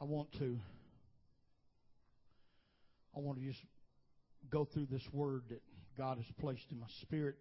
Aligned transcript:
I 0.00 0.04
want 0.04 0.32
to 0.38 0.58
I 3.16 3.20
want 3.20 3.38
to 3.38 3.44
just 3.44 3.62
go 4.50 4.64
through 4.64 4.86
this 4.90 5.02
word 5.12 5.44
that 5.48 5.62
God 5.96 6.18
has 6.18 6.26
placed 6.38 6.66
in 6.70 6.78
my 6.80 6.86
spirit. 7.02 7.36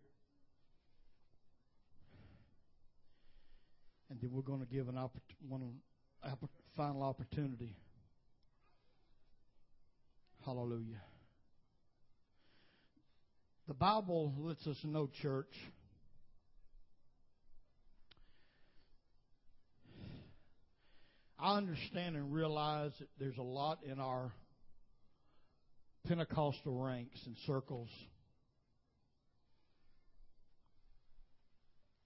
And 4.10 4.20
then 4.22 4.32
we're 4.32 4.42
going 4.42 4.62
to 4.62 4.66
give 4.66 4.88
an 4.88 4.98
one 5.48 5.74
final 6.78 7.04
opportunity. 7.04 7.76
Hallelujah. 10.46 11.02
The 13.68 13.74
Bible 13.74 14.34
lets 14.38 14.66
us 14.68 14.78
know, 14.84 15.10
church, 15.22 15.54
I 21.46 21.58
understand 21.58 22.16
and 22.16 22.34
realize 22.34 22.92
that 22.98 23.08
there's 23.20 23.38
a 23.38 23.44
lot 23.44 23.78
in 23.84 24.00
our 24.00 24.34
Pentecostal 26.08 26.74
ranks 26.74 27.20
and 27.28 27.36
circles 27.46 27.90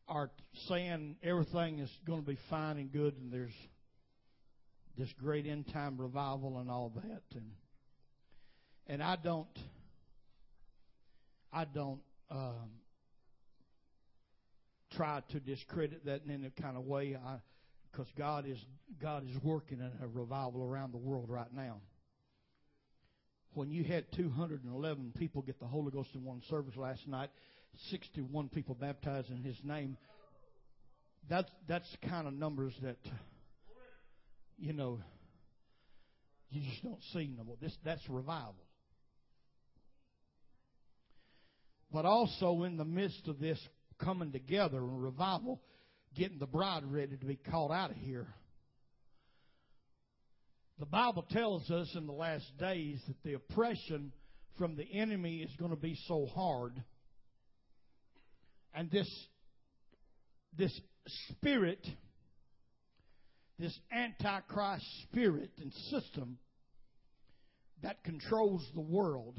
are 0.10 0.30
saying 0.68 1.16
everything 1.24 1.80
is 1.80 1.90
going 2.06 2.20
to 2.20 2.28
be 2.28 2.38
fine 2.50 2.80
and 2.80 2.92
good 2.92 3.16
and 3.16 3.32
there's 3.32 3.54
this 4.98 5.08
great 5.18 5.46
end 5.46 5.72
time 5.72 5.96
revival 5.98 6.58
and 6.60 6.70
all 6.70 6.92
that 6.96 7.24
and 7.34 7.52
and 8.88 9.02
I 9.02 9.16
don't 9.16 9.48
I 11.54 11.64
don't 11.64 12.02
um, 12.30 12.72
try 14.98 15.22
to 15.30 15.40
discredit 15.40 16.06
that 16.08 16.24
in 16.26 16.32
any 16.32 16.52
kind 16.62 16.76
of 16.76 16.84
way. 16.84 17.16
I 17.16 17.38
because 17.92 18.08
God 18.18 18.46
is 18.48 18.58
God 19.02 19.24
is 19.24 19.36
working 19.44 19.80
in 19.80 19.92
a 20.04 20.08
revival 20.08 20.64
around 20.64 20.94
the 20.94 20.98
world 20.98 21.30
right 21.30 21.54
now. 21.54 21.78
When 23.54 23.72
you 23.72 23.84
had 23.84 24.06
211 24.16 25.14
people 25.18 25.42
get 25.42 25.60
the 25.60 25.66
Holy 25.66 25.92
Ghost 25.92 26.10
in 26.14 26.24
one 26.24 26.42
service 26.50 26.76
last 26.76 27.08
night, 27.08 27.30
61 27.90 28.50
people 28.50 28.76
baptized 28.76 29.30
in 29.32 29.44
His 29.44 29.58
name. 29.64 29.98
That's 31.30 31.50
that's 31.68 31.90
the 32.02 32.08
kind 32.08 32.28
of 32.28 32.34
numbers 32.34 32.74
that 32.84 32.98
you 34.58 34.74
know 34.74 35.00
you 36.52 36.62
just 36.62 36.84
don't 36.84 37.02
see 37.14 37.30
no 37.36 37.44
more. 37.44 37.58
This 37.62 37.76
that's 37.84 38.08
revival. 38.10 38.56
But 41.92 42.06
also 42.06 42.64
in 42.64 42.78
the 42.78 42.86
midst 42.86 43.28
of 43.28 43.40
this 43.40 43.60
coming 44.00 44.32
together 44.32 44.78
and 44.78 45.02
revival, 45.02 45.60
getting 46.16 46.40
the 46.40 46.48
bride 46.48 46.84
ready 46.86 47.18
to 47.18 47.26
be 47.26 47.36
called 47.36 47.72
out 47.72 47.92
of 47.92 47.98
here. 47.98 48.28
The 50.80 50.86
Bible 50.86 51.26
tells 51.30 51.70
us 51.70 51.94
in 51.96 52.08
the 52.08 52.14
last 52.14 52.46
days 52.58 53.02
that 53.08 53.22
the 53.24 53.34
oppression 53.34 54.14
from 54.58 54.76
the 54.76 54.88
enemy 54.94 55.40
is 55.40 55.54
going 55.58 55.72
to 55.72 55.78
be 55.78 55.98
so 56.08 56.26
hard. 56.26 56.82
And 58.74 58.90
this, 58.90 59.10
this 60.58 60.80
spirit, 61.30 61.86
this 63.58 63.78
antichrist 63.92 64.86
spirit 65.04 65.52
and 65.62 65.74
system 65.90 66.38
that 67.82 68.04
controls 68.04 68.66
the 68.74 68.82
world, 68.82 69.38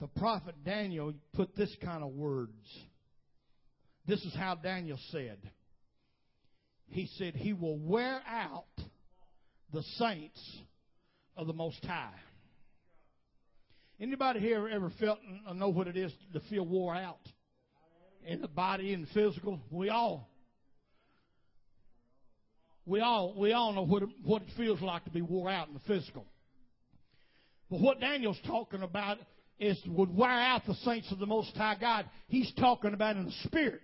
the 0.00 0.06
prophet 0.06 0.54
Daniel 0.64 1.14
put 1.32 1.56
this 1.56 1.74
kind 1.82 2.04
of 2.04 2.10
words. 2.10 2.52
This 4.08 4.24
is 4.24 4.34
how 4.34 4.54
Daniel 4.54 4.98
said. 5.12 5.36
He 6.86 7.10
said, 7.18 7.34
He 7.34 7.52
will 7.52 7.76
wear 7.76 8.22
out 8.26 8.64
the 9.70 9.82
saints 9.98 10.40
of 11.36 11.46
the 11.46 11.52
Most 11.52 11.84
High. 11.84 12.14
Anybody 14.00 14.40
here 14.40 14.66
ever 14.66 14.90
felt 14.98 15.18
or 15.46 15.54
know 15.54 15.68
what 15.68 15.88
it 15.88 15.96
is 15.98 16.10
to 16.32 16.40
feel 16.48 16.64
wore 16.64 16.94
out 16.94 17.18
in 18.26 18.40
the 18.40 18.48
body 18.48 18.94
and 18.94 19.06
physical? 19.08 19.60
We 19.70 19.90
all. 19.90 20.30
We 22.86 23.00
all 23.00 23.34
we 23.36 23.52
all 23.52 23.74
know 23.74 23.84
what 23.84 24.04
it, 24.04 24.08
what 24.24 24.40
it 24.40 24.48
feels 24.56 24.80
like 24.80 25.04
to 25.04 25.10
be 25.10 25.20
wore 25.20 25.50
out 25.50 25.68
in 25.68 25.74
the 25.74 25.80
physical. 25.80 26.24
But 27.70 27.80
what 27.80 28.00
Daniel's 28.00 28.40
talking 28.46 28.80
about 28.82 29.18
is 29.58 29.78
would 29.86 30.16
wear 30.16 30.30
out 30.30 30.64
the 30.66 30.76
saints 30.76 31.12
of 31.12 31.18
the 31.18 31.26
Most 31.26 31.54
High 31.54 31.76
God. 31.78 32.06
He's 32.28 32.50
talking 32.58 32.94
about 32.94 33.16
in 33.16 33.26
the 33.26 33.34
spirit. 33.44 33.82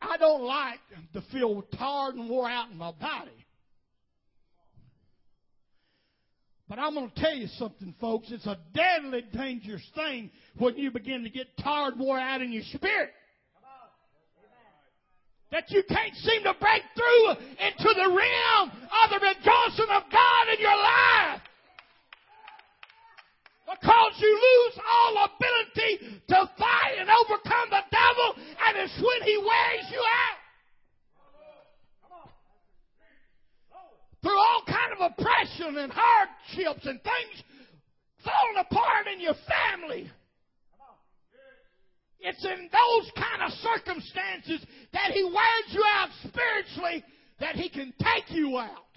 I 0.00 0.16
don't 0.16 0.42
like 0.42 0.80
to 1.12 1.22
feel 1.32 1.62
tired 1.76 2.14
and 2.14 2.28
wore 2.28 2.48
out 2.48 2.70
in 2.70 2.78
my 2.78 2.92
body. 2.92 3.30
But 6.68 6.78
I'm 6.78 6.94
going 6.94 7.10
to 7.10 7.20
tell 7.20 7.34
you 7.34 7.46
something, 7.58 7.94
folks. 8.00 8.28
It's 8.30 8.46
a 8.46 8.58
deadly 8.74 9.24
dangerous 9.32 9.82
thing 9.94 10.30
when 10.58 10.76
you 10.76 10.90
begin 10.90 11.24
to 11.24 11.30
get 11.30 11.46
tired, 11.62 11.98
wore 11.98 12.18
out 12.18 12.42
in 12.42 12.52
your 12.52 12.62
spirit. 12.74 13.10
That 15.50 15.64
you 15.70 15.82
can't 15.88 16.14
seem 16.14 16.42
to 16.42 16.54
break 16.60 16.82
through 16.94 17.30
into 17.30 17.94
the 17.94 18.08
realm 18.08 18.70
of 18.70 19.10
the 19.10 19.18
rejoicing 19.18 19.90
of 19.90 20.02
God 20.12 20.54
in 20.54 20.60
your 20.60 20.76
life. 20.76 21.40
Because 23.68 24.12
you 24.16 24.32
lose 24.32 24.80
all 24.80 25.28
ability 25.28 26.22
to 26.28 26.50
fight 26.56 26.94
and 26.98 27.08
overcome 27.10 27.68
the 27.68 27.84
devil, 27.92 28.28
and 28.64 28.78
it's 28.78 28.96
when 28.96 29.28
he 29.28 29.36
wears 29.36 29.86
you 29.92 30.00
out. 30.00 30.40
Through 34.22 34.38
all 34.38 34.62
kind 34.66 34.92
of 34.96 35.12
oppression 35.12 35.76
and 35.76 35.92
hardships 35.94 36.86
and 36.86 37.00
things 37.02 37.44
falling 38.24 38.58
apart 38.58 39.06
in 39.12 39.20
your 39.20 39.36
family. 39.46 40.10
It's 42.20 42.44
in 42.44 42.68
those 42.72 43.12
kind 43.14 43.42
of 43.46 43.52
circumstances 43.60 44.66
that 44.92 45.12
he 45.12 45.22
wears 45.22 45.68
you 45.70 45.84
out 45.94 46.08
spiritually 46.24 47.04
that 47.38 47.54
he 47.54 47.68
can 47.68 47.92
take 48.00 48.34
you 48.34 48.58
out. 48.58 48.87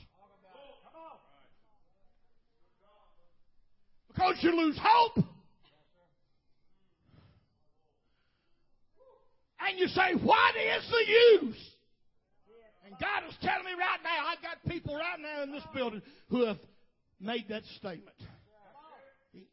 Because 4.13 4.38
you 4.41 4.55
lose 4.55 4.79
hope. 4.81 5.23
And 9.67 9.79
you 9.79 9.88
say, 9.88 10.13
what 10.22 10.55
is 10.55 10.89
the 10.89 11.47
use? 11.47 11.69
And 12.85 12.95
God 12.99 13.29
is 13.29 13.35
telling 13.41 13.63
me 13.63 13.72
right 13.72 13.99
now, 14.03 14.27
I've 14.27 14.41
got 14.41 14.57
people 14.67 14.95
right 14.95 15.19
now 15.19 15.44
in 15.44 15.51
this 15.51 15.63
building 15.73 16.01
who 16.29 16.45
have 16.45 16.57
made 17.19 17.47
that 17.49 17.63
statement. 17.77 18.17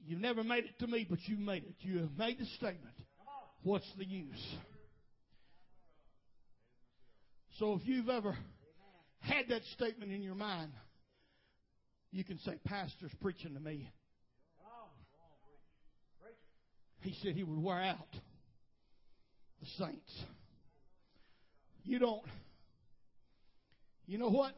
You've 0.05 0.21
never 0.21 0.43
made 0.43 0.65
it 0.65 0.79
to 0.81 0.87
me, 0.87 1.07
but 1.09 1.19
you 1.27 1.37
made 1.37 1.65
it. 1.65 1.75
You 1.81 1.99
have 1.99 2.19
made 2.19 2.39
the 2.39 2.47
statement. 2.57 2.95
What's 3.63 3.87
the 3.97 4.05
use? 4.05 4.57
So 7.59 7.75
if 7.75 7.87
you've 7.87 8.09
ever 8.09 8.37
had 9.21 9.49
that 9.51 9.63
statement 9.75 10.11
in 10.11 10.23
your 10.23 10.35
mind, 10.35 10.73
you 12.11 12.25
can 12.25 12.39
say, 12.39 12.59
Pastor's 12.65 13.13
preaching 13.21 13.55
to 13.55 13.61
me. 13.61 13.89
He 17.01 17.15
said 17.23 17.35
he 17.35 17.45
would 17.45 17.63
wear 17.63 17.81
out 17.81 18.09
the 19.61 19.67
saints. 19.79 20.25
You 21.85 21.99
don't. 21.99 22.23
You 24.07 24.19
know 24.19 24.31
what? 24.31 24.53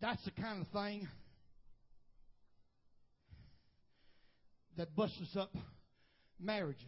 That's 0.00 0.24
the 0.24 0.30
kind 0.30 0.60
of 0.60 0.68
thing 0.68 1.08
that 4.76 4.94
busts 4.94 5.36
up 5.38 5.54
marriages. 6.40 6.82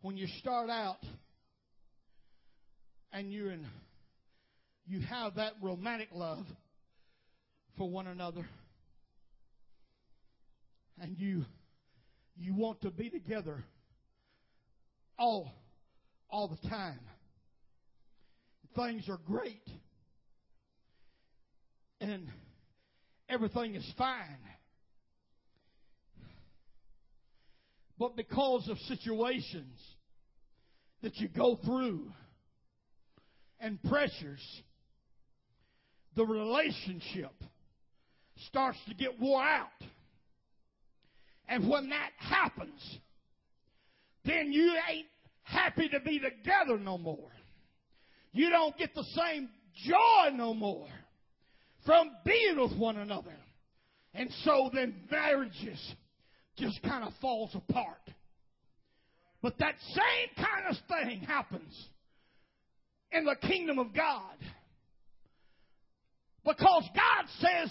When 0.00 0.16
you 0.16 0.26
start 0.40 0.70
out 0.70 0.98
and 3.12 3.32
you're 3.32 3.50
in, 3.50 3.66
you 4.86 5.00
have 5.00 5.34
that 5.34 5.54
romantic 5.60 6.08
love 6.12 6.46
for 7.76 7.90
one 7.90 8.06
another 8.06 8.46
and 11.00 11.18
you 11.18 11.44
you 12.36 12.54
want 12.54 12.80
to 12.82 12.90
be 12.90 13.10
together 13.10 13.64
all 15.18 15.52
all 16.30 16.48
the 16.48 16.68
time. 16.68 17.00
Things 18.76 19.08
are 19.08 19.18
great. 19.26 19.66
And 22.00 22.28
everything 23.28 23.74
is 23.74 23.92
fine. 23.96 24.38
But 27.98 28.14
because 28.14 28.68
of 28.68 28.78
situations 28.86 29.80
that 31.02 31.16
you 31.16 31.28
go 31.28 31.58
through 31.64 32.12
and 33.58 33.82
pressures 33.82 34.40
the 36.18 36.26
relationship 36.26 37.32
starts 38.48 38.78
to 38.88 38.94
get 38.94 39.18
wore 39.20 39.42
out. 39.42 39.68
And 41.48 41.68
when 41.68 41.88
that 41.90 42.10
happens, 42.18 42.98
then 44.24 44.52
you 44.52 44.74
ain't 44.90 45.06
happy 45.42 45.88
to 45.88 46.00
be 46.00 46.18
together 46.18 46.78
no 46.78 46.98
more. 46.98 47.30
You 48.32 48.50
don't 48.50 48.76
get 48.76 48.94
the 48.94 49.04
same 49.04 49.48
joy 49.86 50.34
no 50.34 50.52
more 50.52 50.86
from 51.86 52.10
being 52.24 52.58
with 52.58 52.76
one 52.78 52.98
another. 52.98 53.34
And 54.14 54.30
so 54.44 54.70
then 54.74 54.94
marriages 55.10 55.94
just 56.56 56.82
kind 56.82 57.04
of 57.04 57.14
falls 57.20 57.54
apart. 57.54 58.10
But 59.40 59.58
that 59.58 59.74
same 59.94 60.44
kind 60.44 60.66
of 60.68 60.76
thing 60.88 61.20
happens 61.20 61.88
in 63.12 63.24
the 63.24 63.36
kingdom 63.46 63.78
of 63.78 63.94
God. 63.94 64.36
Because 66.44 66.84
God 66.94 67.24
says 67.38 67.70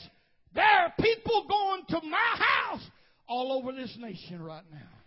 there 0.56 0.64
are 0.64 0.94
people 1.00 1.46
going 1.48 1.84
to 1.90 2.08
my 2.08 2.44
house 2.44 2.82
all 3.28 3.52
over 3.52 3.72
this 3.72 3.96
nation 4.00 4.42
right 4.42 4.64
now. 4.72 4.98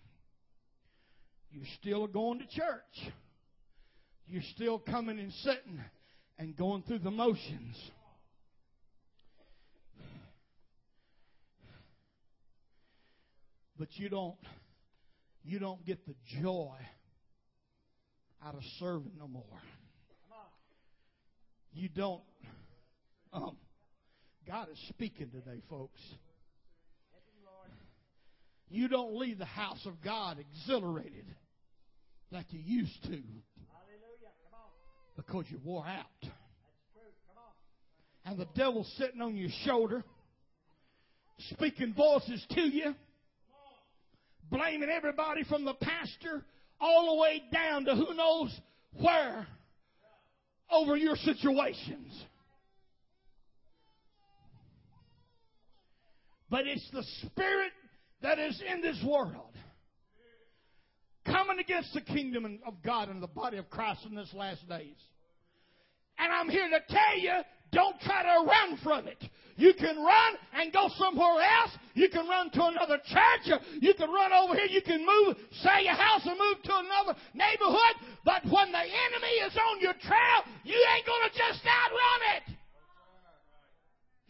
You're 1.50 1.66
still 1.80 2.06
going 2.06 2.38
to 2.38 2.46
church. 2.46 3.12
You're 4.26 4.42
still 4.54 4.78
coming 4.78 5.18
and 5.18 5.32
sitting 5.42 5.80
and 6.38 6.56
going 6.56 6.82
through 6.82 7.00
the 7.00 7.10
motions. 7.10 7.76
But 13.76 13.88
you 13.94 14.08
don't 14.08 14.36
you 15.42 15.58
don't 15.58 15.84
get 15.86 16.06
the 16.06 16.14
joy 16.42 16.76
out 18.44 18.54
of 18.54 18.60
serving 18.78 19.12
no 19.18 19.26
more. 19.26 19.44
You 21.72 21.88
don't 21.88 22.22
um, 23.32 23.56
God 24.46 24.68
is 24.70 24.78
speaking 24.88 25.30
today, 25.30 25.62
folks. 25.68 26.00
You 28.70 28.86
don't 28.86 29.16
leave 29.16 29.38
the 29.38 29.44
house 29.44 29.84
of 29.84 30.00
God 30.02 30.38
exhilarated 30.38 31.26
like 32.30 32.46
you 32.50 32.60
used 32.60 33.02
to 33.04 33.20
because 35.16 35.44
you 35.50 35.58
wore 35.64 35.84
out. 35.84 36.30
And 38.24 38.38
the 38.38 38.46
devil's 38.54 38.90
sitting 38.96 39.20
on 39.20 39.36
your 39.36 39.50
shoulder, 39.64 40.04
speaking 41.50 41.94
voices 41.94 42.46
to 42.50 42.60
you, 42.60 42.94
blaming 44.50 44.88
everybody 44.88 45.42
from 45.44 45.64
the 45.64 45.74
pastor 45.74 46.44
all 46.80 47.16
the 47.16 47.20
way 47.20 47.42
down 47.52 47.84
to 47.86 47.96
who 47.96 48.14
knows 48.14 48.56
where 49.00 49.48
over 50.70 50.96
your 50.96 51.16
situations. 51.16 52.24
But 56.48 56.66
it's 56.66 56.88
the 56.92 57.04
spirit 57.22 57.72
that 58.22 58.38
is 58.38 58.62
in 58.72 58.80
this 58.80 59.02
world 59.04 59.50
coming 61.26 61.58
against 61.58 61.92
the 61.94 62.00
kingdom 62.00 62.58
of 62.66 62.74
God 62.82 63.08
and 63.08 63.22
the 63.22 63.28
body 63.28 63.58
of 63.58 63.68
Christ 63.70 64.00
in 64.08 64.14
this 64.14 64.32
last 64.34 64.66
days. 64.68 64.96
And 66.18 66.32
I'm 66.32 66.48
here 66.48 66.68
to 66.68 66.80
tell 66.88 67.18
you, 67.18 67.32
don't 67.72 67.98
try 68.00 68.22
to 68.22 68.46
run 68.46 68.78
from 68.82 69.06
it. 69.06 69.22
You 69.56 69.72
can 69.74 69.96
run 69.96 70.32
and 70.54 70.72
go 70.72 70.88
somewhere 70.96 71.40
else. 71.40 71.70
You 71.94 72.08
can 72.08 72.26
run 72.26 72.50
to 72.50 72.64
another 72.64 72.98
church. 73.04 73.60
You 73.80 73.94
can 73.94 74.10
run 74.10 74.32
over 74.32 74.54
here. 74.54 74.66
You 74.66 74.82
can 74.82 75.04
move, 75.04 75.36
sell 75.62 75.82
your 75.82 75.94
house 75.94 76.22
and 76.24 76.36
move 76.36 76.62
to 76.64 76.74
another 76.76 77.18
neighborhood. 77.32 77.94
But 78.24 78.44
when 78.44 78.72
the 78.72 78.84
enemy 78.84 79.34
is 79.46 79.56
on 79.56 79.80
your 79.80 79.94
trail, 79.94 80.38
you 80.64 80.76
ain't 80.76 81.06
going 81.06 81.30
to 81.30 81.36
just 81.36 81.60
outrun 81.64 82.20
it. 82.36 82.59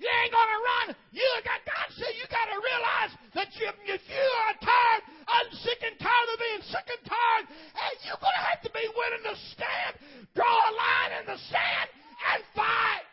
You 0.01 0.09
ain't 0.09 0.33
to 0.33 0.61
run. 0.65 0.97
You 1.13 1.29
got, 1.45 1.61
God 1.69 1.89
said 1.93 2.17
you 2.17 2.25
got 2.33 2.49
to 2.49 2.57
realize 2.57 3.13
that 3.37 3.53
you, 3.61 3.69
if 3.85 4.01
you 4.09 4.27
are 4.49 4.57
tired, 4.57 5.03
I'm 5.29 5.49
sick 5.61 5.77
and 5.85 6.01
tired 6.01 6.29
of 6.33 6.39
being 6.41 6.65
sick 6.73 6.89
and 6.89 7.05
tired, 7.05 7.45
and 7.53 7.95
you're 8.09 8.17
to 8.17 8.45
have 8.49 8.63
to 8.65 8.73
be 8.73 8.87
willing 8.97 9.25
to 9.29 9.37
stand, 9.53 9.93
draw 10.33 10.49
a 10.49 10.73
line 10.73 11.13
in 11.21 11.25
the 11.29 11.39
sand, 11.53 11.89
and 12.33 12.41
fight. 12.57 13.05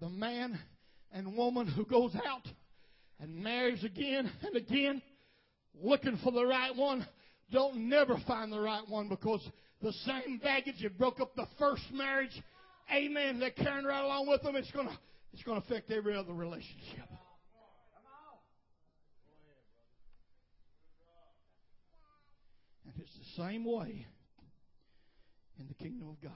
The 0.00 0.08
man 0.10 0.58
and 1.12 1.36
woman 1.36 1.68
who 1.68 1.84
goes 1.84 2.16
out 2.26 2.48
and 3.20 3.36
marries 3.36 3.84
again 3.84 4.30
and 4.42 4.56
again, 4.56 5.00
looking 5.80 6.18
for 6.24 6.32
the 6.32 6.44
right 6.44 6.74
one, 6.74 7.06
don't 7.52 7.88
never 7.88 8.18
find 8.26 8.52
the 8.52 8.58
right 8.58 8.82
one 8.88 9.08
because 9.08 9.40
the 9.84 9.92
same 9.92 10.38
baggage 10.38 10.76
that 10.82 10.96
broke 10.98 11.20
up 11.20 11.36
the 11.36 11.46
first 11.58 11.82
marriage, 11.92 12.42
amen, 12.90 13.38
they're 13.38 13.50
carrying 13.50 13.84
right 13.84 14.02
along 14.02 14.26
with 14.26 14.42
them. 14.42 14.56
It's 14.56 14.70
going 14.70 14.88
to 14.88 14.98
it's 15.34 15.42
going 15.42 15.60
to 15.60 15.66
affect 15.66 15.90
every 15.90 16.16
other 16.16 16.32
relationship. 16.32 17.08
And 22.86 22.94
it's 22.98 23.12
the 23.18 23.42
same 23.42 23.64
way 23.64 24.06
in 25.58 25.66
the 25.68 25.74
kingdom 25.74 26.08
of 26.08 26.20
God. 26.22 26.32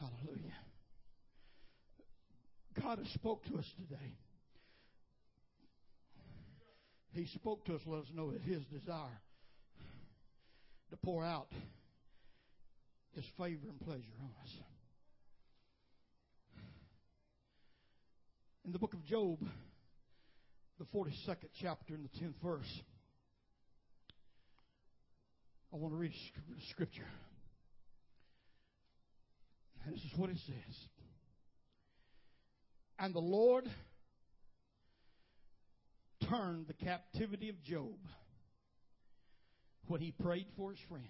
Hallelujah. 0.00 0.54
God 2.80 2.98
has 2.98 3.08
spoke 3.08 3.44
to 3.46 3.58
us 3.58 3.66
today. 3.76 4.16
He 7.12 7.26
spoke 7.26 7.64
to 7.66 7.74
us, 7.74 7.80
let 7.86 8.02
us 8.02 8.08
know 8.14 8.30
that 8.32 8.42
His 8.42 8.62
desire 8.66 9.20
to 10.90 10.96
pour 10.96 11.24
out 11.24 11.48
His 13.14 13.24
favor 13.38 13.68
and 13.68 13.80
pleasure 13.80 14.16
on 14.20 14.30
us. 14.42 14.50
In 18.64 18.72
the 18.72 18.78
book 18.78 18.94
of 18.94 19.04
Job, 19.04 19.38
the 20.78 20.84
42nd 20.86 21.50
chapter 21.60 21.94
and 21.94 22.04
the 22.04 22.24
10th 22.24 22.34
verse, 22.42 22.80
I 25.72 25.76
want 25.76 25.92
to 25.92 25.98
read 25.98 26.12
scripture. 26.70 27.08
And 29.84 29.94
this 29.94 30.02
is 30.02 30.12
what 30.16 30.30
it 30.30 30.38
says. 30.46 30.76
And 32.98 33.12
the 33.14 33.20
Lord 33.20 33.64
turned 36.28 36.68
the 36.68 36.74
captivity 36.74 37.48
of 37.50 37.62
Job 37.62 37.98
when 39.86 40.00
he 40.00 40.12
prayed 40.12 40.46
for 40.56 40.70
his 40.70 40.80
friends. 40.88 41.08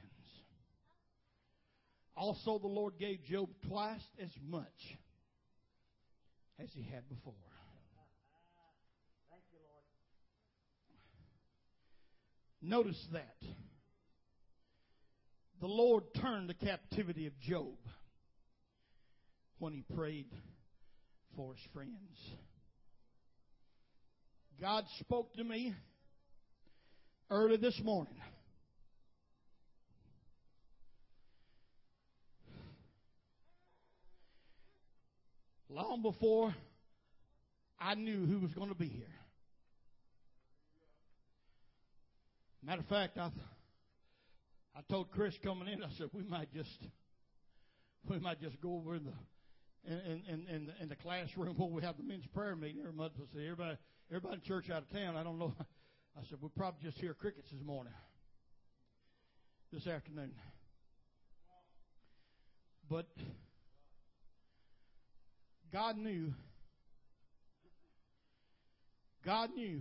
Also, 2.17 2.59
the 2.59 2.69
Lord 2.69 2.95
gave 2.99 3.25
Job 3.25 3.49
twice 3.69 4.05
as 4.23 4.31
much 4.47 4.99
as 6.61 6.69
he 6.73 6.83
had 6.83 7.09
before. 7.09 7.35
Notice 12.63 13.07
that. 13.13 13.37
The 15.61 15.67
Lord 15.67 16.05
turned 16.21 16.49
the 16.49 16.55
captivity 16.55 17.27
of 17.27 17.39
Job 17.41 17.77
when 19.59 19.73
he 19.73 19.83
prayed 19.95 20.27
for 21.37 21.55
his 21.55 21.63
friends. 21.73 22.19
God 24.61 24.85
spoke 25.01 25.35
to 25.35 25.45
me 25.45 25.75
early 27.31 27.57
this 27.57 27.79
morning. 27.83 28.15
Long 35.75 36.03
before 36.03 36.55
I 37.79 37.95
knew 37.95 38.27
who 38.27 38.39
was 38.39 38.53
going 38.55 38.69
to 38.69 38.75
be 38.75 38.89
here. 38.89 39.07
Matter 42.63 42.81
of 42.81 42.87
fact, 42.87 43.19
I 43.19 43.31
I 44.77 44.81
told 44.91 45.11
Chris 45.11 45.35
coming 45.43 45.69
in, 45.69 45.83
I 45.83 45.89
said 45.99 46.09
we 46.13 46.23
might 46.23 46.53
just 46.53 46.79
we 48.09 48.19
might 48.19 48.41
just 48.41 48.61
go 48.61 48.77
over 48.77 48.95
in 48.95 49.05
the 49.05 49.93
in 49.93 50.23
in 50.27 50.47
in 50.49 50.67
the, 50.67 50.83
in 50.83 50.89
the 50.89 50.97
classroom 50.97 51.55
where 51.57 51.69
we 51.69 51.83
have 51.83 51.97
the 51.97 52.03
men's 52.03 52.27
prayer 52.27 52.57
meeting. 52.57 52.79
every 52.81 52.93
month. 52.93 53.13
Everybody 53.17 53.39
say 53.39 53.45
everybody 53.45 53.79
everybody 54.11 54.35
in 54.37 54.41
church 54.43 54.71
out 54.71 54.83
of 54.83 54.91
town. 54.91 55.17
I 55.17 55.23
don't 55.23 55.39
know. 55.39 55.53
I 56.17 56.23
said 56.31 56.39
we'll 56.41 56.51
probably 56.57 56.81
just 56.83 56.99
hear 56.99 57.13
crickets 57.13 57.49
this 57.51 57.61
morning, 57.63 57.93
this 59.73 59.87
afternoon. 59.87 60.31
But 62.89 63.09
God 65.75 65.99
knew. 65.99 66.33
God 69.27 69.51
knew 69.57 69.81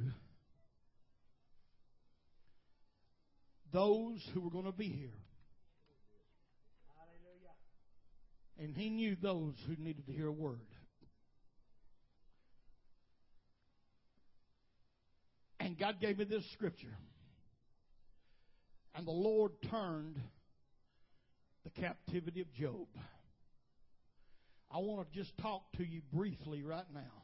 those 3.71 4.19
who 4.33 4.41
were 4.41 4.49
going 4.49 4.65
to 4.65 4.71
be 4.71 4.87
here. 4.87 5.13
And 8.57 8.75
he 8.75 8.89
knew 8.89 9.15
those 9.21 9.53
who 9.67 9.75
needed 9.77 10.07
to 10.07 10.11
hear 10.11 10.29
a 10.29 10.31
word. 10.31 10.57
And 15.59 15.77
God 15.77 16.01
gave 16.01 16.17
me 16.17 16.23
this 16.25 16.43
scripture. 16.53 16.97
And 18.95 19.05
the 19.05 19.11
Lord 19.11 19.51
turned 19.69 20.19
the 21.63 21.81
captivity 21.81 22.41
of 22.41 22.51
Job. 22.55 22.87
I 24.73 24.77
want 24.79 25.07
to 25.07 25.17
just 25.17 25.37
talk 25.37 25.61
to 25.77 25.83
you 25.83 26.01
briefly 26.11 26.63
right 26.63 26.85
now 26.93 27.23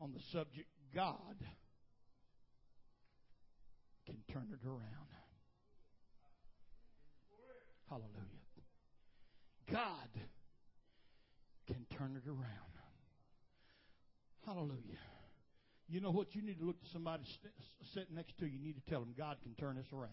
on 0.00 0.12
the 0.12 0.20
subject 0.32 0.68
God 0.94 1.36
can 4.06 4.16
turn 4.32 4.48
it 4.52 4.66
around. 4.66 4.82
Hallelujah. 7.90 8.38
God 9.70 10.08
can 11.66 11.84
turn 11.96 12.16
it 12.16 12.28
around. 12.28 12.68
Hallelujah. 14.46 14.98
You 15.90 16.00
know 16.00 16.10
what? 16.10 16.34
You 16.34 16.42
need 16.42 16.58
to 16.60 16.64
look 16.64 16.80
to 16.80 16.88
somebody 16.92 17.24
sitting 17.94 18.14
next 18.14 18.38
to 18.38 18.46
you. 18.46 18.58
You 18.58 18.64
need 18.64 18.76
to 18.82 18.90
tell 18.90 19.00
them 19.00 19.14
God 19.16 19.36
can 19.42 19.54
turn 19.54 19.76
this 19.76 19.86
around. 19.92 20.10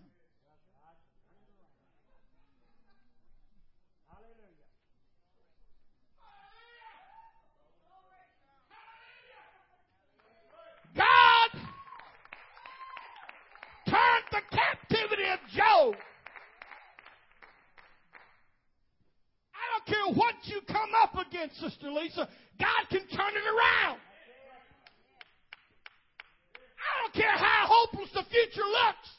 God 10.95 11.49
turned 13.85 14.25
the 14.31 14.55
captivity 14.55 15.23
of 15.29 15.39
Job. 15.53 15.95
I 20.05 20.11
what 20.11 20.35
you 20.43 20.61
come 20.67 20.91
up 21.01 21.15
against, 21.15 21.59
Sister 21.59 21.91
Lisa. 21.91 22.27
God 22.59 22.89
can 22.89 23.01
turn 23.07 23.33
it 23.33 23.47
around. 23.47 23.99
I 26.77 27.01
don't 27.01 27.13
care 27.13 27.37
how 27.37 27.65
hopeless 27.67 28.09
the 28.13 28.23
future 28.29 28.65
looks. 28.65 29.09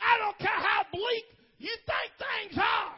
I 0.00 0.18
don't 0.18 0.38
care 0.38 0.48
how 0.48 0.84
bleak 0.92 1.24
you 1.58 1.70
think 1.86 2.12
things 2.18 2.58
are. 2.58 2.94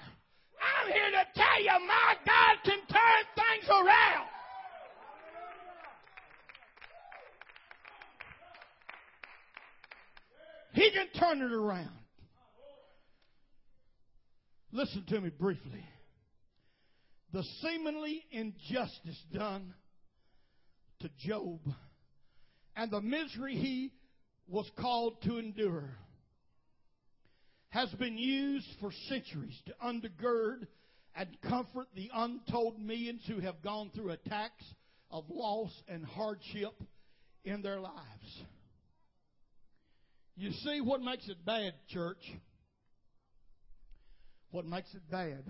I'm 0.59 0.93
here 0.93 1.11
to 1.11 1.25
tell 1.35 1.63
you 1.63 1.87
my 1.87 2.15
God 2.25 2.57
can 2.65 2.81
turn 2.89 3.23
things 3.37 3.69
around. 3.69 4.29
He 10.73 10.91
can 10.91 11.09
turn 11.21 11.43
it 11.43 11.53
around. 11.53 11.91
Listen 14.73 15.05
to 15.09 15.21
me 15.21 15.31
briefly. 15.31 15.85
The 17.33 17.43
seemingly 17.61 18.25
injustice 18.31 19.23
done 19.33 19.75
to 21.01 21.11
Job 21.19 21.61
and 22.75 22.91
the 22.91 23.03
misery 23.03 23.55
he 23.55 23.93
was 24.49 24.71
called 24.79 25.21
to 25.23 25.39
endure 25.39 25.91
has 27.71 27.91
been 27.93 28.17
used 28.17 28.67
for 28.81 28.91
centuries 29.09 29.61
to 29.67 29.75
undergird 29.85 30.67
and 31.15 31.29
comfort 31.43 31.89
the 31.95 32.11
untold 32.15 32.81
millions 32.81 33.21
who 33.27 33.41
have 33.41 33.61
gone 33.63 33.91
through 33.95 34.11
attacks 34.11 34.65
of 35.11 35.25
loss 35.29 35.71
and 35.87 36.05
hardship 36.07 36.73
in 37.45 37.61
their 37.61 37.81
lives. 37.81 38.43
You 40.37 40.53
see 40.53 40.81
what 40.81 41.03
makes 41.03 41.29
it 41.29 41.45
bad, 41.45 41.75
church? 41.89 42.23
What 44.51 44.65
makes 44.65 44.95
it 44.95 45.03
bad 45.11 45.45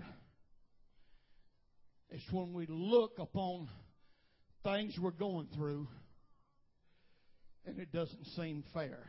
is 2.11 2.21
when 2.31 2.53
we 2.53 2.65
look 2.67 3.19
upon 3.19 3.69
things 4.63 4.97
we're 4.99 5.11
going 5.11 5.47
through 5.55 5.87
and 7.65 7.79
it 7.79 7.91
doesn't 7.91 8.25
seem 8.35 8.63
fair. 8.73 9.05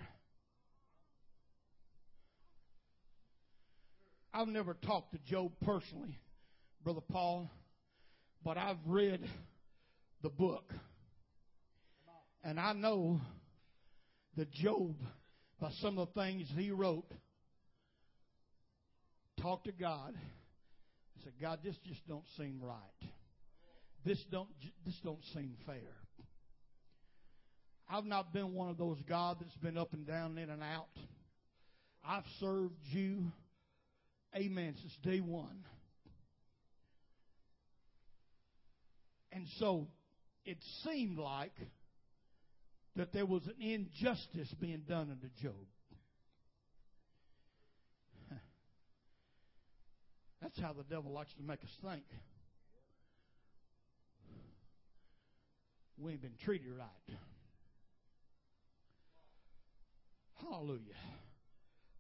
I've 4.33 4.49
never 4.49 4.75
talked 4.75 5.12
to 5.12 5.19
Job 5.19 5.52
personally, 5.64 6.19
Brother 6.85 7.00
Paul, 7.00 7.50
but 8.45 8.57
I've 8.57 8.78
read 8.87 9.26
the 10.23 10.30
book. 10.30 10.73
And 12.45 12.61
I 12.61 12.73
know 12.73 13.21
that 14.37 14.52
Job 14.52 14.95
by 15.61 15.71
some 15.83 15.99
of 15.99 16.09
the 16.14 16.21
things 16.21 16.49
he 16.57 16.71
wrote, 16.71 17.11
talked 19.40 19.66
to 19.66 19.73
God, 19.73 20.14
said, 21.24 21.32
God, 21.40 21.60
this 21.64 21.76
just 21.86 22.06
don't 22.08 22.24
seem 22.36 22.60
right. 22.62 23.10
This 24.04 24.22
don't 24.30 24.48
this 24.84 24.98
don't 25.04 25.24
seem 25.34 25.56
fair. 25.66 25.96
I've 27.88 28.04
not 28.04 28.32
been 28.32 28.54
one 28.54 28.70
of 28.70 28.78
those 28.78 28.98
God 29.08 29.38
that's 29.40 29.56
been 29.56 29.76
up 29.76 29.92
and 29.92 30.06
down, 30.06 30.38
in 30.38 30.48
and 30.48 30.62
out. 30.62 30.86
I've 32.06 32.24
served 32.38 32.76
you, 32.84 33.24
amen, 34.34 34.76
since 34.80 34.96
day 35.02 35.20
one. 35.20 35.64
And 39.32 39.46
so 39.58 39.88
it 40.44 40.58
seemed 40.84 41.18
like 41.18 41.54
that 42.96 43.12
there 43.12 43.26
was 43.26 43.42
an 43.46 43.60
injustice 43.60 44.52
being 44.60 44.82
done 44.88 45.10
unto 45.10 45.28
Job. 45.42 45.66
That's 50.42 50.59
how 50.61 50.73
the 50.73 50.85
devil 50.85 51.12
likes 51.12 51.32
to 51.35 51.42
make 51.42 51.62
us 51.62 51.76
think. 51.82 52.02
We 55.99 56.12
ain't 56.12 56.23
been 56.23 56.37
treated 56.44 56.68
right. 56.78 57.18
Hallelujah. 60.40 60.80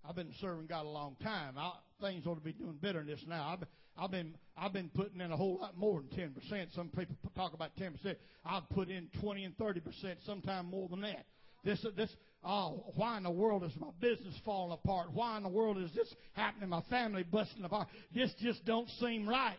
I've 0.08 0.16
been 0.16 0.32
serving 0.40 0.66
God 0.66 0.86
a 0.86 0.88
long 0.88 1.16
time. 1.22 1.54
I, 1.58 1.72
things 2.00 2.26
ought 2.26 2.36
to 2.36 2.40
be 2.40 2.52
doing 2.52 2.78
better 2.80 3.00
than 3.00 3.08
this 3.08 3.20
now. 3.28 3.48
I've, 3.52 3.68
I've 4.02 4.10
been 4.10 4.34
I've 4.56 4.72
been 4.72 4.88
putting 4.88 5.20
in 5.20 5.30
a 5.30 5.36
whole 5.36 5.58
lot 5.60 5.76
more 5.76 6.00
than 6.00 6.08
ten 6.18 6.30
percent. 6.30 6.70
Some 6.74 6.88
people 6.88 7.16
talk 7.36 7.52
about 7.52 7.76
ten 7.76 7.92
percent. 7.92 8.16
I've 8.44 8.66
put 8.70 8.88
in 8.88 9.08
twenty 9.20 9.44
and 9.44 9.54
thirty 9.58 9.80
percent, 9.80 10.20
sometimes 10.24 10.70
more 10.70 10.88
than 10.88 11.02
that. 11.02 11.26
This 11.62 11.84
this 11.94 12.10
oh, 12.44 12.92
why 12.96 13.16
in 13.16 13.22
the 13.22 13.30
world 13.30 13.64
is 13.64 13.72
my 13.78 13.88
business 14.00 14.34
falling 14.44 14.72
apart? 14.72 15.08
Why 15.12 15.36
in 15.36 15.42
the 15.42 15.48
world 15.48 15.78
is 15.78 15.92
this 15.94 16.12
happening? 16.32 16.68
My 16.68 16.82
family 16.90 17.22
busting 17.22 17.64
apart. 17.64 17.88
This 18.14 18.32
just 18.40 18.64
don't 18.64 18.88
seem 19.00 19.28
right. 19.28 19.56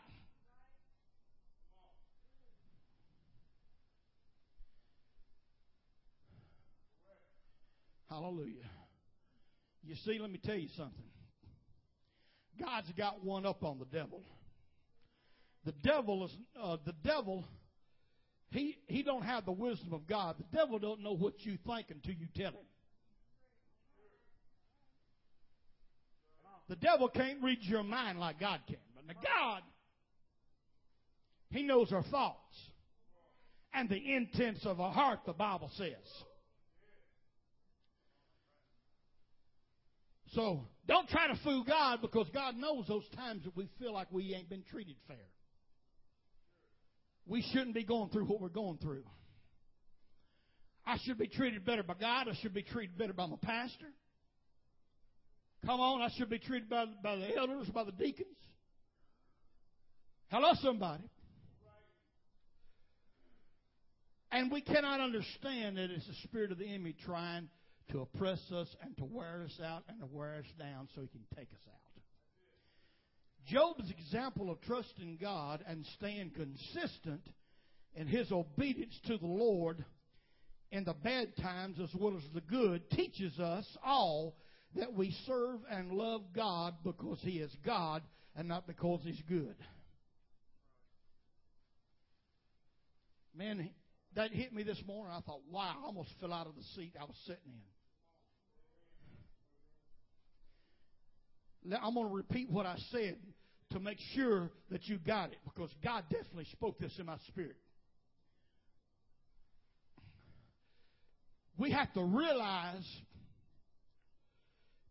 Hallelujah. 8.10 8.70
You 9.84 9.96
see, 10.04 10.20
let 10.20 10.30
me 10.30 10.40
tell 10.44 10.58
you 10.58 10.68
something. 10.76 11.04
God's 12.60 12.92
got 12.98 13.24
one 13.24 13.46
up 13.46 13.64
on 13.64 13.80
the 13.80 13.86
devil. 13.86 14.22
The 15.66 15.72
devil 15.72 16.26
is 16.26 16.32
uh, 16.62 16.78
the 16.86 16.94
devil. 17.04 17.46
He 18.52 18.78
he 18.88 19.02
don't 19.02 19.22
have 19.22 19.46
the 19.46 19.52
wisdom 19.52 19.94
of 19.94 20.08
God. 20.08 20.36
The 20.38 20.58
devil 20.58 20.78
don't 20.78 21.02
know 21.02 21.14
what 21.14 21.46
you 21.46 21.58
think 21.66 21.88
until 21.90 22.14
you 22.14 22.28
tell 22.36 22.52
him. 22.52 22.66
The 26.70 26.76
devil 26.76 27.10
can't 27.10 27.42
read 27.44 27.60
your 27.62 27.84
mind 27.84 28.20
like 28.20 28.40
God 28.40 28.62
can, 28.68 28.78
but 28.96 29.08
the 29.08 29.14
God, 29.14 29.62
he 31.50 31.64
knows 31.64 31.92
our 31.92 32.04
thoughts 32.04 32.56
and 33.74 33.90
the 33.90 34.16
intents 34.16 34.66
of 34.66 34.80
our 34.80 34.92
heart. 34.92 35.20
The 35.26 35.34
Bible 35.34 35.70
says. 35.78 36.24
So 40.34 40.62
don't 40.88 41.10
try 41.10 41.28
to 41.28 41.40
fool 41.44 41.64
God 41.64 42.02
because 42.02 42.28
God 42.34 42.56
knows 42.56 42.86
those 42.88 43.08
times 43.16 43.44
that 43.44 43.56
we 43.56 43.68
feel 43.80 43.94
like 43.94 44.08
we 44.12 44.34
ain't 44.34 44.50
been 44.50 44.64
treated 44.72 44.96
fair. 45.08 45.18
We 47.28 47.44
shouldn't 47.54 47.76
be 47.76 47.84
going 47.84 48.10
through 48.10 48.26
what 48.26 48.42
we're 48.42 48.50
going 48.50 48.78
through. 48.78 49.04
I 50.86 50.98
should 51.06 51.18
be 51.18 51.28
treated 51.28 51.66
better 51.66 51.84
by 51.84 51.94
God. 52.00 52.28
I 52.28 52.34
should 52.42 52.54
be 52.54 52.64
treated 52.64 52.98
better 52.98 53.14
by 53.14 53.28
my 53.28 53.36
pastor. 53.42 53.88
Come 55.66 55.80
on, 55.80 56.02
I 56.02 56.10
should 56.18 56.30
be 56.30 56.40
treated 56.40 56.70
by, 56.70 56.86
by 57.04 57.16
the 57.18 57.38
elders, 57.38 57.68
by 57.70 57.84
the 57.84 57.92
deacons. 57.92 58.28
Hello, 60.30 60.54
somebody. 60.62 61.04
And 64.32 64.52
we 64.52 64.62
cannot 64.62 65.02
understand 65.02 65.78
that 65.78 65.92
it's 65.92 66.08
the 66.08 66.16
spirit 66.24 66.52
of 66.52 66.58
the 66.58 66.66
enemy 66.66 66.96
trying 67.06 67.50
to 67.92 68.02
oppress 68.02 68.40
us 68.52 68.68
and 68.82 68.96
to 68.98 69.04
wear 69.04 69.44
us 69.44 69.60
out 69.64 69.84
and 69.90 70.00
to 70.00 70.06
wear 70.06 70.36
us 70.36 70.46
down 70.58 70.88
so 70.96 71.02
he 71.02 71.08
can 71.08 71.26
take 71.36 71.50
us 71.52 71.68
out. 71.68 71.82
Job's 73.46 73.92
example 73.92 74.50
of 74.50 74.62
trusting 74.62 75.18
God 75.22 75.64
and 75.68 75.86
staying 75.98 76.32
consistent 76.32 77.22
in 77.94 78.08
his 78.08 78.32
obedience 78.32 78.98
to 79.08 79.18
the 79.18 79.28
Lord 79.28 79.84
in 80.72 80.86
the 80.86 80.94
bad 80.94 81.36
times 81.38 81.78
as 81.84 81.90
well 81.94 82.16
as 82.16 82.24
the 82.34 82.42
good 82.42 82.90
teaches 82.92 83.38
us 83.40 83.66
all 83.84 84.36
that 84.76 84.94
we 84.94 85.16
serve 85.26 85.60
and 85.70 85.92
love 85.92 86.22
God 86.36 86.76
because 86.84 87.20
he 87.22 87.40
is 87.40 87.52
God 87.66 88.02
and 88.36 88.48
not 88.48 88.68
because 88.68 89.02
he's 89.04 89.22
good. 89.28 89.56
Man, 93.36 93.70
that 94.16 94.32
hit 94.32 94.54
me 94.54 94.64
this 94.64 94.82
morning. 94.86 95.14
I 95.16 95.22
thought, 95.22 95.42
wow, 95.50 95.76
I 95.82 95.86
almost 95.86 96.10
fell 96.20 96.34
out 96.34 96.48
of 96.48 96.56
the 96.56 96.64
seat 96.76 96.94
I 97.00 97.06
was 97.06 97.16
sitting 97.26 97.54
in. 101.66 101.74
I'm 101.74 101.94
going 101.94 102.08
to 102.08 102.14
repeat 102.14 102.50
what 102.50 102.66
I 102.66 102.76
said 102.92 103.18
to 103.72 103.80
make 103.80 104.00
sure 104.16 104.50
that 104.72 104.88
you 104.88 104.98
got 104.98 105.32
it 105.32 105.38
because 105.46 105.70
God 105.84 106.04
definitely 106.10 106.48
spoke 106.52 106.80
this 106.80 106.92
in 106.98 107.06
my 107.06 107.18
spirit. 107.28 107.56
we 111.62 111.72
have 111.72 111.94
to 111.94 112.04
realize 112.04 112.84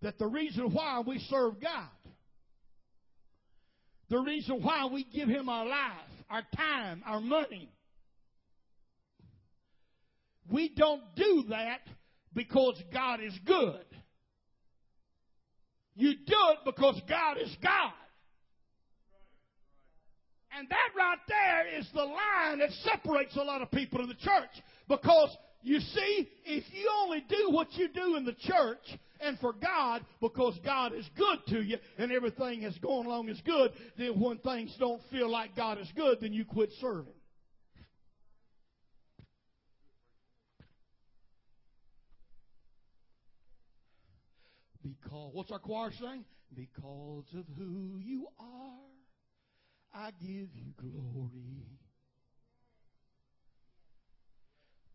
that 0.03 0.19
the 0.19 0.27
reason 0.27 0.73
why 0.73 1.03
we 1.07 1.19
serve 1.31 1.61
God, 1.61 1.89
the 4.09 4.19
reason 4.19 4.63
why 4.63 4.87
we 4.87 5.05
give 5.05 5.29
Him 5.29 5.49
our 5.49 5.67
life, 5.67 6.11
our 6.29 6.43
time, 6.57 7.03
our 7.07 7.21
money, 7.21 7.71
we 10.51 10.73
don't 10.77 11.03
do 11.15 11.45
that 11.51 11.81
because 12.35 12.81
God 12.93 13.21
is 13.23 13.39
good. 13.47 13.85
You 15.95 16.15
do 16.15 16.37
it 16.53 16.59
because 16.65 17.01
God 17.09 17.37
is 17.39 17.55
God. 17.63 17.93
And 20.57 20.69
that 20.69 20.89
right 20.97 21.19
there 21.29 21.79
is 21.79 21.87
the 21.95 22.03
line 22.03 22.59
that 22.59 22.71
separates 22.83 23.37
a 23.37 23.43
lot 23.43 23.63
of 23.63 23.71
people 23.71 24.01
in 24.01 24.09
the 24.09 24.15
church. 24.15 24.51
Because 24.89 25.37
you 25.63 25.81
see, 25.81 26.29
if 26.45 26.65
you 26.73 26.91
only 27.03 27.25
do 27.29 27.51
what 27.51 27.73
you 27.75 27.89
do 27.89 28.17
in 28.17 28.25
the 28.25 28.33
church 28.33 28.99
and 29.21 29.39
for 29.41 29.53
God 29.53 30.05
because 30.21 30.59
God 30.65 30.95
is 30.95 31.09
good 31.17 31.39
to 31.49 31.63
you 31.63 31.77
and 31.99 32.11
everything 32.11 32.63
is 32.63 32.77
going 32.79 33.07
along 33.07 33.29
is 33.29 33.41
good, 33.45 33.73
then 33.99 34.19
when 34.19 34.39
things 34.39 34.75
don't 34.79 35.03
feel 35.11 35.31
like 35.31 35.55
God 35.55 35.79
is 35.79 35.89
good, 35.95 36.19
then 36.21 36.33
you 36.33 36.45
quit 36.45 36.71
serving. 36.81 37.13
Because, 44.83 45.31
what's 45.35 45.51
our 45.51 45.59
choir 45.59 45.91
saying? 46.01 46.25
Because 46.55 47.27
of 47.37 47.45
who 47.59 47.99
you 47.99 48.27
are, 48.39 48.79
I 49.93 50.11
give 50.21 50.49
you 50.55 50.73
glory. 50.79 51.81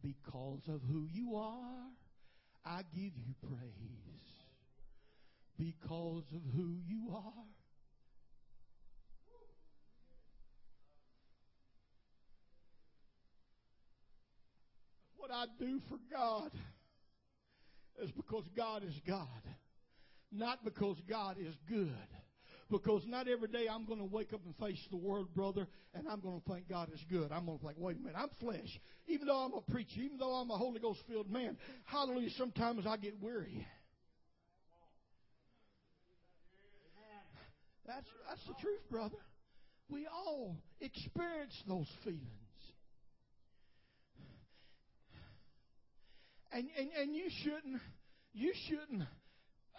Because 0.05 0.61
of 0.67 0.81
who 0.87 1.07
you 1.11 1.35
are, 1.35 1.89
I 2.63 2.81
give 2.93 3.13
you 3.17 3.33
praise. 3.41 3.63
Because 5.57 6.25
of 6.31 6.41
who 6.55 6.75
you 6.85 7.11
are. 7.15 7.45
What 15.17 15.31
I 15.31 15.45
do 15.57 15.79
for 15.89 15.97
God 16.11 16.51
is 17.99 18.11
because 18.11 18.43
God 18.55 18.83
is 18.83 19.01
God. 19.07 19.27
Not 20.31 20.63
because 20.63 21.01
God 21.09 21.37
is 21.39 21.55
good. 21.67 21.89
Because 22.69 23.03
not 23.05 23.27
every 23.27 23.47
day 23.47 23.67
I'm 23.71 23.85
going 23.85 23.99
to 23.99 24.05
wake 24.05 24.33
up 24.33 24.41
and 24.43 24.55
face 24.57 24.83
the 24.89 24.97
world, 24.97 25.27
brother, 25.35 25.67
and 25.93 26.07
I'm 26.07 26.19
going 26.19 26.41
to 26.41 26.51
think 26.51 26.67
God 26.67 26.89
is 26.91 26.99
good. 27.09 27.31
I'm 27.31 27.45
going 27.45 27.59
to 27.59 27.65
think, 27.65 27.77
wait 27.77 27.97
a 27.97 27.99
minute, 27.99 28.15
I'm 28.17 28.29
flesh. 28.39 28.79
Even 29.07 29.27
though 29.27 29.37
I'm 29.37 29.53
a 29.53 29.61
preacher, 29.61 30.01
even 30.01 30.17
though 30.17 30.33
I'm 30.33 30.49
a 30.49 30.57
Holy 30.57 30.79
Ghost 30.79 31.01
filled 31.07 31.29
man, 31.29 31.57
hallelujah, 31.85 32.31
sometimes 32.37 32.87
I 32.87 32.97
get 32.97 33.21
weary. 33.21 33.67
That's, 37.85 38.07
that's 38.27 38.41
the 38.47 38.55
truth, 38.59 38.81
brother. 38.89 39.17
We 39.89 40.07
all 40.07 40.57
experience 40.81 41.53
those 41.67 41.87
feelings. 42.03 42.21
And, 46.51 46.67
and, 46.79 46.89
and 46.99 47.15
you 47.15 47.25
shouldn't, 47.43 47.81
you 48.33 48.53
shouldn't 48.67 49.03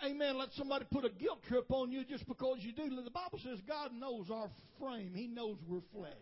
amen, 0.04 0.38
let 0.38 0.52
somebody 0.52 0.84
put 0.90 1.04
a 1.04 1.10
guilt 1.10 1.42
trip 1.48 1.66
on 1.70 1.92
you 1.92 2.04
just 2.04 2.26
because 2.26 2.58
you 2.60 2.72
do. 2.72 2.88
The 2.88 3.10
Bible 3.10 3.38
says 3.42 3.60
God 3.66 3.92
knows 3.92 4.30
our 4.30 4.50
frame, 4.80 5.12
He 5.14 5.26
knows 5.26 5.56
we're 5.66 5.80
flesh. 5.92 6.12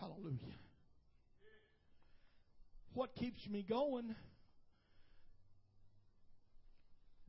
Hallelujah. 0.00 0.38
What 2.94 3.14
keeps 3.14 3.46
me 3.48 3.64
going 3.66 4.16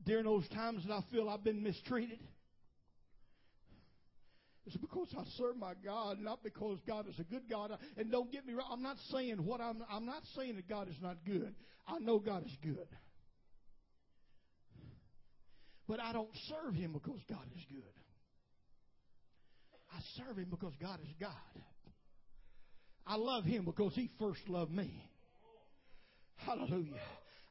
during 0.04 0.24
those 0.24 0.48
times 0.48 0.84
that 0.84 0.92
I 0.92 1.00
feel 1.12 1.28
I've 1.28 1.44
been 1.44 1.62
mistreated? 1.62 2.18
It's 4.66 4.76
because 4.76 5.08
I 5.18 5.24
serve 5.36 5.56
my 5.56 5.74
God, 5.84 6.18
not 6.20 6.42
because 6.42 6.78
God 6.86 7.06
is 7.08 7.18
a 7.18 7.24
good 7.24 7.48
God. 7.50 7.76
And 7.98 8.10
don't 8.10 8.32
get 8.32 8.46
me 8.46 8.54
wrong, 8.54 8.68
I'm 8.72 8.82
not 8.82 8.96
saying 9.12 9.44
what 9.44 9.60
I'm 9.60 9.84
I'm 9.90 10.06
not 10.06 10.22
saying 10.36 10.56
that 10.56 10.68
God 10.68 10.88
is 10.88 10.96
not 11.02 11.18
good. 11.26 11.54
I 11.86 11.98
know 11.98 12.18
God 12.18 12.44
is 12.46 12.56
good. 12.62 12.88
But 15.86 16.00
I 16.00 16.12
don't 16.12 16.30
serve 16.48 16.74
him 16.74 16.92
because 16.94 17.20
God 17.28 17.46
is 17.54 17.62
good. 17.70 17.82
I 19.92 20.00
serve 20.16 20.38
him 20.38 20.48
because 20.50 20.72
God 20.80 20.98
is 21.02 21.12
God. 21.20 21.30
I 23.06 23.16
love 23.16 23.44
him 23.44 23.66
because 23.66 23.94
he 23.94 24.10
first 24.18 24.48
loved 24.48 24.72
me. 24.72 25.10
Hallelujah. 26.36 27.00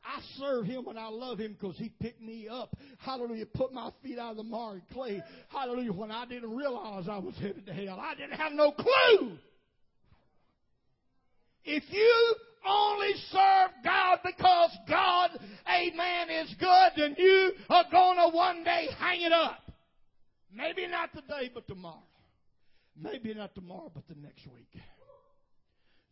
I 0.06 0.20
serve 0.38 0.66
him 0.66 0.88
and 0.88 1.00
I 1.00 1.08
love 1.08 1.40
him 1.40 1.56
because 1.60 1.78
he 1.78 1.90
picked 1.90 2.22
me 2.22 2.48
up. 2.50 2.76
Hallelujah. 3.00 3.46
Put 3.46 3.72
my 3.72 3.90
feet 4.04 4.20
out 4.20 4.32
of 4.32 4.38
the 4.38 4.44
marred 4.44 4.84
clay. 4.92 5.22
Hallelujah. 5.50 5.94
When 5.94 6.12
I 6.12 6.26
didn't 6.26 6.56
realize 6.56 7.08
I 7.10 7.18
was 7.18 7.36
headed 7.36 7.66
to 7.68 7.74
hell, 7.74 8.00
I 8.00 8.16
didn't 8.16 8.34
have 8.34 8.52
no 8.52 8.72
clue. 8.72 9.38
If 11.64 11.84
you 11.90 12.36
only 12.68 13.14
serve 13.32 13.72
God 13.84 14.20
because 14.26 14.72
God, 14.90 15.32
amen, 15.68 16.30
is 16.30 16.54
good, 16.60 16.90
then 16.98 17.16
you 17.18 17.52
are 17.70 17.86
going 17.90 18.18
to 18.18 18.36
one 18.36 18.64
day 18.64 18.88
hang 18.98 19.22
it 19.22 19.32
up. 19.32 19.60
Maybe 20.54 20.88
not 20.88 21.14
today, 21.14 21.50
but 21.54 21.68
tomorrow. 21.68 22.04
Maybe 23.02 23.34
not 23.34 23.56
tomorrow, 23.56 23.92
but 23.94 24.08
the 24.08 24.16
next 24.22 24.46
week. 24.48 24.82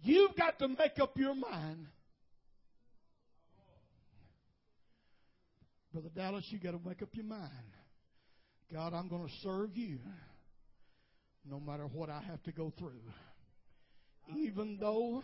You've 0.04 0.36
got 0.36 0.58
to 0.60 0.68
make 0.68 1.00
up 1.00 1.16
your 1.18 1.36
mind 1.36 1.88
Brother 5.94 6.10
Dallas, 6.16 6.46
you 6.50 6.60
got 6.60 6.72
to 6.72 6.80
make 6.88 7.02
up 7.02 7.10
your 7.14 7.26
mind. 7.26 7.52
God, 8.72 8.94
I'm 8.94 9.10
going 9.10 9.28
to 9.28 9.34
serve 9.44 9.76
you 9.76 10.00
no 11.46 11.60
matter 11.60 11.86
what 11.86 12.10
I 12.10 12.22
have 12.22 12.42
to 12.44 12.54
go 12.54 12.72
through. 12.80 13.02
Even 14.38 14.78
though 14.80 15.22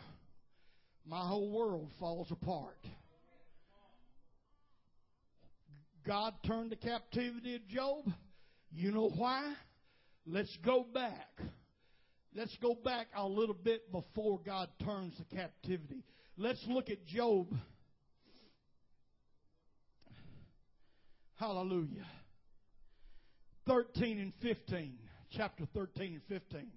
my 1.06 1.26
whole 1.26 1.50
world 1.52 1.90
falls 2.00 2.30
apart. 2.32 2.80
God 6.06 6.34
turned 6.46 6.72
the 6.72 6.76
captivity 6.76 7.56
of 7.56 7.68
Job. 7.68 8.12
You 8.72 8.92
know 8.92 9.10
why? 9.16 9.54
Let's 10.26 10.56
go 10.66 10.86
back. 10.94 11.40
Let's 12.36 12.56
go 12.62 12.76
back 12.76 13.08
a 13.16 13.26
little 13.26 13.56
bit 13.56 13.90
before 13.92 14.42
God 14.46 14.68
turns 14.84 15.14
the 15.18 15.36
captivity. 15.36 16.04
Let's 16.38 16.64
look 16.68 16.90
at 16.90 17.06
Job 17.06 17.48
Hallelujah. 21.38 22.06
13 23.68 24.20
and 24.20 24.34
15. 24.42 24.98
Chapter 25.36 25.66
13 25.74 26.14
and 26.14 26.42
15. 26.42 26.68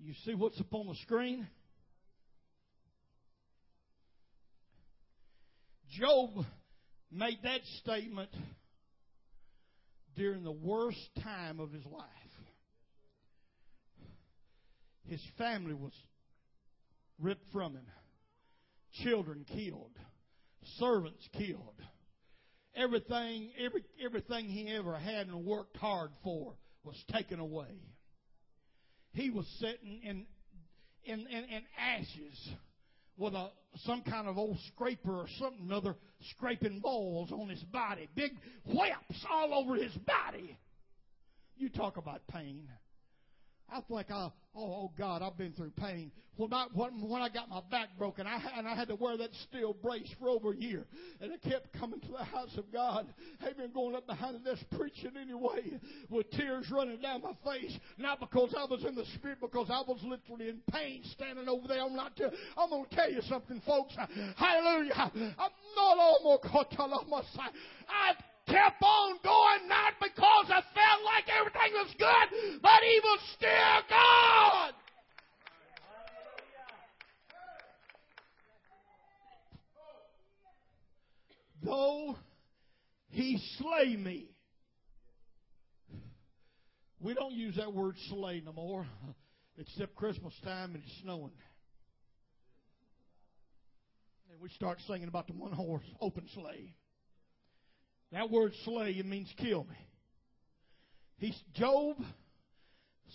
You 0.00 0.14
see 0.24 0.34
what's 0.34 0.58
up 0.58 0.74
on 0.74 0.88
the 0.88 0.94
screen? 1.02 1.46
Job 5.90 6.30
made 7.12 7.38
that 7.44 7.60
statement 7.80 8.30
during 10.16 10.42
the 10.42 10.50
worst 10.50 10.98
time 11.22 11.60
of 11.60 11.70
his 11.70 11.84
life. 11.84 12.04
His 15.06 15.20
family 15.36 15.74
was 15.74 15.92
ripped 17.20 17.52
from 17.52 17.74
him, 17.74 17.86
children 19.02 19.44
killed, 19.54 19.96
servants 20.78 21.26
killed. 21.36 21.74
Everything, 22.74 23.50
every, 23.58 23.84
everything 24.04 24.46
he 24.46 24.68
ever 24.74 24.96
had 24.96 25.26
and 25.26 25.44
worked 25.44 25.76
hard 25.76 26.10
for 26.22 26.54
was 26.84 26.96
taken 27.12 27.40
away. 27.40 27.82
He 29.12 29.30
was 29.30 29.46
sitting 29.58 30.00
in, 30.04 30.24
in, 31.04 31.20
in, 31.26 31.44
in 31.44 31.62
ashes 31.78 32.48
with 33.16 33.34
a, 33.34 33.50
some 33.84 34.02
kind 34.02 34.28
of 34.28 34.38
old 34.38 34.56
scraper 34.72 35.12
or 35.12 35.26
something 35.38 35.70
other 35.72 35.96
scraping 36.30 36.80
balls 36.80 37.30
on 37.32 37.48
his 37.48 37.62
body. 37.64 38.08
Big 38.14 38.32
whelps 38.64 39.26
all 39.30 39.52
over 39.54 39.74
his 39.74 39.92
body. 39.92 40.56
You 41.56 41.68
talk 41.68 41.96
about 41.96 42.22
pain. 42.28 42.68
I 43.72 43.80
think, 43.80 44.10
I, 44.10 44.30
oh, 44.54 44.60
oh 44.62 44.92
God, 44.98 45.22
I've 45.22 45.38
been 45.38 45.52
through 45.52 45.70
pain. 45.70 46.10
When 46.36 46.54
I, 46.54 46.66
when 46.72 47.20
I 47.20 47.28
got 47.28 47.50
my 47.50 47.60
back 47.70 47.90
broken, 47.98 48.26
I, 48.26 48.40
and 48.56 48.66
I 48.66 48.74
had 48.74 48.88
to 48.88 48.94
wear 48.94 49.18
that 49.18 49.28
steel 49.48 49.74
brace 49.74 50.08
for 50.18 50.30
over 50.30 50.52
a 50.52 50.56
year, 50.56 50.86
and 51.20 51.32
I 51.32 51.48
kept 51.48 51.78
coming 51.78 52.00
to 52.00 52.08
the 52.08 52.24
house 52.24 52.56
of 52.56 52.72
God. 52.72 53.12
I've 53.44 53.58
been 53.58 53.72
going 53.72 53.94
up 53.94 54.06
behind 54.06 54.36
the 54.36 54.38
desk 54.38 54.64
preaching 54.74 55.12
anyway, 55.20 55.78
with 56.08 56.30
tears 56.30 56.70
running 56.70 57.00
down 57.02 57.22
my 57.22 57.52
face, 57.52 57.76
not 57.98 58.20
because 58.20 58.54
I 58.56 58.64
was 58.64 58.84
in 58.84 58.94
the 58.94 59.04
spirit, 59.16 59.38
because 59.40 59.66
I 59.68 59.82
was 59.86 60.00
literally 60.02 60.48
in 60.48 60.60
pain 60.72 61.02
standing 61.12 61.46
over 61.46 61.68
there. 61.68 61.82
I'm 61.82 61.94
not. 61.94 62.16
Tell, 62.16 62.30
I'm 62.56 62.70
going 62.70 62.86
to 62.88 62.96
tell 62.96 63.10
you 63.10 63.20
something, 63.28 63.60
folks. 63.66 63.94
Hallelujah. 64.36 64.94
I'm 64.96 65.30
not 65.76 65.98
almost. 65.98 67.38
I 67.88 68.14
kept 68.50 68.82
on 68.82 69.18
going, 69.22 69.68
not 69.68 69.94
because 70.00 70.46
I 70.48 70.60
felt 70.74 71.04
like 71.04 71.24
everything 71.38 71.72
was 71.74 71.94
good, 71.98 72.60
but 72.60 72.80
He 72.82 73.00
was 73.02 73.20
still 73.36 73.80
God. 73.88 74.74
Though 81.62 82.16
He 83.08 83.40
slay 83.58 83.96
me. 83.96 84.30
We 87.00 87.14
don't 87.14 87.32
use 87.32 87.56
that 87.56 87.72
word 87.72 87.96
slay 88.10 88.42
no 88.44 88.52
more, 88.52 88.86
except 89.56 89.94
Christmas 89.94 90.34
time 90.44 90.74
and 90.74 90.82
it's 90.84 91.02
snowing. 91.02 91.32
And 94.30 94.40
we 94.40 94.50
start 94.50 94.78
singing 94.86 95.08
about 95.08 95.26
the 95.26 95.32
one 95.32 95.52
horse 95.52 95.84
open 96.00 96.28
sleigh. 96.34 96.74
That 98.12 98.30
word 98.30 98.52
slay 98.64 98.90
it 98.92 99.06
means 99.06 99.32
kill 99.36 99.64
me. 99.64 99.76
He's 101.18 101.38
Job 101.54 101.96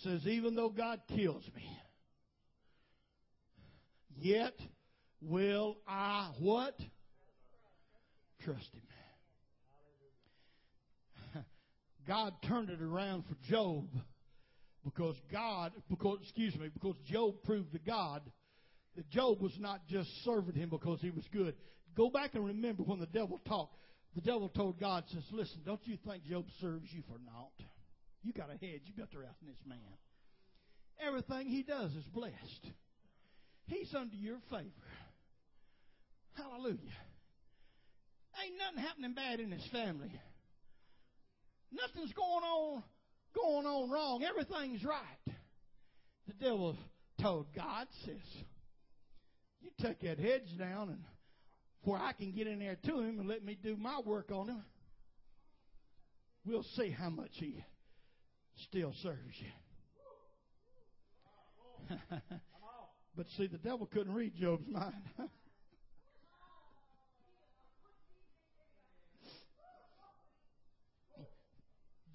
says, 0.02 0.26
even 0.26 0.54
though 0.54 0.68
God 0.68 1.00
kills 1.08 1.42
me, 1.54 1.68
yet 4.16 4.54
will 5.20 5.76
I 5.86 6.30
what? 6.38 6.78
Trust 8.42 8.68
him. 11.34 11.42
God 12.06 12.34
turned 12.46 12.70
it 12.70 12.80
around 12.80 13.24
for 13.24 13.34
Job 13.50 13.88
because 14.84 15.16
God, 15.32 15.72
because 15.90 16.18
excuse 16.22 16.54
me, 16.54 16.68
because 16.72 16.96
Job 17.10 17.42
proved 17.44 17.72
to 17.72 17.78
God 17.80 18.22
that 18.94 19.10
Job 19.10 19.40
was 19.40 19.52
not 19.58 19.86
just 19.88 20.08
serving 20.24 20.54
him 20.54 20.68
because 20.70 21.00
he 21.00 21.10
was 21.10 21.24
good. 21.32 21.54
Go 21.96 22.08
back 22.08 22.34
and 22.34 22.46
remember 22.46 22.82
when 22.82 23.00
the 23.00 23.06
devil 23.06 23.40
talked. 23.46 23.74
The 24.16 24.22
devil 24.22 24.48
told 24.48 24.80
God, 24.80 25.04
says, 25.12 25.22
listen, 25.30 25.60
don't 25.64 25.86
you 25.86 25.98
think 26.06 26.24
Job 26.24 26.46
serves 26.60 26.90
you 26.90 27.02
for 27.02 27.18
naught? 27.24 27.52
You 28.22 28.32
got 28.32 28.48
a 28.48 28.52
hedge. 28.52 28.82
You 28.86 28.94
better 28.96 29.22
out 29.22 29.36
in 29.42 29.46
this 29.46 29.62
man. 29.66 29.78
Everything 30.98 31.48
he 31.48 31.62
does 31.62 31.92
is 31.92 32.04
blessed. 32.06 32.66
He's 33.66 33.94
under 33.94 34.16
your 34.16 34.38
favor. 34.50 34.88
Hallelujah. 36.34 36.96
Ain't 38.42 38.54
nothing 38.58 38.88
happening 38.88 39.12
bad 39.12 39.38
in 39.38 39.50
his 39.50 39.66
family. 39.70 40.10
Nothing's 41.70 42.12
going 42.14 42.44
on 42.44 42.82
going 43.36 43.66
on 43.66 43.90
wrong. 43.90 44.24
Everything's 44.24 44.82
right. 44.82 45.36
The 46.26 46.32
devil 46.42 46.76
told 47.20 47.46
God, 47.54 47.86
says, 48.04 48.44
You 49.60 49.70
take 49.80 50.00
that 50.00 50.18
hedge 50.18 50.58
down 50.58 50.88
and 50.88 51.02
where 51.86 52.00
I 52.00 52.12
can 52.12 52.32
get 52.32 52.48
in 52.48 52.58
there 52.58 52.76
to 52.84 52.98
him 53.00 53.20
and 53.20 53.28
let 53.28 53.44
me 53.44 53.56
do 53.62 53.76
my 53.76 54.00
work 54.04 54.32
on 54.32 54.48
him, 54.48 54.64
we'll 56.44 56.64
see 56.76 56.90
how 56.90 57.10
much 57.10 57.30
he 57.34 57.64
still 58.68 58.92
serves 59.02 59.36
you. 59.38 59.52
but 63.16 63.26
see, 63.36 63.46
the 63.46 63.58
devil 63.58 63.86
couldn't 63.86 64.12
read 64.12 64.34
Job's 64.34 64.66
mind. 64.68 64.94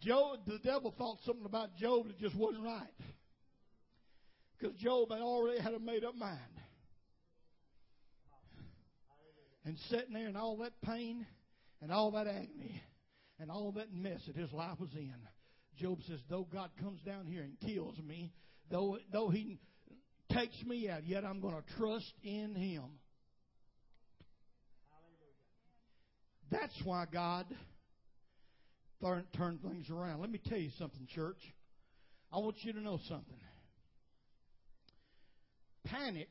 Job, 0.01 0.39
the 0.47 0.59
devil 0.59 0.93
thought 0.97 1.19
something 1.25 1.45
about 1.45 1.77
Job 1.77 2.07
that 2.07 2.19
just 2.19 2.35
wasn't 2.35 2.65
right. 2.65 2.81
Because 4.59 4.75
Job 4.75 5.11
had 5.11 5.21
already 5.21 5.61
had 5.61 5.73
a 5.73 5.79
made 5.79 6.03
up 6.03 6.15
mind 6.15 6.39
and 9.65 9.77
sitting 9.89 10.13
there 10.13 10.27
in 10.27 10.35
all 10.35 10.57
that 10.57 10.73
pain 10.81 11.25
and 11.81 11.91
all 11.91 12.11
that 12.11 12.27
agony 12.27 12.81
and 13.39 13.51
all 13.51 13.71
that 13.73 13.93
mess 13.93 14.21
that 14.27 14.35
his 14.35 14.51
life 14.51 14.79
was 14.79 14.93
in. 14.95 15.15
Job 15.77 15.99
says, 16.07 16.19
though 16.29 16.47
God 16.51 16.69
comes 16.81 17.01
down 17.01 17.25
here 17.25 17.43
and 17.43 17.59
kills 17.59 17.97
me, 17.99 18.31
though, 18.69 18.97
though 19.11 19.29
he 19.29 19.59
takes 20.31 20.61
me 20.63 20.89
out, 20.89 21.05
yet 21.05 21.25
I'm 21.25 21.39
going 21.41 21.55
to 21.55 21.77
trust 21.77 22.13
in 22.23 22.55
him. 22.55 22.83
That's 26.51 26.75
why 26.83 27.05
God 27.11 27.45
turned 29.35 29.61
things 29.61 29.89
around. 29.89 30.19
Let 30.19 30.29
me 30.29 30.39
tell 30.47 30.57
you 30.57 30.69
something, 30.77 31.07
church. 31.15 31.39
I 32.31 32.37
want 32.37 32.57
you 32.61 32.73
to 32.73 32.81
know 32.81 32.99
something. 33.07 33.37
Panic 35.85 36.29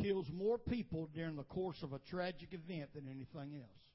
kills 0.00 0.26
more 0.32 0.58
people 0.58 1.08
during 1.14 1.36
the 1.36 1.44
course 1.44 1.76
of 1.82 1.92
a 1.92 1.98
tragic 2.10 2.48
event 2.52 2.90
than 2.94 3.06
anything 3.08 3.60
else. 3.60 3.86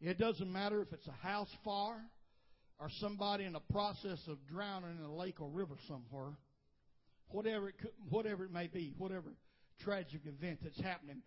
It 0.00 0.18
doesn't 0.18 0.52
matter 0.52 0.80
if 0.82 0.92
it's 0.92 1.08
a 1.08 1.26
house 1.26 1.50
fire 1.64 2.02
or 2.78 2.88
somebody 3.00 3.44
in 3.44 3.54
the 3.54 3.60
process 3.72 4.18
of 4.28 4.38
drowning 4.46 4.96
in 4.98 5.04
a 5.04 5.14
lake 5.14 5.40
or 5.40 5.48
river 5.48 5.74
somewhere. 5.88 6.32
Whatever 7.30 7.68
it 7.68 7.78
could, 7.78 7.90
whatever 8.08 8.44
it 8.44 8.52
may 8.52 8.68
be, 8.68 8.94
whatever 8.96 9.28
tragic 9.82 10.20
event 10.24 10.60
that's 10.62 10.80
happening, 10.80 11.22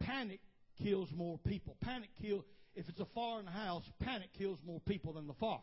panic 0.00 0.40
kills 0.82 1.08
more 1.14 1.38
people. 1.44 1.76
Panic 1.82 2.10
kill 2.22 2.44
if 2.76 2.88
it's 2.88 3.00
a 3.00 3.06
fire 3.14 3.38
in 3.40 3.44
the 3.44 3.52
house, 3.52 3.84
panic 4.00 4.30
kills 4.36 4.58
more 4.66 4.80
people 4.80 5.12
than 5.12 5.26
the 5.26 5.34
fire. 5.34 5.58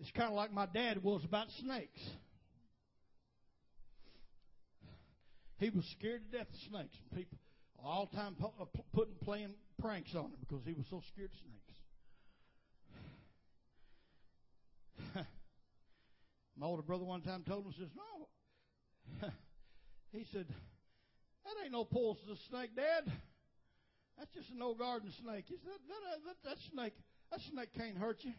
It's 0.00 0.10
kind 0.12 0.28
of 0.28 0.34
like 0.34 0.52
my 0.52 0.66
dad 0.66 1.02
was 1.02 1.24
about 1.24 1.46
snakes. 1.60 2.00
He 5.62 5.70
was 5.70 5.86
scared 5.96 6.22
to 6.26 6.38
death 6.38 6.48
of 6.50 6.58
snakes. 6.68 6.98
And 6.98 7.16
people 7.16 7.38
all 7.78 8.08
the 8.10 8.16
time 8.16 8.34
uh, 8.42 8.64
putting 8.92 9.14
playing 9.22 9.54
pranks 9.80 10.12
on 10.12 10.24
him 10.24 10.40
because 10.40 10.64
he 10.66 10.72
was 10.72 10.86
so 10.90 11.00
scared 11.14 11.30
of 11.30 11.38
snakes. 15.14 15.26
My 16.58 16.66
older 16.66 16.82
brother 16.82 17.04
one 17.04 17.22
time 17.22 17.44
told 17.46 17.64
him, 17.64 17.74
says, 17.78 17.90
No. 17.94 19.28
he 20.12 20.26
said, 20.32 20.46
That 21.44 21.54
ain't 21.62 21.70
no 21.70 21.84
poisonous 21.84 22.40
snake, 22.50 22.74
Dad. 22.74 23.12
That's 24.18 24.34
just 24.34 24.50
an 24.50 24.62
old 24.62 24.78
garden 24.80 25.12
snake. 25.22 25.44
He 25.46 25.54
said, 25.62 25.78
that, 25.86 26.02
that, 26.02 26.24
that, 26.26 26.36
that 26.50 26.58
snake, 26.72 26.94
that 27.30 27.40
snake 27.52 27.72
can't 27.78 27.96
hurt 27.96 28.18
you. 28.22 28.32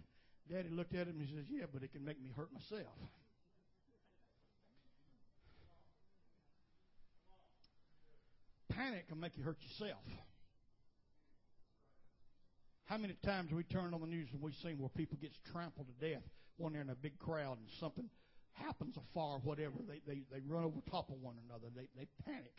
Daddy 0.51 0.67
looked 0.69 0.93
at 0.93 1.07
him 1.07 1.19
and 1.19 1.25
he 1.25 1.33
says, 1.33 1.45
Yeah, 1.49 1.67
but 1.71 1.83
it 1.83 1.93
can 1.93 2.03
make 2.03 2.21
me 2.21 2.31
hurt 2.35 2.51
myself. 2.51 2.91
Panic 8.75 9.07
can 9.07 9.19
make 9.19 9.37
you 9.37 9.43
hurt 9.43 9.57
yourself. 9.61 10.01
How 12.85 12.97
many 12.97 13.15
times 13.25 13.51
we 13.51 13.63
turn 13.63 13.93
on 13.93 14.01
the 14.01 14.07
news 14.07 14.27
and 14.33 14.41
we've 14.41 14.55
seen 14.61 14.77
where 14.77 14.89
people 14.89 15.17
gets 15.21 15.37
trampled 15.51 15.87
to 15.87 16.09
death 16.09 16.23
when 16.57 16.73
they're 16.73 16.81
in 16.81 16.89
a 16.89 16.95
big 16.95 17.17
crowd 17.17 17.57
and 17.57 17.67
something 17.79 18.09
happens 18.53 18.95
afar, 18.97 19.39
whatever, 19.39 19.75
they, 19.87 20.01
they, 20.05 20.21
they 20.31 20.41
run 20.47 20.63
over 20.63 20.77
top 20.91 21.09
of 21.09 21.15
one 21.21 21.35
another. 21.47 21.67
They, 21.75 21.87
they 21.97 22.07
panic. 22.25 22.53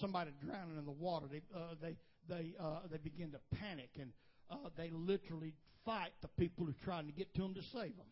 Somebody 0.00 0.30
drowning 0.44 0.78
in 0.78 0.84
the 0.84 0.92
water, 0.92 1.26
they, 1.30 1.42
uh, 1.54 1.74
they, 1.82 1.96
they, 2.28 2.54
uh, 2.58 2.80
they 2.90 2.98
begin 2.98 3.32
to 3.32 3.40
panic 3.58 3.90
and 4.00 4.12
uh, 4.50 4.56
they 4.76 4.90
literally 4.90 5.52
fight 5.84 6.12
the 6.22 6.28
people 6.28 6.64
who 6.64 6.70
are 6.70 6.84
trying 6.84 7.06
to 7.06 7.12
get 7.12 7.34
to 7.34 7.42
them 7.42 7.54
to 7.54 7.62
save 7.62 7.96
them. 7.96 8.06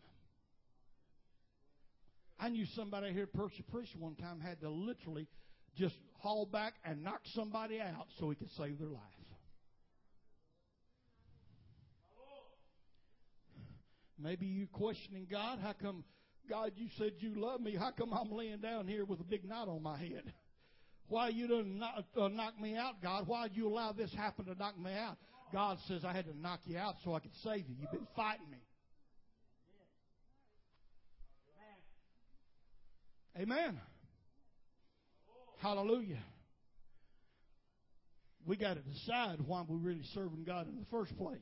I 2.38 2.48
knew 2.48 2.66
somebody 2.66 3.12
here 3.12 3.22
at 3.22 3.32
Priest 3.32 3.96
one 3.96 4.16
time 4.16 4.40
had 4.40 4.60
to 4.60 4.68
literally 4.68 5.28
just 5.76 5.94
haul 6.20 6.46
back 6.46 6.74
and 6.84 7.02
knock 7.02 7.20
somebody 7.34 7.80
out 7.80 8.06
so 8.18 8.30
he 8.30 8.36
could 8.36 8.50
save 8.56 8.78
their 8.78 8.88
life. 8.88 9.02
Maybe 14.18 14.46
you're 14.46 14.68
questioning 14.68 15.26
God. 15.30 15.58
How 15.60 15.72
come, 15.72 16.04
God, 16.48 16.72
you 16.76 16.88
said 16.96 17.12
you 17.18 17.34
love 17.34 17.60
me? 17.60 17.74
How 17.74 17.90
come 17.90 18.12
I'm 18.12 18.30
laying 18.30 18.58
down 18.58 18.86
here 18.86 19.04
with 19.04 19.20
a 19.20 19.24
big 19.24 19.44
knot 19.44 19.68
on 19.68 19.82
my 19.82 19.98
head? 19.98 20.32
Why 21.08 21.28
you 21.28 21.46
didn't 21.46 21.78
knock, 21.78 22.04
uh, 22.18 22.28
knock 22.28 22.58
me 22.58 22.76
out, 22.76 23.02
God? 23.02 23.26
Why 23.26 23.48
you 23.52 23.68
allow 23.68 23.92
this 23.92 24.12
happen 24.14 24.46
to 24.46 24.54
knock 24.54 24.78
me 24.78 24.92
out? 24.92 25.18
God 25.52 25.78
says 25.86 26.04
I 26.04 26.12
had 26.12 26.24
to 26.26 26.38
knock 26.38 26.60
you 26.64 26.78
out 26.78 26.94
so 27.04 27.14
I 27.14 27.20
could 27.20 27.34
save 27.42 27.68
you. 27.68 27.74
You've 27.78 27.92
been 27.92 28.06
fighting 28.16 28.50
me. 28.50 28.58
Amen. 33.36 33.80
Hallelujah. 35.64 36.22
We 38.44 38.58
got 38.58 38.74
to 38.74 38.80
decide 38.80 39.40
why 39.46 39.64
we're 39.66 39.78
really 39.78 40.04
serving 40.12 40.44
God 40.44 40.68
in 40.68 40.78
the 40.78 40.84
first 40.90 41.16
place. 41.16 41.40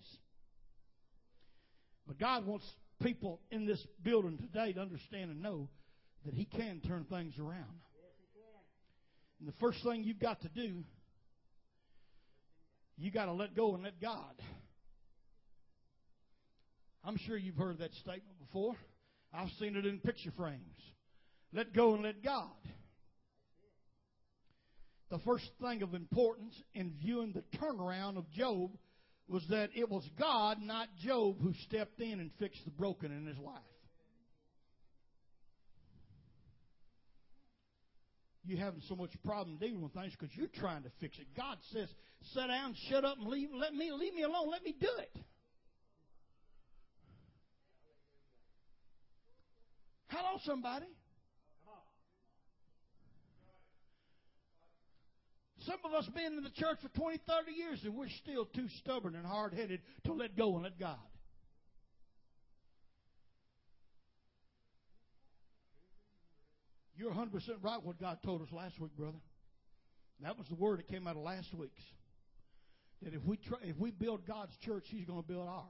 But 2.06 2.20
God 2.20 2.46
wants 2.46 2.64
people 3.02 3.40
in 3.50 3.66
this 3.66 3.84
building 4.04 4.38
today 4.38 4.74
to 4.74 4.80
understand 4.80 5.32
and 5.32 5.42
know 5.42 5.68
that 6.24 6.34
He 6.34 6.44
can 6.44 6.80
turn 6.86 7.04
things 7.10 7.36
around. 7.36 7.80
And 9.40 9.48
the 9.48 9.58
first 9.58 9.82
thing 9.82 10.04
you've 10.04 10.20
got 10.20 10.40
to 10.42 10.48
do, 10.48 10.84
you 12.96 13.10
got 13.10 13.24
to 13.24 13.32
let 13.32 13.56
go 13.56 13.74
and 13.74 13.82
let 13.82 14.00
God. 14.00 14.40
I'm 17.04 17.16
sure 17.26 17.36
you've 17.36 17.56
heard 17.56 17.78
that 17.78 17.92
statement 17.94 18.38
before. 18.38 18.76
I've 19.34 19.50
seen 19.58 19.74
it 19.74 19.84
in 19.84 19.98
picture 19.98 20.30
frames. 20.36 20.78
Let 21.52 21.72
go 21.72 21.94
and 21.94 22.04
let 22.04 22.22
God. 22.22 22.50
The 25.12 25.18
first 25.18 25.44
thing 25.60 25.82
of 25.82 25.92
importance 25.92 26.54
in 26.74 26.94
viewing 26.98 27.34
the 27.34 27.44
turnaround 27.58 28.16
of 28.16 28.30
Job 28.30 28.70
was 29.28 29.46
that 29.50 29.68
it 29.74 29.90
was 29.90 30.08
God, 30.18 30.56
not 30.62 30.88
Job, 31.04 31.36
who 31.42 31.52
stepped 31.68 32.00
in 32.00 32.18
and 32.18 32.30
fixed 32.38 32.64
the 32.64 32.70
broken 32.70 33.12
in 33.12 33.26
his 33.26 33.36
life. 33.36 33.60
You're 38.46 38.58
having 38.58 38.80
so 38.88 38.96
much 38.96 39.10
problem 39.22 39.58
dealing 39.58 39.82
with 39.82 39.92
things 39.92 40.14
because 40.18 40.34
you're 40.34 40.48
trying 40.48 40.82
to 40.84 40.90
fix 40.98 41.18
it. 41.18 41.26
God 41.36 41.58
says, 41.72 41.94
"Sit 42.32 42.46
down, 42.46 42.74
shut 42.88 43.04
up, 43.04 43.18
and 43.18 43.26
leave. 43.26 43.50
Let 43.52 43.74
me 43.74 43.92
leave 43.92 44.14
me 44.14 44.22
alone. 44.22 44.48
Let 44.48 44.64
me 44.64 44.72
do 44.72 44.96
it." 44.96 45.14
Hello, 50.08 50.38
somebody. 50.46 50.86
Some 55.66 55.78
of 55.84 55.92
us 55.94 56.08
been 56.14 56.36
in 56.38 56.42
the 56.42 56.50
church 56.50 56.78
for 56.82 56.88
20, 56.88 57.18
30 57.26 57.52
years 57.52 57.80
and 57.84 57.94
we're 57.94 58.08
still 58.08 58.46
too 58.46 58.68
stubborn 58.80 59.14
and 59.14 59.24
hard 59.24 59.54
headed 59.54 59.80
to 60.04 60.12
let 60.12 60.36
go 60.36 60.54
and 60.54 60.64
let 60.64 60.78
God. 60.78 60.98
You're 66.96 67.12
100% 67.12 67.30
right 67.62 67.82
what 67.82 68.00
God 68.00 68.18
told 68.24 68.42
us 68.42 68.48
last 68.52 68.78
week, 68.78 68.96
brother. 68.96 69.18
That 70.22 70.38
was 70.38 70.46
the 70.48 70.54
word 70.54 70.78
that 70.78 70.88
came 70.88 71.06
out 71.06 71.16
of 71.16 71.22
last 71.22 71.52
week's. 71.52 71.82
That 73.02 73.14
if 73.14 73.24
we 73.24 73.36
try, 73.36 73.58
if 73.62 73.76
we 73.76 73.90
build 73.90 74.24
God's 74.26 74.56
church, 74.64 74.84
He's 74.88 75.04
going 75.04 75.20
to 75.20 75.26
build 75.26 75.48
ours. 75.48 75.64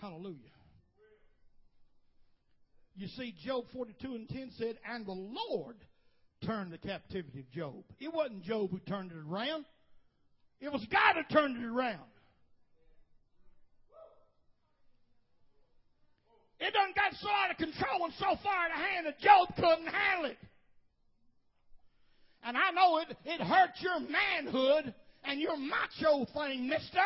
Hallelujah. 0.00 0.53
You 2.96 3.08
see, 3.08 3.34
Job 3.44 3.64
42 3.72 4.14
and 4.14 4.28
10 4.28 4.52
said, 4.56 4.78
And 4.88 5.04
the 5.04 5.12
Lord 5.12 5.76
turned 6.44 6.72
the 6.72 6.78
captivity 6.78 7.40
of 7.40 7.50
Job. 7.50 7.84
It 7.98 8.12
wasn't 8.12 8.44
Job 8.44 8.70
who 8.70 8.78
turned 8.78 9.10
it 9.10 9.18
around, 9.28 9.64
it 10.60 10.72
was 10.72 10.84
God 10.90 11.16
who 11.16 11.34
turned 11.34 11.56
it 11.56 11.66
around. 11.66 12.00
It 16.60 16.72
done 16.72 16.94
got 16.94 17.12
so 17.20 17.28
out 17.28 17.50
of 17.50 17.58
control 17.58 18.04
and 18.04 18.14
so 18.14 18.40
far 18.42 18.54
out 18.54 18.70
of 18.70 18.78
hand 18.78 19.06
that 19.06 19.18
Job 19.20 19.48
couldn't 19.56 19.92
handle 19.92 20.30
it. 20.30 20.38
And 22.44 22.56
I 22.56 22.70
know 22.70 22.98
it, 22.98 23.16
it 23.24 23.40
hurt 23.40 23.70
your 23.80 24.00
manhood 24.00 24.94
and 25.24 25.40
your 25.40 25.56
macho 25.56 26.24
thing, 26.32 26.68
mister. 26.68 27.04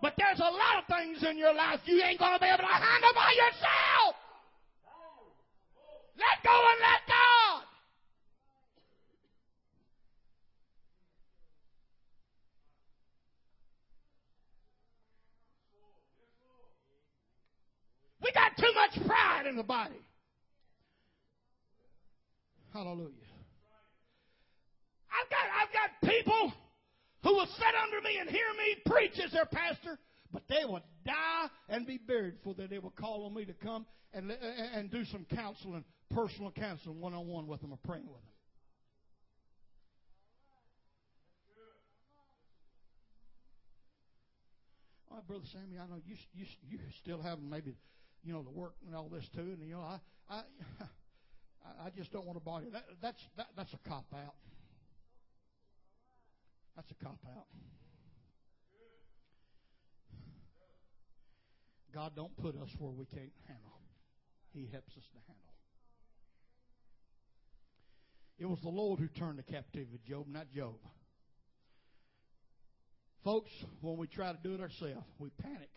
But 0.00 0.14
there's 0.16 0.40
a 0.40 0.50
lot 0.50 0.82
of 0.82 0.86
things 0.88 1.22
in 1.28 1.36
your 1.36 1.54
life 1.54 1.80
you 1.84 2.02
ain't 2.02 2.18
going 2.18 2.32
to 2.32 2.40
be 2.40 2.46
able 2.46 2.64
to 2.64 2.74
handle 2.74 3.10
by 3.14 3.30
yourself. 3.36 4.16
Let 6.20 6.44
go 6.44 6.52
and 6.52 6.80
let 6.84 7.00
God. 7.08 7.62
We 18.22 18.32
got 18.32 18.54
too 18.58 18.72
much 18.74 19.06
pride 19.06 19.46
in 19.46 19.56
the 19.56 19.62
body. 19.62 19.94
Hallelujah. 22.74 23.08
I've 25.10 25.30
got, 25.30 25.46
I've 25.56 25.72
got 25.72 26.10
people 26.10 26.52
who 27.22 27.34
will 27.34 27.46
sit 27.46 27.74
under 27.82 28.00
me 28.02 28.18
and 28.20 28.28
hear 28.28 28.46
me 28.58 28.76
preach 28.86 29.18
as 29.24 29.32
their 29.32 29.46
pastor, 29.46 29.98
but 30.32 30.42
they 30.48 30.64
will 30.64 30.80
die 31.04 31.46
and 31.68 31.86
be 31.86 31.98
buried 31.98 32.36
before 32.36 32.54
they 32.54 32.78
will 32.78 32.90
call 32.90 33.24
on 33.26 33.34
me 33.34 33.44
to 33.44 33.52
come 33.52 33.86
and, 34.12 34.30
and 34.74 34.90
do 34.90 35.04
some 35.04 35.26
counseling, 35.34 35.84
personal 36.10 36.50
counseling, 36.50 37.00
one 37.00 37.14
on 37.14 37.26
one 37.26 37.46
with 37.46 37.60
them 37.60 37.72
or 37.72 37.78
praying 37.84 38.06
with 38.06 38.20
them. 38.20 38.32
All 45.10 45.16
right, 45.16 45.26
Brother 45.26 45.44
Sammy, 45.52 45.76
I 45.76 45.86
know 45.86 46.00
you, 46.06 46.14
you, 46.34 46.46
you 46.68 46.78
still 47.02 47.20
have 47.20 47.40
maybe, 47.40 47.74
you 48.22 48.32
know, 48.32 48.42
the 48.42 48.50
work 48.50 48.74
and 48.86 48.94
all 48.94 49.08
this 49.08 49.28
too, 49.34 49.40
and 49.40 49.68
you 49.68 49.74
know, 49.74 49.80
I, 49.80 49.98
I, 50.28 50.42
I 51.86 51.90
just 51.96 52.12
don't 52.12 52.24
want 52.24 52.38
to 52.38 52.44
bother 52.44 52.66
you. 52.66 52.70
That, 52.70 52.84
that's 53.02 53.20
that, 53.36 53.48
that's 53.56 53.72
a 53.74 53.88
cop 53.88 54.06
out. 54.14 54.34
That's 56.76 56.90
a 56.92 57.04
cop 57.04 57.18
out. 57.36 57.46
God 61.92 62.12
don't 62.16 62.36
put 62.36 62.56
us 62.56 62.68
where 62.78 62.90
we 62.90 63.04
can't 63.06 63.32
handle. 63.46 63.78
He 64.52 64.68
helps 64.72 64.96
us 64.96 65.04
to 65.12 65.18
handle. 65.26 65.50
It 68.38 68.46
was 68.46 68.58
the 68.62 68.70
Lord 68.70 68.98
who 68.98 69.08
turned 69.08 69.38
the 69.38 69.42
captivity 69.42 69.94
of 69.94 70.04
Job, 70.04 70.26
not 70.28 70.50
Job. 70.54 70.74
Folks, 73.22 73.50
when 73.82 73.98
we 73.98 74.06
try 74.06 74.32
to 74.32 74.38
do 74.42 74.54
it 74.54 74.60
ourselves, 74.60 75.06
we 75.18 75.28
panic. 75.42 75.68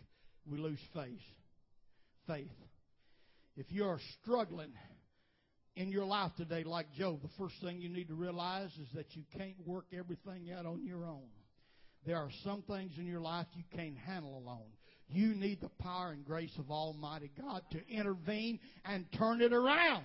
We 0.50 0.58
lose 0.58 0.78
faith. 0.94 1.20
Faith. 2.26 2.48
If 3.56 3.66
you 3.70 3.84
are 3.84 4.00
struggling 4.22 4.72
in 5.76 5.90
your 5.90 6.06
life 6.06 6.32
today 6.36 6.64
like 6.64 6.92
Job, 6.94 7.20
the 7.22 7.28
first 7.38 7.54
thing 7.62 7.80
you 7.80 7.90
need 7.90 8.08
to 8.08 8.14
realize 8.14 8.70
is 8.80 8.88
that 8.94 9.14
you 9.14 9.24
can't 9.36 9.56
work 9.66 9.84
everything 9.92 10.50
out 10.56 10.64
on 10.64 10.84
your 10.86 11.04
own. 11.04 11.28
There 12.06 12.16
are 12.16 12.30
some 12.44 12.62
things 12.62 12.92
in 12.98 13.06
your 13.06 13.20
life 13.20 13.46
you 13.54 13.64
can't 13.76 13.96
handle 13.98 14.38
alone. 14.38 14.70
You 15.08 15.34
need 15.34 15.60
the 15.60 15.68
power 15.68 16.10
and 16.10 16.24
grace 16.24 16.56
of 16.58 16.70
Almighty 16.70 17.30
God 17.40 17.62
to 17.72 17.88
intervene 17.88 18.58
and 18.84 19.06
turn 19.12 19.40
it 19.40 19.52
around. 19.52 20.04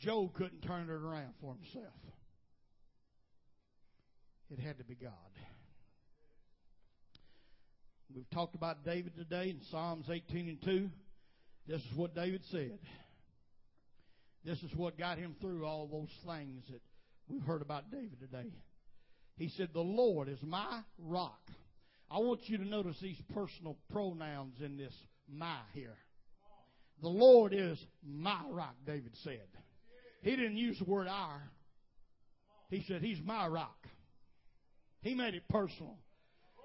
Job 0.00 0.32
couldn't 0.34 0.62
turn 0.62 0.84
it 0.84 0.90
around 0.90 1.34
for 1.40 1.54
himself. 1.54 1.94
It 4.50 4.60
had 4.60 4.78
to 4.78 4.84
be 4.84 4.94
God. 4.94 5.12
We've 8.14 8.30
talked 8.30 8.54
about 8.54 8.84
David 8.84 9.14
today 9.16 9.50
in 9.50 9.60
Psalms 9.70 10.06
18 10.10 10.48
and 10.48 10.62
2. 10.62 10.90
This 11.66 11.80
is 11.80 11.96
what 11.96 12.14
David 12.14 12.40
said. 12.50 12.78
This 14.44 14.62
is 14.62 14.74
what 14.74 14.98
got 14.98 15.18
him 15.18 15.36
through 15.40 15.66
all 15.66 15.86
those 15.86 16.08
things 16.34 16.64
that 16.70 16.80
we've 17.28 17.42
heard 17.42 17.62
about 17.62 17.90
David 17.90 18.18
today. 18.20 18.52
He 19.36 19.48
said, 19.56 19.70
The 19.72 19.80
Lord 19.80 20.28
is 20.28 20.38
my 20.42 20.80
rock. 20.98 21.40
I 22.10 22.18
want 22.18 22.40
you 22.44 22.58
to 22.58 22.64
notice 22.64 22.96
these 23.00 23.20
personal 23.34 23.76
pronouns 23.92 24.60
in 24.60 24.76
this 24.76 24.94
my 25.30 25.58
here. 25.74 25.96
The 27.02 27.08
Lord 27.08 27.52
is 27.54 27.78
my 28.04 28.40
rock, 28.50 28.74
David 28.86 29.12
said. 29.22 29.46
He 30.22 30.30
didn't 30.30 30.56
use 30.56 30.78
the 30.78 30.84
word 30.84 31.06
our. 31.06 31.42
He 32.70 32.84
said, 32.88 33.02
He's 33.02 33.20
my 33.24 33.46
rock. 33.46 33.86
He 35.02 35.14
made 35.14 35.34
it 35.34 35.46
personal. 35.48 35.96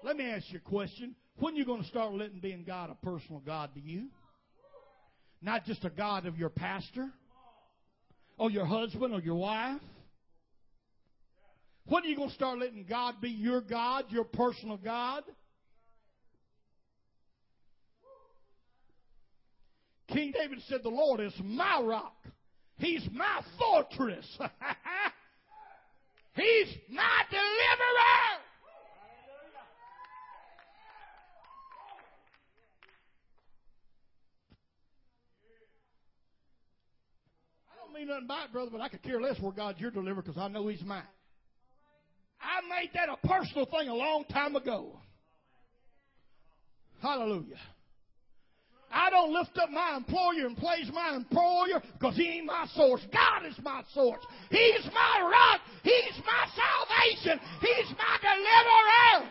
Let 0.02 0.16
me 0.16 0.24
ask 0.24 0.44
you 0.50 0.58
a 0.58 0.68
question. 0.68 1.14
When 1.36 1.54
are 1.54 1.56
you 1.56 1.64
going 1.64 1.82
to 1.82 1.88
start 1.88 2.12
letting 2.12 2.40
being 2.40 2.64
God 2.64 2.90
a 2.90 3.06
personal 3.06 3.40
God 3.40 3.74
to 3.74 3.80
you? 3.80 4.08
Not 5.40 5.64
just 5.64 5.84
a 5.84 5.90
God 5.90 6.26
of 6.26 6.38
your 6.38 6.48
pastor, 6.48 7.08
or 8.38 8.50
your 8.50 8.66
husband, 8.66 9.14
or 9.14 9.20
your 9.20 9.36
wife. 9.36 9.80
When 11.86 12.02
are 12.02 12.06
you 12.06 12.16
going 12.16 12.30
to 12.30 12.34
start 12.34 12.58
letting 12.58 12.86
God 12.88 13.20
be 13.20 13.28
your 13.28 13.60
God, 13.60 14.06
your 14.08 14.24
personal 14.24 14.78
God? 14.78 15.22
King 20.08 20.32
David 20.32 20.60
said, 20.68 20.80
The 20.82 20.88
Lord 20.88 21.20
is 21.20 21.34
my 21.42 21.80
rock. 21.82 22.16
He's 22.78 23.06
my 23.12 23.40
fortress. 23.58 24.26
He's 26.34 26.68
my 26.90 27.22
deliverer. 27.30 28.40
I 37.68 37.84
don't 37.84 37.94
mean 37.94 38.08
nothing 38.08 38.26
by 38.26 38.44
it, 38.44 38.52
brother, 38.52 38.70
but 38.72 38.80
I 38.80 38.88
could 38.88 39.02
care 39.02 39.20
less 39.20 39.38
where 39.40 39.52
God's 39.52 39.80
your 39.80 39.90
deliverer 39.90 40.22
because 40.22 40.38
I 40.38 40.48
know 40.48 40.66
He's 40.68 40.82
mine. 40.82 41.02
I 42.44 42.60
made 42.68 42.90
that 42.94 43.08
a 43.08 43.26
personal 43.26 43.66
thing 43.66 43.88
a 43.88 43.94
long 43.94 44.24
time 44.30 44.54
ago. 44.56 45.00
Hallelujah. 47.00 47.58
I 48.94 49.10
don't 49.10 49.32
lift 49.32 49.58
up 49.58 49.70
my 49.70 49.96
employer 49.96 50.46
and 50.46 50.56
praise 50.56 50.88
my 50.92 51.16
employer 51.16 51.82
because 51.98 52.16
he 52.16 52.28
ain't 52.28 52.46
my 52.46 52.66
source. 52.76 53.00
God 53.12 53.44
is 53.44 53.58
my 53.62 53.82
source. 53.92 54.22
He's 54.50 54.84
my 54.94 55.20
rock. 55.20 55.60
He's 55.82 56.22
my 56.24 56.46
salvation. 56.54 57.40
He's 57.60 57.90
my 57.98 58.18
deliverer. 58.22 59.30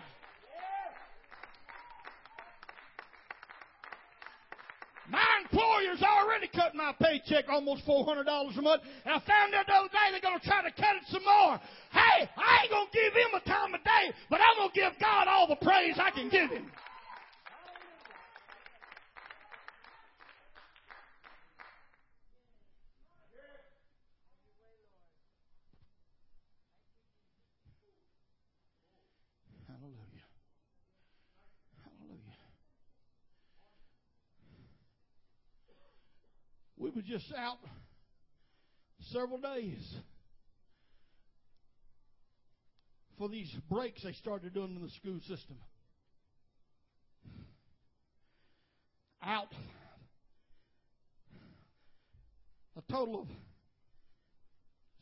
My 5.14 5.22
employer's 5.46 6.02
already 6.02 6.48
cut 6.48 6.74
my 6.74 6.92
paycheck 7.00 7.46
almost 7.48 7.86
$400 7.86 8.26
a 8.26 8.62
month, 8.64 8.82
and 9.06 9.14
I 9.14 9.20
found 9.30 9.54
out 9.54 9.68
the 9.68 9.74
other 9.74 9.94
day 9.94 10.10
they're 10.10 10.26
going 10.26 10.40
to 10.40 10.46
try 10.46 10.64
to 10.64 10.72
cut 10.74 10.98
it 10.98 11.04
some 11.12 11.22
more. 11.24 11.62
Hey, 11.92 12.28
I 12.36 12.64
ain't 12.64 12.72
going 12.72 12.88
to 12.88 12.98
give 12.98 13.14
him 13.14 13.30
a 13.38 13.48
time 13.48 13.76
of 13.76 13.84
day, 13.84 14.10
but 14.32 14.42
I'm 14.42 14.58
going 14.58 14.72
to 14.74 14.76
give 14.76 14.94
God 15.00 15.28
all 15.28 15.46
the 15.46 15.62
praise 15.62 16.00
I 16.02 16.10
can 16.10 16.30
give 16.30 16.50
him. 16.50 16.66
Hallelujah. 29.70 30.26
Hallelujah. 31.86 32.34
We 36.84 36.90
were 36.90 37.02
just 37.02 37.34
out 37.38 37.60
several 39.14 39.38
days 39.38 39.96
for 43.18 43.30
these 43.30 43.50
breaks 43.70 44.04
they 44.04 44.12
started 44.12 44.54
doing 44.54 44.76
in 44.76 44.82
the 44.82 44.90
school 44.90 45.18
system. 45.22 45.56
Out 49.24 49.48
a 52.76 52.92
total 52.92 53.22
of 53.22 53.28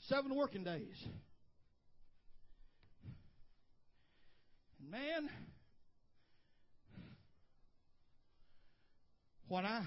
seven 0.08 0.36
working 0.36 0.64
days. 0.64 1.04
And 4.80 4.92
man, 4.92 5.30
when 9.48 9.66
I 9.66 9.82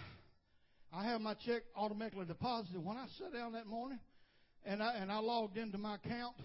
I 0.96 1.04
have 1.06 1.20
my 1.20 1.34
check 1.34 1.62
automatically 1.74 2.24
deposited, 2.24 2.84
when 2.84 2.96
I 2.96 3.06
sat 3.18 3.32
down 3.32 3.52
that 3.54 3.66
morning 3.66 3.98
and 4.64 4.80
I 4.80 4.94
and 4.94 5.10
I 5.10 5.18
logged 5.18 5.56
into 5.56 5.76
my 5.76 5.96
account 5.96 6.36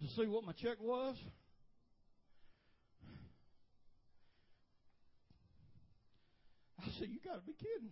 to 0.00 0.08
see 0.16 0.26
what 0.26 0.44
my 0.44 0.52
check 0.52 0.76
was. 0.80 1.16
I 6.78 6.90
said, 6.98 7.08
You 7.08 7.18
got 7.24 7.36
to 7.36 7.46
be 7.46 7.54
kidding. 7.54 7.90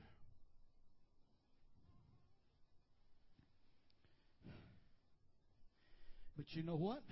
But 6.37 6.47
you 6.51 6.63
know 6.63 6.77
what? 6.77 7.03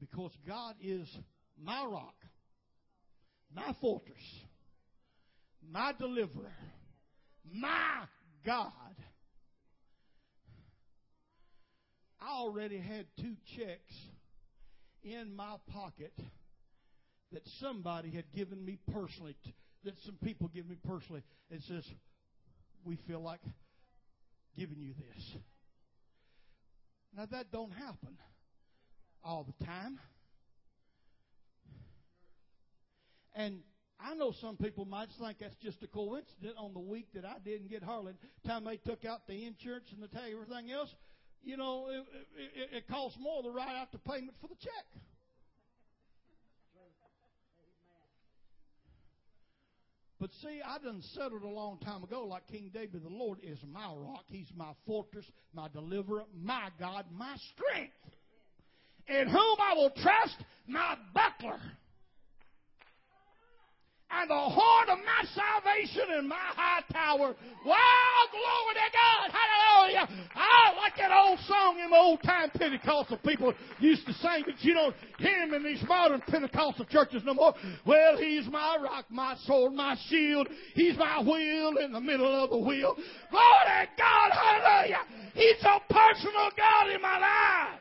Because 0.00 0.32
God 0.46 0.74
is 0.82 1.08
my 1.62 1.84
rock, 1.84 2.14
my 3.54 3.74
fortress, 3.80 4.18
my 5.68 5.92
deliverer, 5.98 6.52
my 7.52 8.06
God. 8.44 8.72
I 12.20 12.38
already 12.38 12.78
had 12.78 13.06
two 13.16 13.34
checks 13.56 13.94
in 15.02 15.34
my 15.34 15.56
pocket 15.72 16.12
that 17.32 17.42
somebody 17.60 18.10
had 18.10 18.30
given 18.34 18.64
me 18.64 18.78
personally, 18.92 19.36
that 19.84 19.94
some 20.04 20.16
people 20.22 20.48
give 20.48 20.68
me 20.68 20.76
personally. 20.86 21.22
It 21.50 21.62
says, 21.62 21.84
"We 22.84 22.96
feel 22.96 23.20
like 23.20 23.40
giving 24.56 24.80
you 24.80 24.94
this." 24.94 25.36
Now 27.12 27.26
that 27.26 27.50
don't 27.50 27.72
happen 27.72 28.18
all 29.22 29.44
the 29.44 29.64
time. 29.64 29.98
And 33.32 33.62
I 34.02 34.14
know 34.14 34.32
some 34.40 34.56
people 34.56 34.84
might 34.84 35.08
think 35.20 35.38
that's 35.40 35.56
just 35.62 35.82
a 35.82 35.86
coincidence 35.86 36.54
on 36.56 36.72
the 36.72 36.80
week 36.80 37.08
that 37.14 37.24
I 37.24 37.36
didn't 37.44 37.68
get 37.68 37.82
Harlan. 37.82 38.16
Time 38.46 38.64
they 38.64 38.76
took 38.76 39.04
out 39.04 39.26
the 39.26 39.46
insurance 39.46 39.86
and 39.92 40.02
the 40.02 40.08
tag 40.08 40.32
everything 40.32 40.70
else, 40.70 40.88
you 41.42 41.56
know, 41.56 41.88
it, 41.90 42.04
it, 42.54 42.76
it 42.76 42.88
costs 42.88 43.18
more 43.20 43.42
to 43.42 43.50
write 43.50 43.76
out 43.76 43.92
the 43.92 43.98
payment 43.98 44.34
for 44.40 44.48
the 44.48 44.56
check. 44.56 45.02
But 50.18 50.30
see, 50.42 50.60
I 50.62 50.78
done 50.78 51.02
settled 51.14 51.42
a 51.42 51.48
long 51.48 51.78
time 51.78 52.04
ago, 52.04 52.26
like 52.26 52.46
King 52.46 52.70
David, 52.74 53.02
the 53.02 53.08
Lord 53.08 53.38
is 53.42 53.58
my 53.72 53.86
rock. 53.86 54.24
He's 54.26 54.50
my 54.54 54.72
fortress, 54.86 55.24
my 55.54 55.68
deliverer, 55.68 56.24
my 56.38 56.68
God, 56.78 57.06
my 57.10 57.36
strength. 57.54 57.94
In 59.08 59.28
whom 59.28 59.56
I 59.58 59.74
will 59.74 59.90
trust, 59.90 60.36
my 60.68 60.96
buckler 61.14 61.58
and 64.12 64.30
the 64.30 64.34
horn 64.34 64.88
of 64.88 64.98
my 64.98 65.22
salvation 65.34 66.02
and 66.16 66.28
my 66.28 66.36
high 66.36 66.82
tower. 66.92 67.34
Wow, 67.64 68.16
glory 68.30 68.74
to 68.74 68.88
God. 68.90 69.30
Hallelujah. 69.30 70.08
I 70.34 70.74
like 70.76 70.96
that 70.98 71.12
old 71.12 71.38
song 71.46 71.78
in 71.82 71.90
the 71.90 71.96
old 71.96 72.22
time 72.22 72.50
Pentecostal 72.50 73.18
people 73.18 73.54
used 73.78 74.06
to 74.06 74.12
sing, 74.14 74.42
but 74.44 74.54
you 74.60 74.74
don't 74.74 74.94
hear 75.18 75.42
him 75.42 75.54
in 75.54 75.62
these 75.62 75.82
modern 75.88 76.20
Pentecostal 76.26 76.86
churches 76.86 77.22
no 77.24 77.34
more. 77.34 77.54
Well, 77.86 78.16
he's 78.18 78.46
my 78.48 78.78
rock, 78.82 79.06
my 79.10 79.36
sword, 79.44 79.74
my 79.74 79.96
shield. 80.08 80.48
He's 80.74 80.96
my 80.96 81.22
wheel 81.22 81.74
in 81.82 81.92
the 81.92 82.00
middle 82.00 82.44
of 82.44 82.50
the 82.50 82.58
wheel. 82.58 82.96
Glory 83.30 83.64
to 83.66 83.88
God. 83.96 84.30
Hallelujah. 84.32 85.30
He's 85.34 85.62
a 85.62 85.80
personal 85.92 86.50
God 86.56 86.90
in 86.94 87.00
my 87.00 87.18
life. 87.18 87.80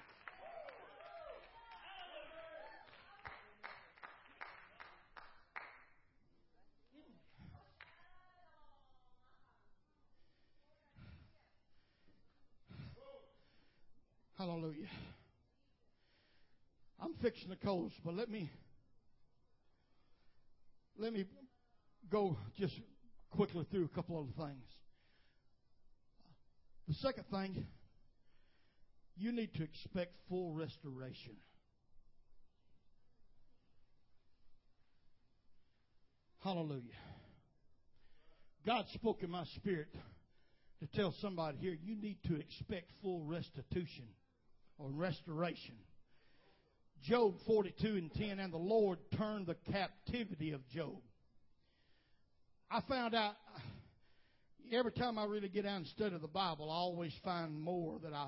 Hallelujah. 14.39 14.87
I'm 16.97 17.13
fixing 17.21 17.49
the 17.49 17.57
close, 17.57 17.91
but 18.05 18.15
let 18.15 18.29
me 18.29 18.49
let 20.97 21.11
me 21.11 21.25
go 22.09 22.37
just 22.57 22.73
quickly 23.31 23.65
through 23.69 23.83
a 23.83 23.89
couple 23.89 24.17
other 24.17 24.47
things. 24.47 24.63
The 26.87 26.93
second 26.93 27.25
thing, 27.29 27.65
you 29.17 29.33
need 29.33 29.53
to 29.55 29.63
expect 29.63 30.13
full 30.29 30.53
restoration. 30.53 31.35
Hallelujah. 36.41 36.95
God 38.65 38.85
spoke 38.93 39.21
in 39.21 39.31
my 39.31 39.43
spirit 39.57 39.93
to 40.79 40.87
tell 40.95 41.13
somebody 41.19 41.57
here 41.57 41.77
you 41.83 41.97
need 41.97 42.19
to 42.27 42.35
expect 42.35 42.93
full 43.01 43.25
restitution 43.25 44.05
or 44.79 44.89
restoration. 44.89 45.75
Job 47.03 47.35
42 47.45 47.87
and 47.87 48.13
10, 48.13 48.39
and 48.39 48.51
the 48.51 48.57
Lord 48.57 48.99
turned 49.17 49.47
the 49.47 49.55
captivity 49.71 50.51
of 50.51 50.67
Job. 50.69 50.97
I 52.71 52.81
found 52.87 53.15
out 53.15 53.35
every 54.71 54.91
time 54.91 55.17
I 55.17 55.25
really 55.25 55.49
get 55.49 55.65
out 55.65 55.77
and 55.77 55.87
study 55.87 56.15
the 56.19 56.27
Bible, 56.27 56.69
I 56.71 56.75
always 56.75 57.13
find 57.23 57.59
more 57.59 57.99
that 58.03 58.13
I, 58.13 58.27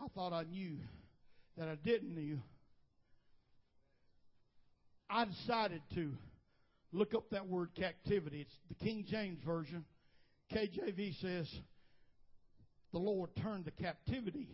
I 0.00 0.08
thought 0.14 0.32
I 0.32 0.44
knew 0.44 0.76
that 1.56 1.68
I 1.68 1.74
didn't 1.74 2.14
knew. 2.14 2.38
I 5.08 5.24
decided 5.24 5.82
to 5.94 6.12
look 6.92 7.14
up 7.14 7.30
that 7.30 7.48
word 7.48 7.70
captivity. 7.76 8.42
It's 8.42 8.56
the 8.68 8.84
King 8.84 9.04
James 9.08 9.40
Version. 9.44 9.84
KJV 10.54 11.20
says, 11.20 11.48
the 12.92 12.98
Lord 12.98 13.30
turned 13.42 13.64
the 13.64 13.70
captivity 13.72 14.48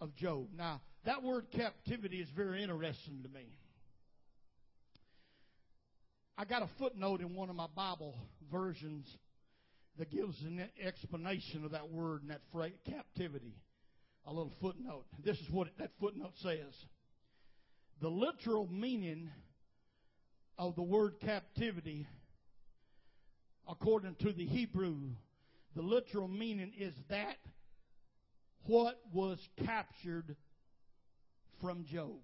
of 0.00 0.14
Job. 0.16 0.48
Now, 0.56 0.80
that 1.04 1.22
word 1.22 1.46
captivity 1.52 2.20
is 2.20 2.28
very 2.34 2.62
interesting 2.62 3.22
to 3.22 3.28
me. 3.28 3.46
I 6.38 6.44
got 6.44 6.62
a 6.62 6.68
footnote 6.78 7.20
in 7.20 7.34
one 7.34 7.50
of 7.50 7.56
my 7.56 7.66
Bible 7.74 8.16
versions 8.50 9.06
that 9.98 10.10
gives 10.10 10.40
an 10.42 10.68
explanation 10.82 11.64
of 11.64 11.72
that 11.72 11.90
word 11.90 12.22
and 12.22 12.30
that 12.30 12.40
phrase, 12.52 12.72
captivity. 12.88 13.54
A 14.24 14.32
little 14.32 14.52
footnote. 14.60 15.04
This 15.24 15.36
is 15.38 15.50
what 15.50 15.68
that 15.78 15.90
footnote 16.00 16.34
says. 16.42 16.72
The 18.00 18.08
literal 18.08 18.68
meaning 18.68 19.30
of 20.56 20.76
the 20.76 20.82
word 20.82 21.14
captivity, 21.20 22.06
according 23.68 24.14
to 24.20 24.32
the 24.32 24.46
Hebrew, 24.46 24.96
the 25.74 25.82
literal 25.82 26.28
meaning 26.28 26.72
is 26.78 26.94
that 27.10 27.36
what 28.66 28.98
was 29.12 29.38
captured 29.64 30.36
from 31.60 31.84
Job. 31.84 32.20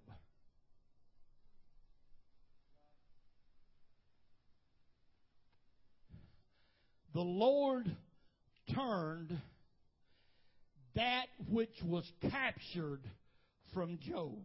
the 7.13 7.21
Lord 7.21 7.95
turned 8.73 9.37
that 10.95 11.25
which 11.49 11.75
was 11.83 12.09
captured 12.31 13.01
from 13.73 13.99
Job. 13.99 14.43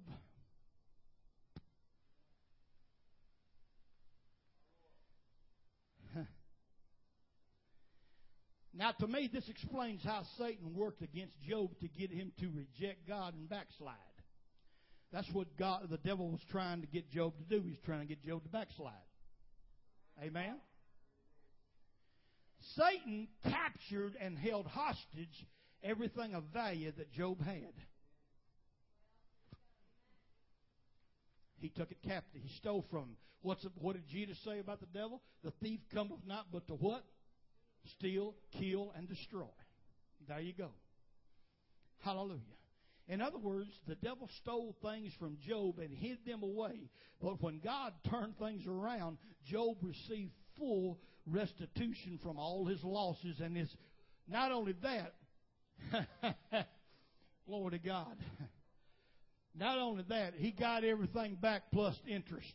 Now, 8.77 8.91
to 8.91 9.07
me, 9.07 9.31
this 9.33 9.49
explains 9.49 10.03
how 10.03 10.23
Satan 10.37 10.75
worked 10.75 11.03
against 11.03 11.41
Job 11.49 11.71
to 11.81 11.89
get 11.89 12.11
him 12.11 12.33
to 12.41 12.47
reject 12.49 13.07
God 13.07 13.35
and 13.35 13.49
backslide. 13.49 13.95
That's 15.13 15.31
what 15.33 15.57
God, 15.57 15.87
the 15.91 15.99
devil 15.99 16.29
was 16.29 16.41
trying 16.51 16.81
to 16.81 16.89
get 16.89 17.09
Job 17.11 17.35
to 17.39 17.45
do. 17.45 17.63
He 17.63 17.71
was 17.71 17.79
trying 17.87 18.01
to 18.01 18.07
get 18.07 18.25
Job 18.25 18.43
to 18.43 18.49
backslide. 18.49 18.93
Amen? 20.21 20.57
Satan 22.75 23.29
captured 23.45 24.17
and 24.21 24.37
held 24.37 24.67
hostage 24.67 25.47
everything 25.85 26.35
of 26.35 26.43
value 26.53 26.91
that 26.97 27.13
Job 27.13 27.41
had. 27.45 27.75
He 31.61 31.69
took 31.69 31.93
it 31.93 31.99
captive. 32.05 32.43
He 32.43 32.57
stole 32.57 32.85
from 32.91 33.01
him. 33.01 33.17
What's 33.43 33.65
what 33.79 33.95
did 33.95 34.09
Jesus 34.09 34.39
say 34.45 34.59
about 34.59 34.81
the 34.81 34.87
devil? 34.87 35.23
The 35.45 35.53
thief 35.63 35.81
cometh 35.93 36.21
not 36.27 36.47
but 36.53 36.67
to 36.69 36.75
what? 36.75 37.05
Steal, 37.99 38.35
kill, 38.59 38.93
and 38.97 39.09
destroy. 39.09 39.47
There 40.29 40.41
you 40.41 40.53
go. 40.53 40.71
Hallelujah. 42.01 42.41
In 43.07 43.21
other 43.21 43.39
words, 43.39 43.71
the 43.87 43.97
devil 43.97 44.29
stole 44.41 44.75
things 44.83 45.13
from 45.19 45.37
Job 45.47 45.79
and 45.79 45.93
hid 45.93 46.19
them 46.27 46.43
away. 46.43 46.89
But 47.21 47.43
when 47.43 47.61
God 47.61 47.93
turned 48.09 48.39
things 48.39 48.67
around, 48.67 49.19
Job 49.47 49.77
received 49.83 50.33
full 50.59 50.99
restitution 51.27 52.19
from 52.23 52.39
all 52.39 52.67
his 52.67 52.83
losses 52.83 53.41
and 53.41 53.57
his 53.57 53.75
not 54.27 54.53
only 54.53 54.75
that 54.83 55.15
glory 57.47 57.73
to 57.73 57.79
God. 57.79 58.17
Not 59.55 59.79
only 59.79 60.05
that, 60.09 60.35
he 60.37 60.51
got 60.51 60.83
everything 60.83 61.37
back 61.37 61.65
plus 61.73 61.95
interest. 62.09 62.55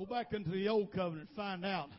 Go 0.00 0.06
back 0.06 0.32
into 0.32 0.48
the 0.48 0.66
old 0.66 0.90
covenant 0.92 1.28
and 1.28 1.36
find 1.36 1.62
out 1.62 1.90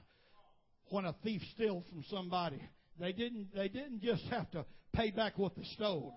when 0.89 1.05
a 1.05 1.13
thief 1.23 1.43
steals 1.53 1.83
from 1.87 2.03
somebody. 2.09 2.59
They 2.99 3.13
didn't 3.13 3.53
they 3.53 3.67
didn't 3.67 4.01
just 4.01 4.23
have 4.31 4.49
to 4.51 4.65
pay 4.91 5.11
back 5.11 5.37
what 5.37 5.55
they 5.55 5.65
stole. 5.75 6.11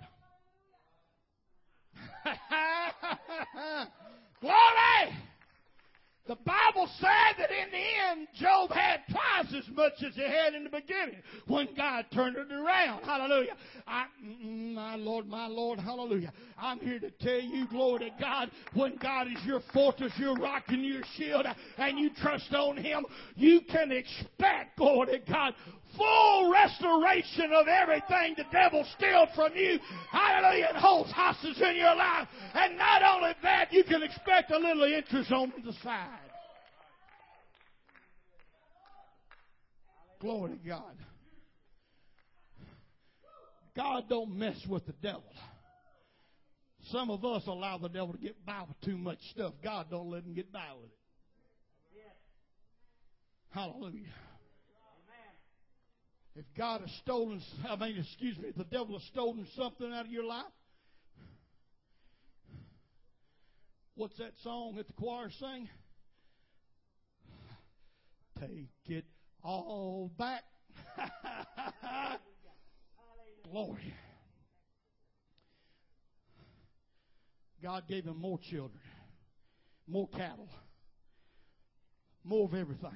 Glory! 4.40 5.18
The 6.26 6.36
Bible 6.36 6.88
said 7.00 7.36
that 7.36 7.50
in 7.50 7.70
the 7.70 7.84
end, 8.10 8.28
Job 8.34 8.70
had 8.70 9.00
twice 9.10 9.54
as 9.54 9.68
much 9.76 9.92
as 10.06 10.14
he 10.14 10.22
had 10.22 10.54
in 10.54 10.64
the 10.64 10.70
beginning 10.70 11.20
when 11.46 11.68
God 11.76 12.06
turned 12.14 12.36
it 12.36 12.50
around. 12.50 13.04
Hallelujah. 13.04 13.54
I, 13.86 14.06
my 14.42 14.96
Lord, 14.96 15.26
my 15.26 15.46
Lord, 15.46 15.78
hallelujah. 15.78 16.32
I'm 16.58 16.78
here 16.78 16.98
to 16.98 17.10
tell 17.10 17.40
you, 17.40 17.68
glory 17.68 18.10
to 18.10 18.10
God, 18.18 18.50
when 18.72 18.96
God 18.96 19.26
is 19.26 19.44
your 19.44 19.60
fortress, 19.74 20.12
your 20.16 20.34
rock, 20.36 20.64
and 20.68 20.82
your 20.82 21.02
shield, 21.18 21.44
and 21.76 21.98
you 21.98 22.08
trust 22.14 22.54
on 22.54 22.78
Him, 22.78 23.04
you 23.36 23.60
can 23.70 23.92
expect, 23.92 24.78
glory 24.78 25.18
to 25.18 25.30
God, 25.30 25.52
full 25.94 26.50
restoration 26.50 27.52
of 27.52 27.68
everything 27.68 28.34
the 28.36 28.44
devil 28.50 28.84
stole 28.96 29.28
from 29.34 29.54
you. 29.54 29.78
Hallelujah. 30.10 30.68
And 30.70 30.78
holds 30.78 31.10
hostage 31.12 31.58
in 31.58 31.76
your 31.76 31.94
life. 31.94 32.28
And 32.54 32.78
not 32.78 33.02
only 33.02 33.32
that, 33.42 33.72
you 33.72 33.84
can 33.84 34.02
expect 34.02 34.50
a 34.50 34.58
little 34.58 34.84
interest 34.84 35.30
on 35.30 35.52
the 35.64 35.72
side. 35.82 36.13
Glory 40.24 40.52
to 40.52 40.56
God. 40.66 40.96
God 43.76 44.04
don't 44.08 44.38
mess 44.38 44.56
with 44.66 44.86
the 44.86 44.94
devil. 45.02 45.22
Some 46.90 47.10
of 47.10 47.22
us 47.26 47.42
allow 47.46 47.76
the 47.76 47.90
devil 47.90 48.14
to 48.14 48.18
get 48.18 48.46
by 48.46 48.62
with 48.66 48.80
too 48.80 48.96
much 48.96 49.18
stuff. 49.32 49.52
God 49.62 49.88
don't 49.90 50.08
let 50.08 50.22
him 50.22 50.32
get 50.32 50.50
by 50.50 50.64
with 50.80 50.86
it. 50.86 50.96
Hallelujah. 53.50 54.06
If 56.36 56.46
God 56.56 56.80
has 56.80 56.90
stolen, 57.02 57.42
I 57.68 57.76
mean, 57.76 57.98
excuse 57.98 58.38
me, 58.38 58.48
if 58.48 58.56
the 58.56 58.64
devil 58.64 58.98
has 58.98 59.06
stolen 59.08 59.46
something 59.54 59.92
out 59.92 60.06
of 60.06 60.10
your 60.10 60.24
life, 60.24 60.46
what's 63.94 64.16
that 64.16 64.32
song 64.42 64.76
that 64.76 64.86
the 64.86 64.94
choir 64.94 65.28
sing? 65.38 65.68
Take 68.40 68.70
it 68.86 69.04
all 69.44 70.10
back. 70.18 70.42
Glory. 73.50 73.94
God 77.62 77.84
gave 77.88 78.04
him 78.04 78.20
more 78.20 78.38
children, 78.38 78.82
more 79.86 80.08
cattle, 80.08 80.48
more 82.24 82.46
of 82.46 82.54
everything. 82.54 82.90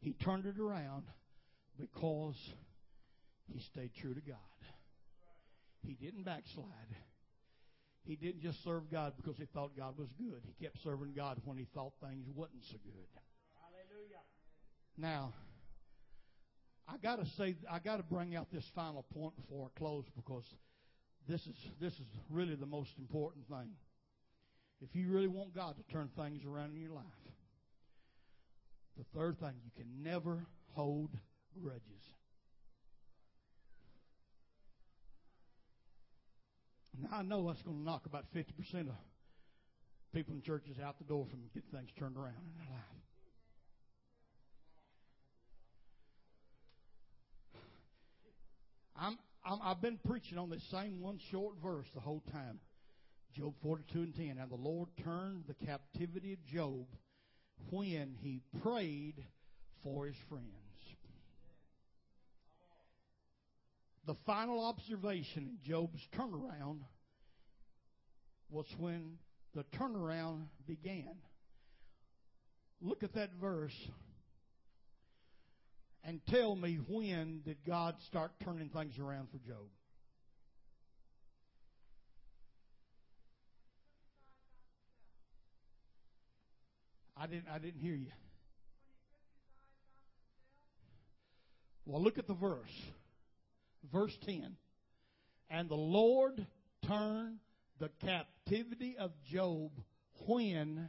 He 0.00 0.14
turned 0.14 0.46
it 0.46 0.58
around 0.58 1.04
because 1.78 2.36
he 3.52 3.60
stayed 3.60 3.92
true 4.00 4.14
to 4.14 4.20
God. 4.20 4.36
He 5.86 5.94
didn't 5.94 6.24
backslide. 6.24 6.66
He 8.04 8.16
didn't 8.16 8.42
just 8.42 8.64
serve 8.64 8.90
God 8.90 9.12
because 9.16 9.36
he 9.36 9.46
thought 9.46 9.76
God 9.76 9.96
was 9.96 10.08
good. 10.18 10.42
He 10.44 10.64
kept 10.64 10.82
serving 10.82 11.12
God 11.14 11.40
when 11.44 11.56
he 11.56 11.66
thought 11.72 11.92
things 12.00 12.26
wasn't 12.34 12.64
so 12.64 12.78
good. 12.84 13.22
Now, 14.96 15.32
I 16.88 16.96
got 16.98 17.16
to 17.24 17.26
say, 17.36 17.56
I 17.70 17.78
got 17.78 17.96
to 17.96 18.02
bring 18.02 18.36
out 18.36 18.48
this 18.52 18.70
final 18.74 19.04
point 19.14 19.34
before 19.36 19.70
I 19.74 19.78
close 19.78 20.04
because 20.14 20.44
this 21.28 21.46
is 21.46 21.56
this 21.80 21.94
is 21.94 22.06
really 22.28 22.54
the 22.54 22.66
most 22.66 22.90
important 22.98 23.46
thing. 23.48 23.70
If 24.80 24.94
you 24.94 25.10
really 25.10 25.28
want 25.28 25.54
God 25.54 25.76
to 25.76 25.92
turn 25.92 26.10
things 26.16 26.44
around 26.44 26.74
in 26.74 26.80
your 26.80 26.90
life, 26.90 27.04
the 28.98 29.04
third 29.16 29.38
thing, 29.38 29.54
you 29.64 29.70
can 29.76 30.02
never 30.02 30.44
hold 30.74 31.10
grudges. 31.62 32.02
Now, 37.00 37.18
I 37.18 37.22
know 37.22 37.46
that's 37.46 37.62
going 37.62 37.78
to 37.78 37.82
knock 37.82 38.06
about 38.06 38.26
50% 38.34 38.88
of 38.88 38.94
people 40.12 40.34
in 40.34 40.42
churches 40.42 40.76
out 40.84 40.98
the 40.98 41.04
door 41.04 41.26
from 41.30 41.40
getting 41.54 41.70
things 41.70 41.90
turned 41.98 42.16
around 42.16 42.34
in 42.44 42.58
their 42.58 42.70
life. 42.70 43.02
I'm, 48.96 49.18
I'm, 49.44 49.58
I've 49.62 49.80
been 49.80 49.98
preaching 50.06 50.38
on 50.38 50.50
this 50.50 50.62
same 50.70 51.00
one 51.00 51.18
short 51.30 51.54
verse 51.62 51.86
the 51.94 52.00
whole 52.00 52.22
time. 52.32 52.60
Job 53.36 53.54
42 53.62 53.98
and 53.98 54.14
10. 54.14 54.38
And 54.40 54.50
the 54.50 54.56
Lord 54.56 54.88
turned 55.02 55.44
the 55.48 55.66
captivity 55.66 56.32
of 56.34 56.44
Job 56.46 56.86
when 57.70 58.14
he 58.20 58.42
prayed 58.62 59.24
for 59.82 60.06
his 60.06 60.16
friends. 60.28 60.46
The 64.06 64.16
final 64.26 64.64
observation 64.64 65.44
in 65.48 65.58
Job's 65.64 66.00
turnaround 66.16 66.80
was 68.50 68.66
when 68.76 69.18
the 69.54 69.64
turnaround 69.78 70.46
began. 70.66 71.14
Look 72.80 73.04
at 73.04 73.14
that 73.14 73.30
verse 73.40 73.76
and 76.04 76.20
tell 76.26 76.56
me 76.56 76.78
when 76.88 77.42
did 77.44 77.58
God 77.66 77.96
start 78.06 78.32
turning 78.44 78.68
things 78.68 78.98
around 78.98 79.28
for 79.30 79.38
Job? 79.38 79.68
I 87.16 87.26
didn't 87.26 87.46
I 87.52 87.58
didn't 87.58 87.80
hear 87.80 87.94
you. 87.94 88.10
Well, 91.84 92.02
look 92.02 92.18
at 92.18 92.26
the 92.26 92.34
verse 92.34 92.70
verse 93.92 94.16
10. 94.26 94.56
And 95.50 95.68
the 95.68 95.74
Lord 95.74 96.46
turned 96.86 97.38
the 97.78 97.90
captivity 98.04 98.96
of 98.98 99.12
Job 99.30 99.70
when 100.26 100.88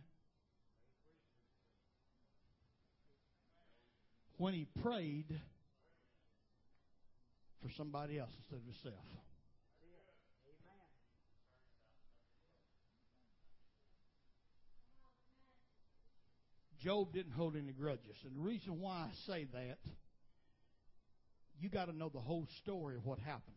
when 4.43 4.53
he 4.53 4.67
prayed 4.81 5.39
for 7.61 7.69
somebody 7.77 8.19
else 8.19 8.29
instead 8.39 8.57
of 8.57 8.65
himself. 8.65 9.05
Job 16.81 17.13
didn't 17.13 17.31
hold 17.31 17.55
any 17.55 17.71
grudges. 17.71 18.17
And 18.25 18.35
the 18.35 18.41
reason 18.41 18.81
why 18.81 19.07
I 19.07 19.09
say 19.25 19.47
that 19.53 19.77
you 21.57 21.69
got 21.69 21.85
to 21.85 21.95
know 21.95 22.09
the 22.09 22.19
whole 22.19 22.45
story 22.61 22.97
of 22.97 23.05
what 23.05 23.19
happened. 23.19 23.55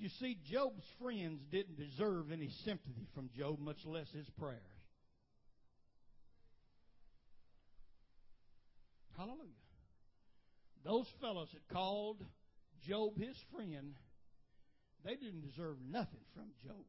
You 0.00 0.08
see, 0.18 0.36
Job's 0.50 0.82
friends 1.00 1.42
didn't 1.52 1.78
deserve 1.78 2.32
any 2.32 2.50
sympathy 2.64 3.06
from 3.14 3.30
Job, 3.38 3.60
much 3.60 3.84
less 3.84 4.10
his 4.10 4.28
prayers. 4.30 4.75
Hallelujah. 9.16 9.64
Those 10.84 11.06
fellows 11.20 11.48
that 11.52 11.66
called 11.74 12.22
Job 12.86 13.18
his 13.18 13.36
friend, 13.54 13.94
they 15.04 15.16
didn't 15.16 15.40
deserve 15.40 15.76
nothing 15.90 16.20
from 16.34 16.48
Job. 16.62 16.84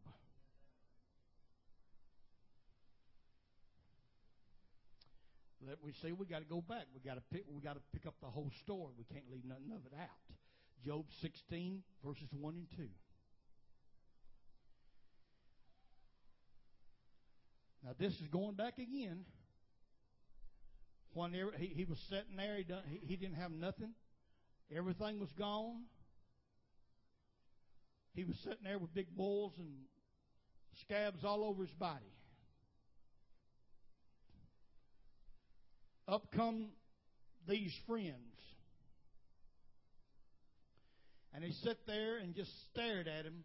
Let 5.65 5.77
we 5.83 5.93
see 5.93 6.11
we 6.11 6.25
got 6.25 6.39
to 6.39 6.45
go 6.45 6.61
back. 6.61 6.85
We 6.93 7.01
got 7.01 7.15
to 7.15 7.23
pick 7.31 7.43
we 7.51 7.61
got 7.61 7.73
to 7.73 7.81
pick 7.93 8.05
up 8.05 8.15
the 8.21 8.27
whole 8.27 8.51
story. 8.63 8.93
We 8.97 9.05
can't 9.05 9.29
leave 9.31 9.43
nothing 9.43 9.71
of 9.71 9.85
it 9.85 9.93
out. 9.99 10.07
Job 10.85 11.05
16 11.21 11.81
verses 12.05 12.29
1 12.31 12.53
and 12.53 12.67
2. 12.77 12.83
Now 17.83 17.91
this 17.97 18.13
is 18.13 18.27
going 18.27 18.55
back 18.55 18.77
again. 18.77 19.25
When 21.17 21.33
he, 21.57 21.65
he 21.65 21.85
was 21.85 21.97
sitting 22.11 22.37
there, 22.37 22.57
he, 22.57 22.63
done, 22.63 22.83
he, 22.87 22.99
he 23.03 23.15
didn't 23.15 23.37
have 23.37 23.49
nothing. 23.49 23.89
Everything 24.75 25.19
was 25.19 25.31
gone. 25.31 25.85
He 28.13 28.23
was 28.23 28.37
sitting 28.43 28.63
there 28.63 28.77
with 28.77 28.93
big 28.93 29.07
boils 29.17 29.53
and 29.57 29.67
scabs 30.81 31.23
all 31.23 31.43
over 31.43 31.63
his 31.63 31.73
body. 31.73 32.13
Up 36.07 36.31
come 36.31 36.67
these 37.47 37.73
friends. 37.87 38.13
And 41.33 41.43
they 41.43 41.51
sat 41.63 41.77
there 41.87 42.17
and 42.17 42.35
just 42.35 42.51
stared 42.69 43.07
at 43.07 43.25
him 43.25 43.43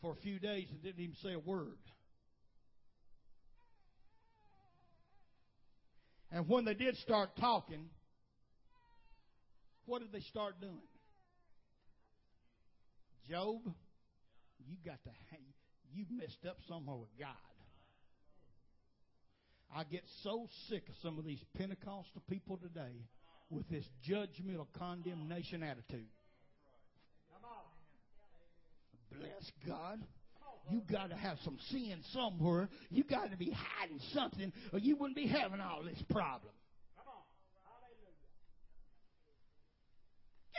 for 0.00 0.12
a 0.12 0.16
few 0.22 0.38
days 0.38 0.68
and 0.70 0.82
didn't 0.82 1.02
even 1.02 1.16
say 1.22 1.34
a 1.34 1.38
word. 1.38 1.76
And 6.36 6.46
when 6.48 6.66
they 6.66 6.74
did 6.74 6.98
start 6.98 7.30
talking, 7.40 7.86
what 9.86 10.02
did 10.02 10.12
they 10.12 10.20
start 10.20 10.60
doing? 10.60 10.82
Job, 13.26 13.62
you 14.68 14.76
got 14.84 15.02
to 15.04 15.10
you've 15.94 16.10
messed 16.10 16.44
up 16.46 16.58
somewhere 16.68 16.96
with 16.96 17.08
God. 17.18 17.30
I 19.74 19.84
get 19.84 20.02
so 20.22 20.46
sick 20.68 20.86
of 20.90 20.94
some 21.02 21.18
of 21.18 21.24
these 21.24 21.42
Pentecostal 21.56 22.22
people 22.28 22.58
today 22.58 23.06
with 23.48 23.66
this 23.70 23.86
judgmental 24.06 24.66
condemnation 24.78 25.62
attitude. 25.62 26.04
Bless 29.10 29.50
God. 29.66 30.00
You 30.68 30.82
got 30.90 31.10
to 31.10 31.16
have 31.16 31.38
some 31.44 31.58
sin 31.70 31.98
somewhere. 32.12 32.68
You 32.90 33.04
got 33.04 33.30
to 33.30 33.36
be 33.36 33.50
hiding 33.50 34.00
something, 34.12 34.52
or 34.72 34.78
you 34.78 34.96
wouldn't 34.96 35.16
be 35.16 35.26
having 35.26 35.60
all 35.60 35.82
this 35.84 36.02
problem. 36.10 36.52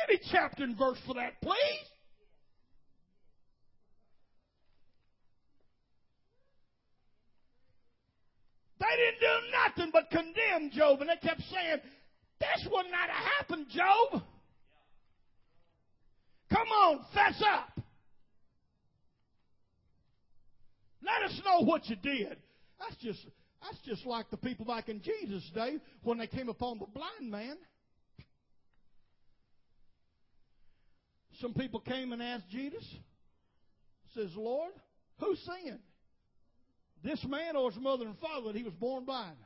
Give 0.07 0.21
me 0.21 0.27
chapter 0.31 0.63
and 0.63 0.77
verse 0.77 0.99
for 1.05 1.15
that, 1.15 1.41
please. 1.41 1.57
They 8.79 8.85
didn't 8.95 9.19
do 9.19 9.35
nothing 9.65 9.91
but 9.91 10.09
condemn 10.11 10.71
Job, 10.71 11.01
and 11.01 11.09
they 11.09 11.27
kept 11.27 11.41
saying, 11.41 11.79
This 12.39 12.67
would 12.71 12.85
not 12.91 13.09
have 13.09 13.25
happened, 13.39 13.65
Job. 13.69 14.21
Come 16.49 16.67
on, 16.67 16.99
fess 17.13 17.43
up. 17.45 17.86
Let 21.07 21.31
us 21.31 21.41
know 21.45 21.65
what 21.65 21.87
you 21.89 21.95
did. 21.95 22.37
That's 22.79 22.95
just 23.01 23.25
that's 23.61 23.79
just 23.85 24.05
like 24.05 24.29
the 24.29 24.37
people 24.37 24.65
back 24.65 24.89
in 24.89 25.01
Jesus' 25.01 25.49
day 25.55 25.77
when 26.03 26.17
they 26.17 26.27
came 26.27 26.49
upon 26.49 26.79
the 26.79 26.85
blind 26.85 27.31
man. 27.31 27.57
Some 31.41 31.53
people 31.53 31.79
came 31.79 32.13
and 32.13 32.21
asked 32.21 32.49
Jesus, 32.49 32.83
says, 34.15 34.31
Lord, 34.35 34.73
who 35.19 35.35
sinned? 35.35 35.79
This 37.03 37.23
man 37.27 37.55
or 37.55 37.71
his 37.71 37.79
mother 37.79 38.05
and 38.05 38.17
father 38.17 38.47
that 38.47 38.55
he 38.55 38.63
was 38.63 38.73
born 38.73 39.05
blind? 39.05 39.37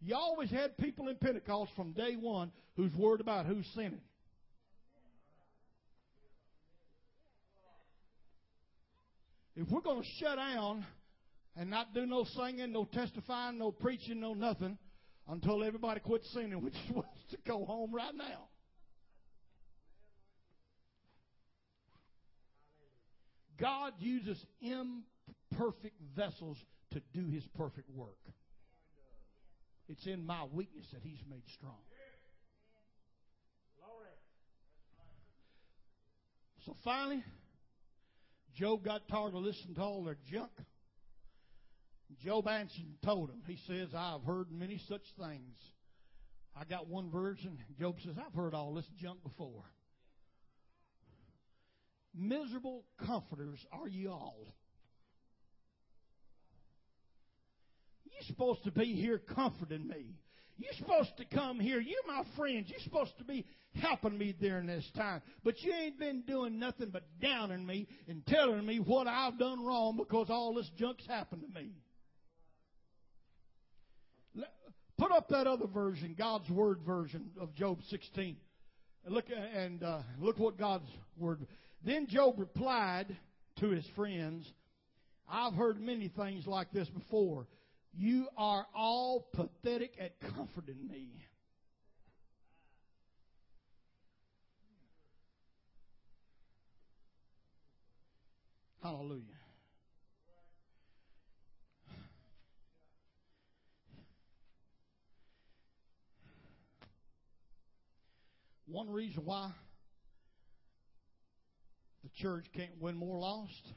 You 0.00 0.14
always 0.14 0.50
had 0.50 0.76
people 0.78 1.08
in 1.08 1.16
Pentecost 1.16 1.72
from 1.76 1.92
day 1.92 2.16
one 2.16 2.52
who's 2.76 2.94
worried 2.94 3.20
about 3.20 3.46
who's 3.46 3.66
sinning. 3.74 4.00
If 9.56 9.68
we're 9.68 9.80
going 9.80 10.02
to 10.02 10.08
shut 10.18 10.36
down 10.36 10.84
and 11.56 11.70
not 11.70 11.94
do 11.94 12.06
no 12.06 12.24
singing, 12.36 12.72
no 12.72 12.84
testifying, 12.84 13.58
no 13.58 13.70
preaching, 13.70 14.20
no 14.20 14.34
nothing 14.34 14.78
until 15.28 15.62
everybody 15.62 16.00
quits 16.00 16.28
singing, 16.32 16.60
we 16.62 16.70
just 16.70 16.90
want 16.90 17.06
to 17.30 17.36
go 17.46 17.64
home 17.64 17.94
right 17.94 18.14
now. 18.14 18.48
God 23.58 23.92
uses 24.00 24.44
imperfect 24.60 25.94
vessels 26.16 26.58
to 26.90 27.00
do 27.12 27.28
his 27.28 27.44
perfect 27.56 27.88
work. 27.90 28.18
It's 29.88 30.06
in 30.06 30.26
my 30.26 30.44
weakness 30.52 30.86
that 30.92 31.02
he's 31.02 31.20
made 31.30 31.44
strong. 31.54 31.76
So 36.66 36.74
finally, 36.82 37.22
Job 38.56 38.84
got 38.84 39.08
tired 39.08 39.34
of 39.34 39.42
listening 39.42 39.74
to 39.74 39.80
all 39.82 40.04
their 40.04 40.16
junk. 40.30 40.50
Job 42.22 42.46
answered 42.46 42.84
and 42.84 43.02
told 43.02 43.30
him, 43.30 43.42
He 43.46 43.58
says, 43.66 43.88
I've 43.96 44.22
heard 44.22 44.52
many 44.52 44.80
such 44.88 45.02
things. 45.18 45.56
I 46.56 46.64
got 46.64 46.86
one 46.86 47.10
version. 47.10 47.58
Job 47.78 47.96
says, 48.04 48.14
I've 48.18 48.34
heard 48.34 48.54
all 48.54 48.74
this 48.74 48.86
junk 49.00 49.22
before. 49.24 49.64
Miserable 52.14 52.84
comforters 53.04 53.58
are 53.72 53.88
ye 53.88 54.06
all. 54.06 54.54
You're 58.04 58.22
supposed 58.28 58.62
to 58.64 58.70
be 58.70 58.94
here 58.94 59.18
comforting 59.18 59.88
me. 59.88 60.14
You're 60.56 60.72
supposed 60.78 61.16
to 61.16 61.24
come 61.24 61.58
here. 61.58 61.80
You're 61.80 62.06
my 62.06 62.22
friends. 62.36 62.70
You're 62.70 62.80
supposed 62.80 63.16
to 63.18 63.24
be 63.24 63.44
helping 63.74 64.16
me 64.16 64.34
during 64.38 64.66
this 64.66 64.88
time. 64.96 65.20
But 65.42 65.60
you 65.62 65.72
ain't 65.72 65.98
been 65.98 66.22
doing 66.22 66.58
nothing 66.58 66.90
but 66.90 67.02
downing 67.20 67.66
me 67.66 67.88
and 68.08 68.24
telling 68.26 68.64
me 68.64 68.78
what 68.78 69.06
I've 69.06 69.38
done 69.38 69.64
wrong 69.64 69.96
because 69.96 70.30
all 70.30 70.54
this 70.54 70.70
junk's 70.78 71.06
happened 71.06 71.42
to 71.42 71.60
me. 71.60 71.72
Put 74.96 75.10
up 75.10 75.28
that 75.30 75.48
other 75.48 75.66
version, 75.66 76.14
God's 76.16 76.48
Word 76.48 76.78
version 76.86 77.30
of 77.40 77.54
Job 77.56 77.80
16. 77.90 78.36
And 79.04 79.14
look 79.14 79.24
and 79.54 79.82
uh, 79.82 80.02
look 80.20 80.38
what 80.38 80.56
God's 80.56 80.88
Word. 81.18 81.46
Then 81.84 82.06
Job 82.06 82.38
replied 82.38 83.16
to 83.58 83.70
his 83.70 83.84
friends, 83.96 84.46
I've 85.28 85.54
heard 85.54 85.80
many 85.80 86.08
things 86.08 86.46
like 86.46 86.70
this 86.70 86.88
before. 86.88 87.46
You 87.96 88.26
are 88.36 88.66
all 88.74 89.28
pathetic 89.32 89.94
at 90.00 90.18
comforting 90.20 90.88
me. 90.90 91.10
Hallelujah. 98.82 99.22
One 108.66 108.90
reason 108.90 109.24
why 109.24 109.52
the 112.02 112.10
church 112.10 112.46
can't 112.52 112.78
win 112.80 112.96
more 112.96 113.20
lost 113.20 113.72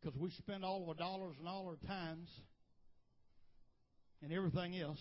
because 0.00 0.18
we 0.18 0.30
spend 0.30 0.64
all 0.64 0.82
of 0.82 0.88
our 0.88 0.94
dollars 0.94 1.36
and 1.38 1.48
all 1.48 1.66
our 1.66 1.88
times 1.88 2.28
and 4.22 4.32
everything 4.32 4.78
else 4.78 5.00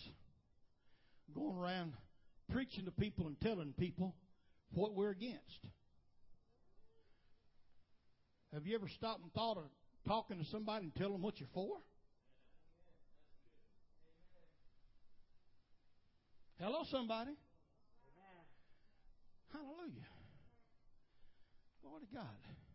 going 1.33 1.57
around 1.57 1.93
preaching 2.51 2.85
to 2.85 2.91
people 2.91 3.27
and 3.27 3.39
telling 3.41 3.73
people 3.77 4.15
what 4.71 4.93
we're 4.93 5.11
against. 5.11 5.65
Have 8.53 8.65
you 8.65 8.75
ever 8.75 8.87
stopped 8.87 9.21
and 9.21 9.33
thought 9.33 9.57
of 9.57 9.65
talking 10.07 10.39
to 10.39 10.45
somebody 10.45 10.85
and 10.85 10.95
telling 10.95 11.13
them 11.13 11.21
what 11.21 11.39
you're 11.39 11.49
for? 11.53 11.77
Hello, 16.59 16.83
somebody. 16.89 17.31
Hallelujah. 19.51 20.07
Glory 21.83 22.01
to 22.01 22.15
God. 22.15 22.66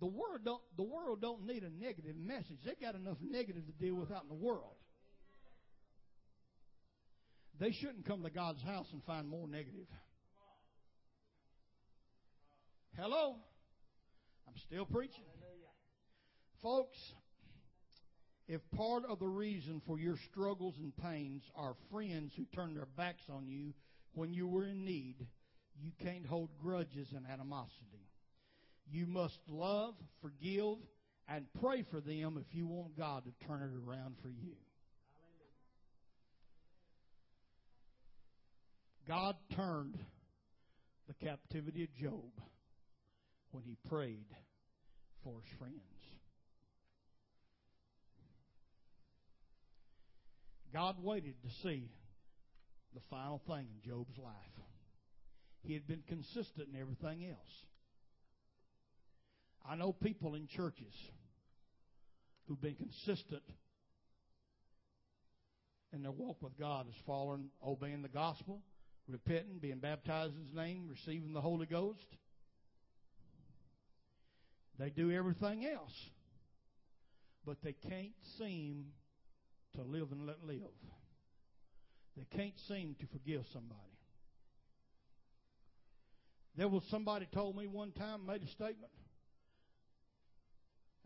The 0.00 0.06
world 0.06 0.40
don't 0.44 0.62
the 0.76 0.82
world 0.82 1.20
don't 1.22 1.46
need 1.46 1.62
a 1.62 1.70
negative 1.70 2.16
message. 2.16 2.58
They 2.64 2.74
got 2.80 2.94
enough 2.94 3.16
negative 3.22 3.64
to 3.66 3.72
deal 3.72 3.94
with 3.94 4.10
out 4.10 4.22
in 4.22 4.28
the 4.28 4.34
world. 4.34 4.74
They 7.58 7.72
shouldn't 7.72 8.04
come 8.04 8.22
to 8.22 8.30
God's 8.30 8.62
house 8.62 8.86
and 8.92 9.02
find 9.04 9.26
more 9.28 9.48
negative. 9.48 9.86
Hello? 12.96 13.36
I'm 14.46 14.54
still 14.66 14.84
preaching. 14.84 15.24
Folks, 16.62 16.98
If 18.48 18.60
part 18.76 19.04
of 19.06 19.18
the 19.18 19.26
reason 19.26 19.82
for 19.86 19.98
your 19.98 20.16
struggles 20.30 20.76
and 20.78 20.96
pains 20.96 21.42
are 21.56 21.74
friends 21.90 22.32
who 22.36 22.44
turned 22.54 22.76
their 22.76 22.86
backs 22.96 23.22
on 23.28 23.48
you 23.48 23.74
when 24.14 24.32
you 24.32 24.46
were 24.46 24.64
in 24.64 24.84
need, 24.84 25.26
you 25.80 25.90
can't 26.00 26.24
hold 26.24 26.50
grudges 26.62 27.08
and 27.14 27.26
animosity. 27.26 28.05
You 28.90 29.06
must 29.06 29.38
love, 29.48 29.94
forgive, 30.22 30.76
and 31.28 31.46
pray 31.60 31.82
for 31.90 32.00
them 32.00 32.38
if 32.38 32.54
you 32.54 32.66
want 32.66 32.96
God 32.96 33.24
to 33.24 33.46
turn 33.46 33.62
it 33.62 33.88
around 33.88 34.16
for 34.22 34.28
you. 34.28 34.54
God 39.08 39.36
turned 39.54 39.98
the 41.08 41.14
captivity 41.14 41.84
of 41.84 41.94
Job 41.94 42.30
when 43.52 43.64
he 43.64 43.76
prayed 43.88 44.26
for 45.22 45.34
his 45.40 45.58
friends. 45.58 45.74
God 50.72 50.96
waited 51.02 51.34
to 51.42 51.48
see 51.62 51.88
the 52.94 53.00
final 53.08 53.40
thing 53.46 53.66
in 53.66 53.90
Job's 53.90 54.18
life. 54.18 54.34
He 55.62 55.74
had 55.74 55.86
been 55.86 56.02
consistent 56.08 56.68
in 56.72 56.80
everything 56.80 57.24
else. 57.24 57.64
I 59.68 59.74
know 59.74 59.92
people 59.92 60.34
in 60.34 60.46
churches 60.46 60.94
who've 62.46 62.60
been 62.60 62.76
consistent 62.76 63.42
in 65.92 66.02
their 66.02 66.12
walk 66.12 66.42
with 66.42 66.56
God 66.58 66.86
as 66.88 66.94
following, 67.06 67.48
obeying 67.64 68.02
the 68.02 68.08
gospel, 68.08 68.62
repenting, 69.08 69.58
being 69.58 69.78
baptized 69.78 70.34
in 70.34 70.44
His 70.44 70.54
name, 70.54 70.88
receiving 70.88 71.32
the 71.32 71.40
Holy 71.40 71.66
Ghost. 71.66 72.06
They 74.78 74.90
do 74.90 75.10
everything 75.10 75.64
else, 75.64 75.94
but 77.44 77.56
they 77.62 77.72
can't 77.72 78.14
seem 78.38 78.86
to 79.74 79.82
live 79.82 80.12
and 80.12 80.26
let 80.26 80.44
live. 80.44 80.60
They 82.16 82.26
can't 82.36 82.58
seem 82.68 82.94
to 83.00 83.06
forgive 83.06 83.44
somebody. 83.52 83.80
There 86.56 86.68
was 86.68 86.82
somebody 86.90 87.26
told 87.32 87.56
me 87.56 87.66
one 87.66 87.92
time, 87.92 88.26
made 88.26 88.42
a 88.42 88.48
statement, 88.48 88.92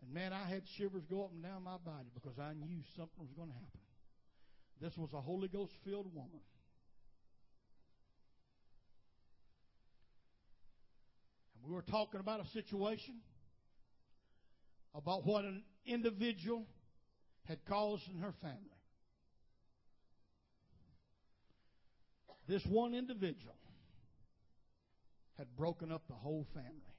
and 0.01 0.13
man, 0.13 0.33
I 0.33 0.49
had 0.49 0.63
shivers 0.77 1.03
go 1.09 1.23
up 1.23 1.31
and 1.31 1.43
down 1.43 1.63
my 1.63 1.77
body 1.77 2.09
because 2.13 2.37
I 2.39 2.53
knew 2.53 2.81
something 2.95 3.19
was 3.19 3.31
going 3.35 3.49
to 3.49 3.53
happen. 3.53 3.79
This 4.81 4.97
was 4.97 5.13
a 5.13 5.21
Holy 5.21 5.47
Ghost 5.47 5.71
filled 5.85 6.13
woman. 6.13 6.41
And 11.55 11.69
we 11.69 11.73
were 11.73 11.83
talking 11.83 12.19
about 12.19 12.39
a 12.39 12.47
situation 12.49 13.15
about 14.95 15.25
what 15.25 15.45
an 15.45 15.63
individual 15.85 16.65
had 17.45 17.63
caused 17.65 18.03
in 18.13 18.19
her 18.19 18.33
family. 18.41 18.57
This 22.47 22.65
one 22.65 22.95
individual 22.95 23.55
had 25.37 25.55
broken 25.55 25.91
up 25.91 26.01
the 26.07 26.15
whole 26.15 26.45
family. 26.53 26.90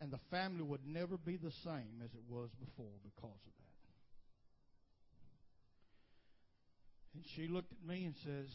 And 0.00 0.10
the 0.10 0.20
family 0.30 0.62
would 0.62 0.86
never 0.86 1.18
be 1.18 1.36
the 1.36 1.52
same 1.62 2.00
as 2.02 2.10
it 2.14 2.22
was 2.28 2.48
before 2.58 2.96
because 3.04 3.40
of 3.46 3.52
that. 3.58 3.70
And 7.14 7.24
she 7.36 7.48
looked 7.48 7.72
at 7.72 7.86
me 7.86 8.04
and 8.04 8.14
says, 8.24 8.48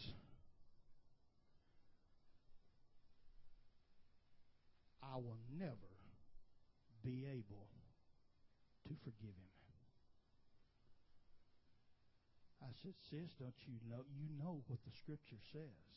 I 5.03 5.17
will 5.17 5.37
never 5.59 5.93
be 7.03 7.25
able 7.29 7.69
to 8.87 8.93
forgive 9.03 9.35
him. 9.37 9.55
I 12.65 12.73
said, 12.81 12.97
Sis, 13.11 13.29
don't 13.37 13.53
you 13.69 13.77
know? 13.85 14.01
You 14.09 14.25
know 14.41 14.65
what 14.65 14.81
the 14.81 14.95
scripture 14.97 15.37
says. 15.53 15.93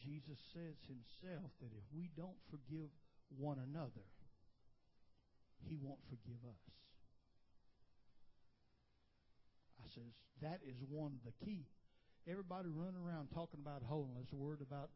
Jesus 0.00 0.40
says 0.56 0.80
himself 0.88 1.52
that 1.60 1.72
if 1.76 1.84
we 1.92 2.08
don't 2.16 2.40
forgive 2.48 2.88
one 3.28 3.58
another, 3.58 4.06
he 5.68 5.76
won't 5.80 6.00
forgive 6.08 6.42
us. 6.48 6.62
I 9.84 9.88
says, 9.88 10.12
that 10.42 10.60
is 10.66 10.76
one 10.88 11.12
of 11.12 11.22
the 11.24 11.44
key. 11.44 11.66
Everybody 12.28 12.68
running 12.72 13.00
around 13.00 13.28
talking 13.34 13.60
about 13.60 13.82
holiness, 13.84 14.32
word 14.32 14.60
about 14.60 14.90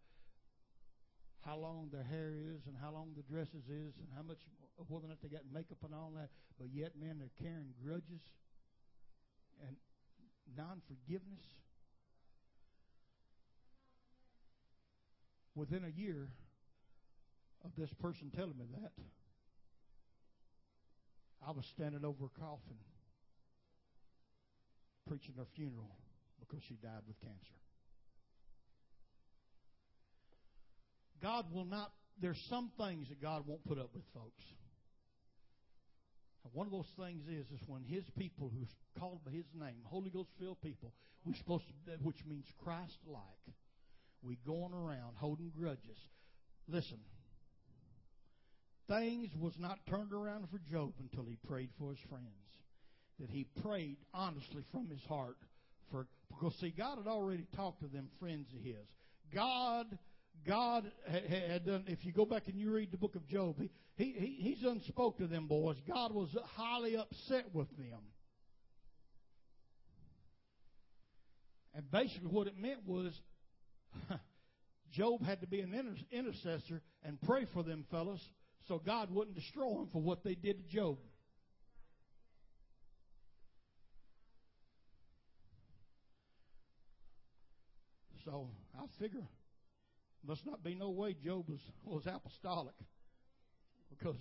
how 1.44 1.56
long 1.56 1.88
their 1.92 2.04
hair 2.04 2.34
is 2.34 2.66
and 2.66 2.76
how 2.80 2.92
long 2.92 3.12
the 3.16 3.22
dresses 3.22 3.68
is 3.68 3.94
and 4.00 4.08
how 4.16 4.22
much 4.22 4.38
whether 4.88 5.06
or 5.06 5.08
not 5.08 5.18
they 5.22 5.28
got 5.28 5.42
makeup 5.52 5.78
and 5.84 5.94
all 5.94 6.12
that, 6.16 6.30
but 6.58 6.68
yet 6.72 6.92
man 7.00 7.18
they're 7.18 7.34
carrying 7.38 7.74
grudges 7.82 8.22
and 9.66 9.76
non 10.56 10.80
forgiveness. 10.86 11.44
Within 15.54 15.84
a 15.84 16.00
year, 16.00 16.30
of 17.64 17.70
this 17.76 17.90
person 18.00 18.30
telling 18.34 18.56
me 18.56 18.66
that, 18.80 18.92
I 21.46 21.52
was 21.52 21.64
standing 21.74 22.04
over 22.04 22.26
a 22.26 22.40
coffin 22.40 22.78
preaching 25.06 25.34
her 25.38 25.46
funeral 25.56 25.96
because 26.40 26.60
she 26.68 26.74
died 26.74 27.02
with 27.06 27.18
cancer. 27.20 27.58
God 31.22 31.46
will 31.52 31.64
not, 31.64 31.92
there's 32.20 32.40
some 32.48 32.70
things 32.78 33.08
that 33.08 33.20
God 33.20 33.44
won't 33.46 33.64
put 33.66 33.78
up 33.78 33.90
with, 33.94 34.04
folks. 34.14 34.42
One 36.52 36.66
of 36.66 36.72
those 36.72 36.90
things 36.98 37.24
is, 37.28 37.46
is 37.52 37.60
when 37.66 37.82
His 37.84 38.04
people 38.16 38.50
who's 38.52 38.68
called 38.98 39.24
by 39.24 39.30
His 39.30 39.44
name, 39.54 39.82
Holy 39.84 40.10
Ghost 40.10 40.30
filled 40.40 40.60
people, 40.62 40.92
we're 41.24 41.34
supposed 41.34 41.64
to, 41.86 41.92
which 42.02 42.24
means 42.26 42.46
Christ 42.64 42.96
like, 43.06 43.54
we 44.22 44.38
going 44.46 44.72
around 44.72 45.16
holding 45.16 45.50
grudges. 45.50 45.98
Listen, 46.66 46.98
things 48.88 49.28
was 49.38 49.54
not 49.58 49.78
turned 49.88 50.12
around 50.12 50.48
for 50.50 50.58
Job 50.70 50.92
until 51.00 51.24
he 51.24 51.36
prayed 51.46 51.70
for 51.78 51.90
his 51.90 52.00
friends. 52.08 52.24
That 53.20 53.30
he 53.30 53.46
prayed 53.62 53.96
honestly 54.14 54.62
from 54.72 54.88
his 54.88 55.02
heart 55.08 55.36
for 55.90 56.06
because 56.28 56.54
see 56.60 56.72
God 56.76 56.98
had 56.98 57.06
already 57.06 57.46
talked 57.56 57.80
to 57.80 57.88
them 57.88 58.08
friends 58.20 58.48
of 58.54 58.62
his. 58.64 58.86
God 59.34 59.86
God 60.46 60.90
had 61.10 61.66
done. 61.66 61.84
If 61.88 62.04
you 62.04 62.12
go 62.12 62.24
back 62.24 62.44
and 62.46 62.58
you 62.58 62.72
read 62.72 62.90
the 62.92 62.96
book 62.96 63.16
of 63.16 63.26
Job, 63.26 63.56
he, 63.58 63.70
he, 63.96 64.36
he's 64.40 64.62
unspoke 64.62 65.18
to 65.18 65.26
them 65.26 65.46
boys. 65.46 65.76
God 65.86 66.14
was 66.14 66.28
highly 66.54 66.96
upset 66.96 67.46
with 67.52 67.68
them. 67.76 68.00
And 71.74 71.90
basically, 71.90 72.28
what 72.28 72.46
it 72.46 72.58
meant 72.58 72.86
was 72.86 73.12
Job 74.92 75.24
had 75.24 75.40
to 75.40 75.46
be 75.46 75.60
an 75.60 75.96
intercessor 76.10 76.82
and 77.04 77.20
pray 77.20 77.46
for 77.52 77.62
them 77.62 77.84
fellas 77.90 78.20
so 78.68 78.80
God 78.84 79.10
wouldn't 79.10 79.34
destroy 79.34 79.74
them 79.74 79.88
for 79.90 80.02
what 80.02 80.22
they 80.22 80.34
did 80.34 80.58
to 80.58 80.76
Job. 80.76 80.98
So 88.26 88.50
I 88.78 88.84
figure 89.00 89.26
must 90.26 90.44
not 90.44 90.62
be 90.62 90.74
no 90.74 90.90
way 90.90 91.16
Job 91.24 91.48
was, 91.48 91.60
was 91.82 92.02
apostolic. 92.06 92.74
Because 93.88 94.16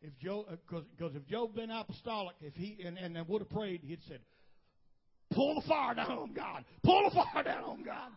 if 0.00 0.16
Job 0.20 0.46
uh, 0.48 0.80
if 1.00 1.26
Job 1.26 1.56
been 1.56 1.72
apostolic 1.72 2.36
if 2.40 2.54
he 2.54 2.78
and, 2.86 2.96
and 2.96 3.26
would 3.26 3.42
have 3.42 3.50
prayed 3.50 3.80
he'd 3.82 3.98
said 4.06 4.20
pull 5.32 5.56
the 5.56 5.66
fire 5.66 5.94
down 5.94 6.12
on 6.12 6.32
God. 6.34 6.64
Pull 6.84 7.10
the 7.10 7.14
fire 7.16 7.42
down 7.42 7.64
on 7.64 7.82
God. 7.82 8.12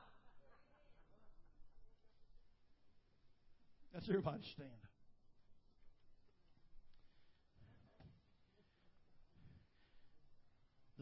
That's 3.94 4.08
everybody 4.08 4.44
stand 4.54 4.70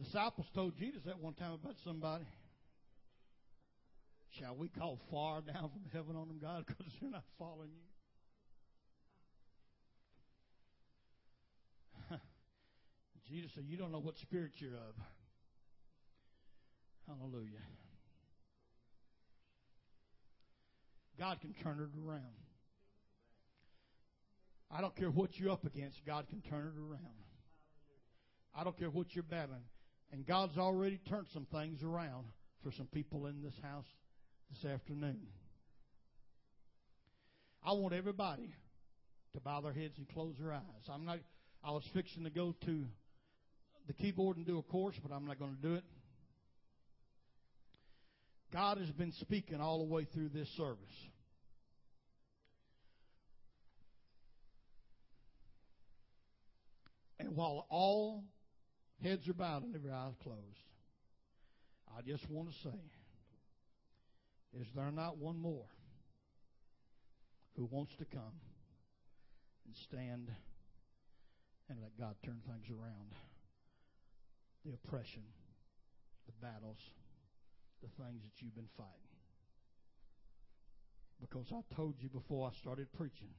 disciples 0.02 0.46
told 0.54 0.76
Jesus 0.76 1.02
that 1.06 1.18
one 1.18 1.34
time 1.34 1.52
about 1.52 1.74
somebody. 1.84 2.26
Shall 4.38 4.54
we 4.54 4.68
call 4.68 4.98
far 5.10 5.40
down 5.40 5.70
from 5.70 5.82
heaven 5.92 6.14
on 6.16 6.28
them, 6.28 6.38
God, 6.40 6.64
because 6.66 6.92
they're 7.00 7.10
not 7.10 7.24
following 7.38 7.70
you? 12.10 12.16
Jesus 13.30 13.50
said, 13.54 13.64
You 13.66 13.78
don't 13.78 13.92
know 13.92 14.00
what 14.00 14.18
spirit 14.18 14.52
you're 14.58 14.74
of. 14.74 14.94
Hallelujah. 17.06 17.62
God 21.18 21.40
can 21.40 21.54
turn 21.62 21.78
it 21.80 21.88
around. 22.06 22.20
I 24.70 24.80
don't 24.80 24.94
care 24.96 25.10
what 25.10 25.38
you're 25.38 25.52
up 25.52 25.64
against, 25.64 26.04
God 26.04 26.26
can 26.28 26.42
turn 26.42 26.66
it 26.66 26.78
around. 26.78 27.00
I 28.54 28.64
don't 28.64 28.76
care 28.76 28.90
what 28.90 29.14
you're 29.14 29.22
battling. 29.22 29.62
And 30.12 30.26
God's 30.26 30.56
already 30.56 31.00
turned 31.08 31.26
some 31.32 31.46
things 31.52 31.82
around 31.82 32.26
for 32.62 32.72
some 32.72 32.86
people 32.86 33.26
in 33.26 33.42
this 33.42 33.54
house 33.62 33.86
this 34.50 34.70
afternoon. 34.70 35.26
I 37.64 37.72
want 37.72 37.94
everybody 37.94 38.54
to 39.34 39.40
bow 39.40 39.60
their 39.60 39.72
heads 39.72 39.94
and 39.98 40.08
close 40.08 40.34
their 40.40 40.52
eyes. 40.52 40.62
I'm 40.88 41.04
not. 41.04 41.18
I 41.64 41.72
was 41.72 41.82
fixing 41.92 42.24
to 42.24 42.30
go 42.30 42.54
to 42.64 42.84
the 43.86 43.92
keyboard 43.92 44.36
and 44.36 44.46
do 44.46 44.58
a 44.58 44.62
course, 44.62 44.94
but 45.02 45.14
I'm 45.14 45.26
not 45.26 45.38
going 45.38 45.56
to 45.56 45.62
do 45.62 45.74
it. 45.74 45.84
God 48.52 48.78
has 48.78 48.90
been 48.90 49.12
speaking 49.20 49.60
all 49.60 49.78
the 49.78 49.92
way 49.92 50.04
through 50.04 50.28
this 50.28 50.48
service. 50.56 50.78
And 57.18 57.34
while 57.34 57.66
all 57.68 58.24
heads 59.02 59.28
are 59.28 59.34
bowed 59.34 59.64
and 59.64 59.74
every 59.74 59.90
eye 59.90 60.08
is 60.08 60.16
closed, 60.22 60.66
I 61.96 62.02
just 62.02 62.28
want 62.30 62.50
to 62.50 62.54
say, 62.58 62.80
is 64.60 64.66
there 64.74 64.90
not 64.90 65.18
one 65.18 65.38
more 65.38 65.66
who 67.56 67.64
wants 67.64 67.94
to 67.96 68.04
come 68.04 68.40
and 69.66 69.74
stand 69.76 70.30
and 71.68 71.78
let 71.80 71.98
God 71.98 72.16
turn 72.24 72.40
things 72.46 72.70
around? 72.70 73.14
The 74.64 74.72
oppression, 74.74 75.22
the 76.26 76.46
battles, 76.46 76.80
the 77.82 78.02
things 78.02 78.22
that 78.24 78.42
you've 78.42 78.54
been 78.54 78.68
fighting. 78.76 79.14
Because 81.20 81.46
I 81.52 81.62
told 81.74 81.94
you 82.00 82.08
before 82.08 82.50
I 82.50 82.54
started 82.58 82.92
preaching, 82.92 83.32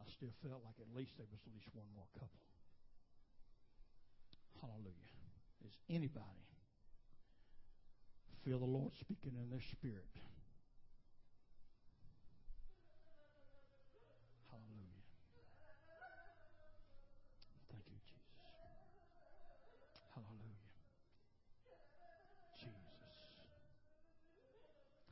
I 0.00 0.04
still 0.10 0.32
felt 0.42 0.62
like 0.64 0.76
at 0.80 0.96
least 0.96 1.12
there 1.16 1.26
was 1.30 1.40
at 1.46 1.52
least 1.52 1.68
one 1.74 1.86
more 1.94 2.06
couple. 2.14 2.51
Hallelujah. 4.62 4.94
Is 5.66 5.74
anybody 5.90 6.46
feel 8.44 8.60
the 8.60 8.64
Lord 8.64 8.94
speaking 8.94 9.34
in 9.34 9.50
their 9.50 9.60
spirit? 9.60 10.06
Hallelujah. 14.50 15.02
Thank 17.70 17.90
you, 17.90 17.98
Jesus. 18.06 18.38
Hallelujah. 20.14 20.70
Jesus. 22.54 23.02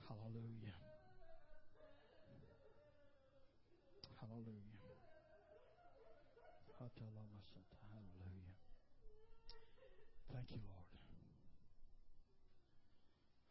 Hallelujah. 0.06 0.78
Hallelujah. 4.20 4.78
Hallelujah. 6.80 8.54
Thank 10.32 10.50
you, 10.52 10.58
Lord. 10.62 10.86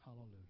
Hallelujah. 0.06 0.50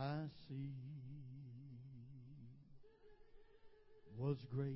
I 0.00 0.28
see. 0.48 0.72
Was 4.16 4.44
grace 4.50 4.74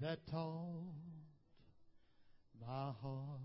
that 0.00 0.26
taught 0.26 0.94
my 2.60 2.92
heart 3.02 3.40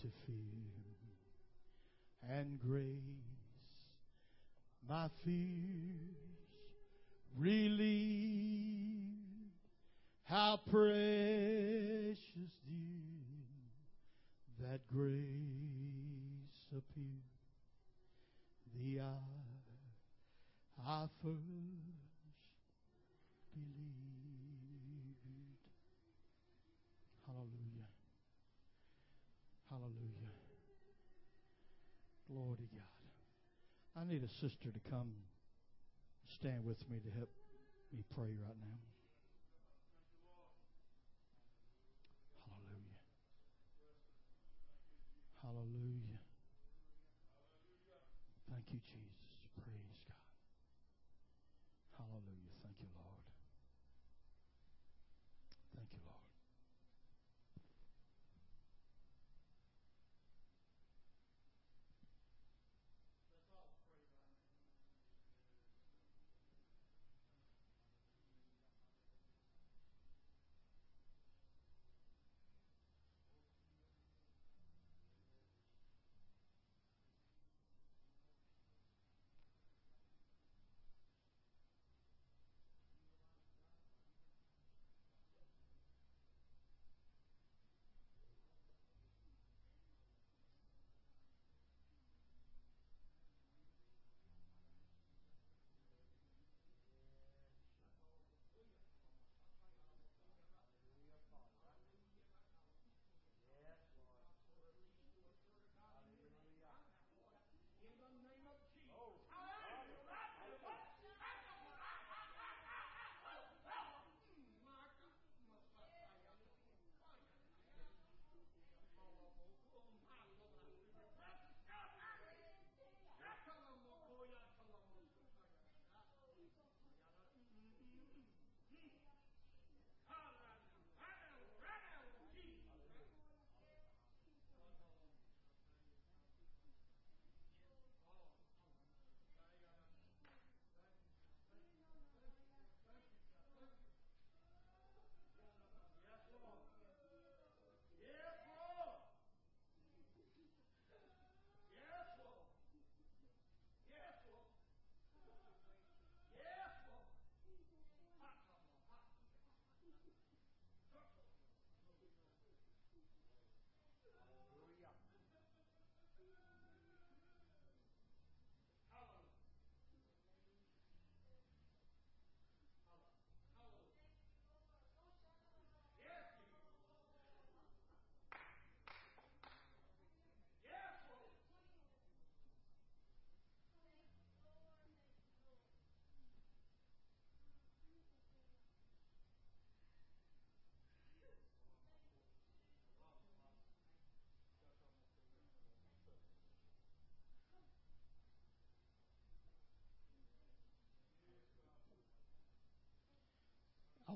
to 0.00 0.06
fear, 0.26 0.36
and 2.30 2.58
grace 2.60 2.86
my 4.88 5.08
fears 5.24 6.16
relieved. 7.38 7.92
How 10.24 10.60
precious 10.70 12.16
did 12.26 13.26
that 14.60 14.80
grace 14.90 15.22
appear 16.76 17.21
the 18.82 19.00
hour 19.00 19.22
I 20.86 21.06
first 21.22 21.38
believed. 23.54 24.02
Hallelujah. 27.26 27.86
Hallelujah. 29.70 30.34
Glory 32.28 32.56
to 32.56 32.62
God. 32.74 32.82
I 33.96 34.04
need 34.04 34.24
a 34.24 34.28
sister 34.28 34.70
to 34.72 34.90
come 34.90 35.12
stand 36.26 36.64
with 36.64 36.88
me 36.90 36.98
to 36.98 37.10
help 37.16 37.30
me 37.92 38.02
pray 38.14 38.34
right 38.42 38.56
now. 38.60 38.82
Hallelujah. 42.44 42.98
Hallelujah. 45.42 46.11
You, 48.72 48.80
Jesus. 48.88 49.01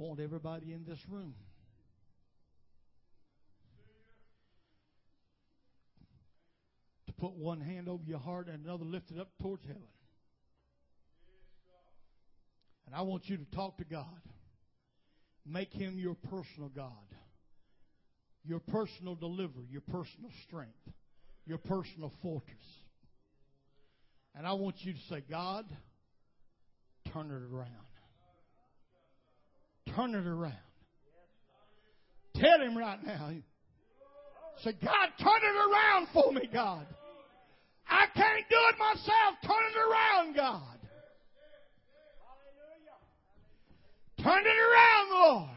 Want 0.07 0.21
everybody 0.21 0.73
in 0.73 0.85
this 0.87 0.99
room. 1.09 1.35
To 7.07 7.13
put 7.13 7.33
one 7.33 7.61
hand 7.61 7.89
over 7.89 8.05
your 8.05 8.19
heart 8.19 8.49
and 8.49 8.65
another 8.65 8.85
lifted 8.85 9.19
up 9.19 9.29
towards 9.43 9.65
heaven. 9.67 9.83
And 12.87 12.95
I 12.95 13.03
want 13.03 13.29
you 13.29 13.37
to 13.37 13.45
talk 13.47 13.79
to 13.79 13.85
God. 13.85 14.05
Make 15.45 15.73
Him 15.73 15.99
your 15.99 16.15
personal 16.15 16.69
God, 16.69 16.91
your 18.45 18.61
personal 18.61 19.17
deliverer, 19.17 19.65
your 19.71 19.81
personal 19.81 20.31
strength, 20.47 20.73
your 21.47 21.59
personal 21.59 22.13
fortress. 22.23 22.65
And 24.37 24.47
I 24.47 24.53
want 24.53 24.77
you 24.81 24.93
to 24.93 24.99
say, 25.09 25.23
God, 25.29 25.65
turn 27.13 27.27
it 27.27 27.55
around. 27.55 27.86
Turn 29.95 30.15
it 30.15 30.27
around. 30.27 30.55
Tell 32.35 32.61
him 32.61 32.77
right 32.77 33.05
now. 33.05 33.31
Say, 34.63 34.73
God, 34.83 35.09
turn 35.19 35.41
it 35.43 35.57
around 35.57 36.09
for 36.13 36.33
me, 36.33 36.49
God. 36.53 36.87
I 37.89 38.07
can't 38.15 38.45
do 38.49 38.57
it 38.71 38.79
myself. 38.79 39.35
Turn 39.43 39.65
it 39.71 39.77
around, 39.79 40.37
God. 40.37 40.79
Turn 44.23 44.43
it 44.45 44.59
around, 44.59 45.11
Lord. 45.11 45.51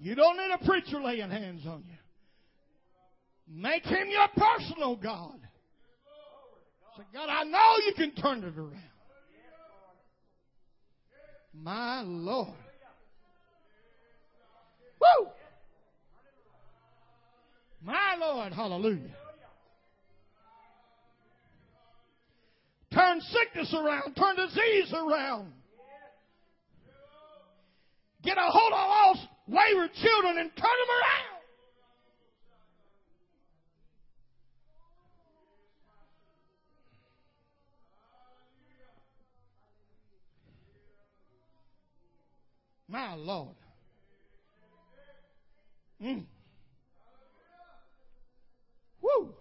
You 0.00 0.14
don't 0.14 0.36
need 0.36 0.50
a 0.60 0.64
preacher 0.64 1.00
laying 1.00 1.30
hands 1.30 1.66
on 1.66 1.84
you. 1.86 1.94
Make 3.50 3.84
him 3.84 4.08
your 4.10 4.28
personal 4.36 4.94
God. 4.94 5.40
Say, 6.96 7.02
God, 7.14 7.28
I 7.30 7.44
know 7.44 7.86
you 7.86 7.94
can 7.94 8.14
turn 8.14 8.44
it 8.44 8.58
around. 8.58 8.82
My 11.54 12.02
Lord. 12.02 12.48
Woo! 15.00 15.28
My 17.82 18.16
Lord, 18.18 18.52
hallelujah. 18.52 19.14
Turn 22.92 23.20
sickness 23.20 23.74
around, 23.74 24.14
turn 24.14 24.36
disease 24.36 24.92
around. 24.92 25.52
Get 28.24 28.36
a 28.36 28.50
hold 28.50 28.72
of 28.72 28.78
lost, 28.78 29.28
wayward 29.46 29.92
children 29.94 30.38
and 30.38 30.50
turn 30.50 30.78
them 30.80 30.90
around. 30.98 31.37
My 42.88 43.14
Lord. 43.14 43.54
Mm. 46.02 46.24
Woo! 49.02 49.34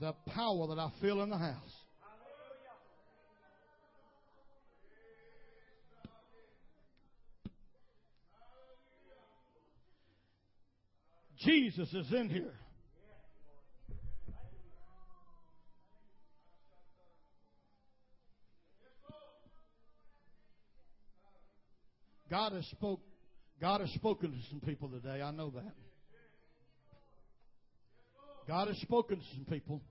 The 0.00 0.14
power 0.26 0.66
that 0.68 0.78
I 0.78 0.90
feel 1.00 1.22
in 1.22 1.30
the 1.30 1.36
house. 1.36 1.54
Jesus 11.38 11.92
is 11.92 12.12
in 12.12 12.28
here. 12.28 12.59
God 22.30 22.52
has 22.52 22.64
spoke. 22.66 23.00
God 23.60 23.80
has 23.80 23.90
spoken 23.90 24.30
to 24.30 24.38
some 24.48 24.60
people 24.60 24.88
today. 24.88 25.20
I 25.20 25.32
know 25.32 25.50
that. 25.50 25.74
God 28.46 28.68
has 28.68 28.76
spoken 28.78 29.18
to 29.18 29.24
some 29.34 29.44
people. 29.44 29.82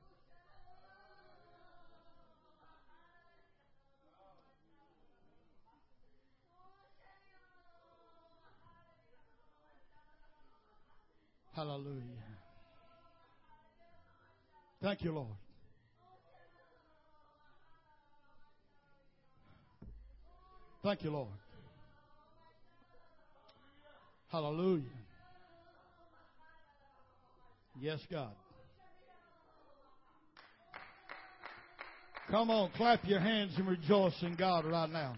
Hallelujah. 11.54 12.04
Thank 14.82 15.04
you, 15.04 15.12
Lord. 15.12 15.28
Thank 20.82 21.04
you, 21.04 21.12
Lord. 21.12 21.28
Hallelujah. 24.32 24.84
Yes, 27.82 28.00
God. 28.12 28.32
Come 32.30 32.52
on, 32.52 32.70
clap 32.78 33.04
your 33.06 33.20
hands 33.20 33.54
and 33.58 33.68
rejoice 33.68 34.14
in 34.22 34.36
God 34.36 34.66
right 34.66 34.90
now. 34.90 35.16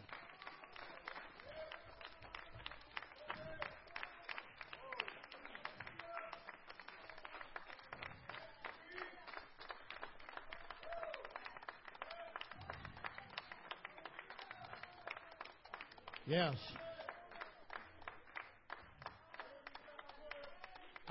Yes. 16.25 16.55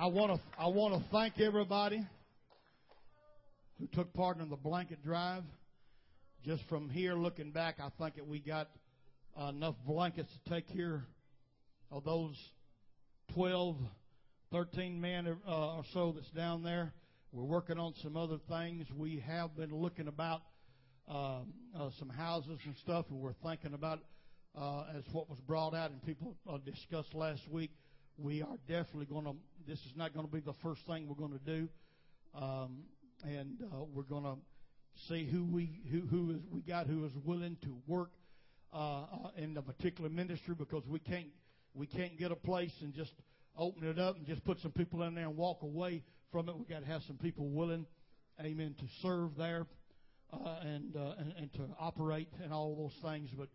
I 0.01 0.07
want 0.07 0.32
to 0.32 0.40
I 0.59 0.66
want 0.68 0.94
to 0.94 1.11
thank 1.11 1.38
everybody 1.40 2.03
who 3.78 3.86
took 3.88 4.14
part 4.14 4.38
in 4.38 4.48
the 4.48 4.57
blanket 4.57 5.05
drive. 5.05 5.42
Just 6.42 6.62
from 6.70 6.88
here 6.88 7.12
looking 7.12 7.51
back, 7.51 7.74
I 7.80 7.90
think 8.03 8.14
that 8.14 8.26
we 8.26 8.38
got 8.38 8.70
enough 9.51 9.74
blankets 9.86 10.30
to 10.32 10.51
take 10.55 10.72
care 10.72 11.05
of 11.92 12.05
those 12.05 12.34
12, 13.34 13.76
13 14.51 14.98
men 14.98 15.36
uh, 15.46 15.74
or 15.74 15.84
so 15.92 16.12
that's 16.16 16.30
down 16.30 16.62
there. 16.62 16.94
We're 17.30 17.44
working 17.44 17.78
on 17.78 17.92
some 18.03 18.16
other 18.16 18.38
things. 18.48 18.86
We 18.96 19.22
have 19.26 19.55
been 19.55 19.74
looking 19.74 20.09
about 20.09 20.40
uh, 21.11 21.40
uh, 21.78 21.90
some 21.98 22.09
houses 22.09 22.59
and 22.64 22.74
stuff, 22.84 23.05
and 23.11 23.20
we're 23.20 23.34
thinking 23.44 23.74
about 23.74 23.98
uh, 24.59 24.84
as 24.96 25.05
what 25.12 25.28
was 25.28 25.38
brought 25.46 25.74
out 25.74 25.90
and 25.90 26.03
people 26.07 26.38
uh, 26.48 26.57
discussed 26.64 27.12
last 27.12 27.42
week. 27.51 27.70
We 28.18 28.42
are 28.42 28.56
definitely 28.68 29.06
going 29.06 29.24
to. 29.24 29.34
This 29.66 29.78
is 29.80 29.92
not 29.96 30.12
going 30.14 30.26
to 30.26 30.32
be 30.32 30.40
the 30.40 30.54
first 30.62 30.82
thing 30.86 31.08
we're 31.08 31.14
going 31.14 31.38
to 31.38 31.44
do, 31.44 31.68
um, 32.34 32.84
and 33.24 33.58
uh, 33.62 33.84
we're 33.94 34.02
going 34.02 34.24
to 34.24 34.36
see 35.08 35.26
who 35.26 35.44
we 35.44 35.80
who 35.90 36.00
who 36.00 36.30
is 36.32 36.40
we 36.52 36.61
got 36.61 36.86
who 36.86 37.04
is 37.04 37.12
willing 37.24 37.56
to 37.62 37.76
work 37.86 38.11
uh, 38.72 38.76
uh, 38.76 39.06
in 39.36 39.56
a 39.56 39.62
particular 39.62 40.11
ministry 40.11 40.54
because 40.56 40.86
we 40.86 40.98
can't 40.98 41.28
we 41.74 41.86
can't 41.86 42.18
get 42.18 42.32
a 42.32 42.36
place 42.36 42.72
and 42.82 42.94
just 42.94 43.12
open 43.56 43.86
it 43.86 43.98
up 43.98 44.16
and 44.16 44.26
just 44.26 44.44
put 44.44 44.58
some 44.61 44.72
people 44.72 45.02
in 45.02 45.14
there 45.14 45.24
and 45.24 45.36
walk 45.36 45.62
away 45.62 46.02
from 46.30 46.48
it. 46.48 46.56
We 46.56 46.64
got 46.64 46.80
to 46.80 46.86
have 46.86 47.02
some 47.06 47.16
people 47.16 47.48
willing, 47.48 47.86
amen, 48.40 48.74
to 48.78 48.84
serve 49.02 49.36
there 49.36 49.66
uh, 50.32 50.61
and, 50.62 50.96
uh, 50.96 51.14
and 51.18 51.34
and 51.38 51.52
to 51.54 51.62
operate 51.78 52.28
and 52.42 52.52
all 52.52 52.76
those 52.76 53.11
things. 53.11 53.30
But 53.36 53.48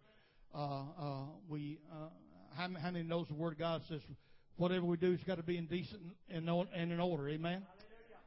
uh, 0.53 0.83
uh, 0.99 1.25
we 1.47 1.79
uh, 1.91 2.09
how, 2.55 2.69
how 2.81 2.91
many 2.91 3.03
knows 3.03 3.27
the 3.27 3.35
Word 3.35 3.53
of 3.53 3.59
God 3.59 3.81
says 3.87 4.01
whatever 4.57 4.85
we 4.85 4.97
do 4.97 5.11
has 5.11 5.23
got 5.23 5.37
to 5.37 5.43
be 5.43 5.57
in 5.57 5.65
decent 5.67 6.01
and, 6.29 6.49
and 6.49 6.91
in 6.91 6.99
order. 6.99 7.29
Amen. 7.29 7.63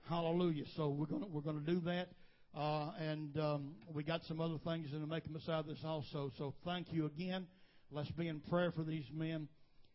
Hallelujah. 0.08 0.38
Hallelujah. 0.58 0.64
So 0.76 0.88
we're 0.90 1.06
gonna 1.06 1.26
we're 1.26 1.40
gonna 1.40 1.60
do 1.60 1.80
that. 1.80 2.08
Uh, 2.56 2.90
and 2.98 3.38
um, 3.38 3.74
we 3.92 4.02
got 4.02 4.22
some 4.24 4.40
other 4.40 4.58
things 4.64 4.88
in 4.92 5.00
the 5.00 5.06
making 5.06 5.34
of 5.34 5.66
this 5.66 5.78
also. 5.84 6.30
So 6.38 6.54
thank 6.64 6.92
you 6.92 7.06
again. 7.06 7.46
Let's 7.90 8.10
be 8.12 8.28
in 8.28 8.40
prayer 8.40 8.72
for 8.72 8.82
these 8.82 9.04
men, 9.12 9.48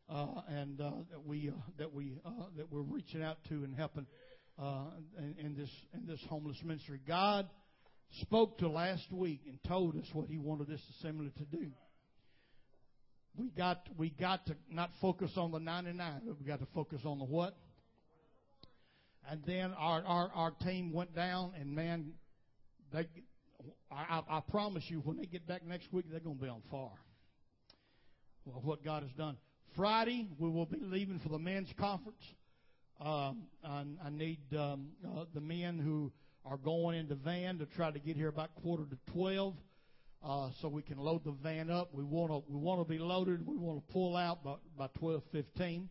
uh, 0.09 0.41
and 0.47 0.79
uh, 0.79 0.91
that 1.11 1.25
we 1.25 1.49
uh, 1.49 1.53
that 1.77 1.93
we 1.93 2.13
uh, 2.25 2.29
that 2.57 2.71
we're 2.71 2.81
reaching 2.81 3.23
out 3.23 3.37
to 3.49 3.63
and 3.63 3.75
helping 3.75 4.05
uh, 4.61 4.85
in, 5.17 5.35
in 5.45 5.55
this 5.55 5.69
in 5.93 6.05
this 6.07 6.19
homeless 6.29 6.57
ministry. 6.63 6.99
God 7.07 7.47
spoke 8.21 8.59
to 8.59 8.69
last 8.69 9.11
week 9.11 9.41
and 9.47 9.59
told 9.67 9.95
us 9.95 10.05
what 10.13 10.27
He 10.27 10.37
wanted 10.37 10.67
this 10.67 10.81
assembly 10.97 11.31
to 11.37 11.45
do. 11.45 11.71
We 13.37 13.49
got 13.49 13.87
we 13.97 14.09
got 14.11 14.45
to 14.47 14.55
not 14.69 14.91
focus 15.01 15.31
on 15.37 15.51
the 15.51 15.59
99, 15.59 16.21
but 16.25 16.39
we 16.39 16.45
got 16.45 16.59
to 16.59 16.67
focus 16.73 17.01
on 17.05 17.17
the 17.19 17.25
what. 17.25 17.55
And 19.29 19.41
then 19.45 19.73
our, 19.77 20.03
our, 20.05 20.31
our 20.35 20.51
team 20.51 20.91
went 20.91 21.15
down, 21.15 21.53
and 21.59 21.73
man, 21.73 22.11
they, 22.91 23.07
I, 23.91 24.21
I 24.29 24.41
promise 24.41 24.83
you, 24.87 24.99
when 24.99 25.17
they 25.17 25.25
get 25.25 25.47
back 25.47 25.65
next 25.65 25.91
week, 25.93 26.05
they're 26.11 26.19
going 26.19 26.37
to 26.37 26.43
be 26.43 26.49
on 26.49 26.61
fire. 26.69 26.89
Well, 28.45 28.61
what 28.63 28.83
God 28.83 29.03
has 29.03 29.11
done. 29.13 29.37
Friday, 29.75 30.27
we 30.37 30.49
will 30.49 30.65
be 30.65 30.77
leaving 30.81 31.19
for 31.19 31.29
the 31.29 31.39
men's 31.39 31.69
conference. 31.79 32.21
Um, 32.99 33.43
I, 33.63 33.85
I 34.05 34.09
need 34.09 34.39
um, 34.57 34.89
uh, 35.05 35.23
the 35.33 35.41
men 35.41 35.79
who 35.79 36.11
are 36.45 36.57
going 36.57 36.99
in 36.99 37.07
the 37.07 37.15
van 37.15 37.57
to 37.59 37.65
try 37.65 37.89
to 37.89 37.99
get 37.99 38.17
here 38.17 38.27
about 38.27 38.53
quarter 38.55 38.83
to 38.83 39.13
twelve. 39.13 39.55
Uh, 40.23 40.49
so 40.61 40.67
we 40.69 40.81
can 40.81 40.97
load 40.97 41.23
the 41.25 41.35
van 41.43 41.69
up. 41.69 41.89
We 41.93 42.03
want 42.03 42.31
to 42.31 42.43
we 42.51 42.57
want 42.57 42.81
to 42.81 42.89
be 42.89 42.99
loaded. 42.99 43.45
We 43.45 43.57
want 43.57 43.85
to 43.85 43.93
pull 43.93 44.15
out 44.15 44.43
by 44.43 44.55
by 44.77 44.87
twelve 44.97 45.23
fifteen. 45.31 45.89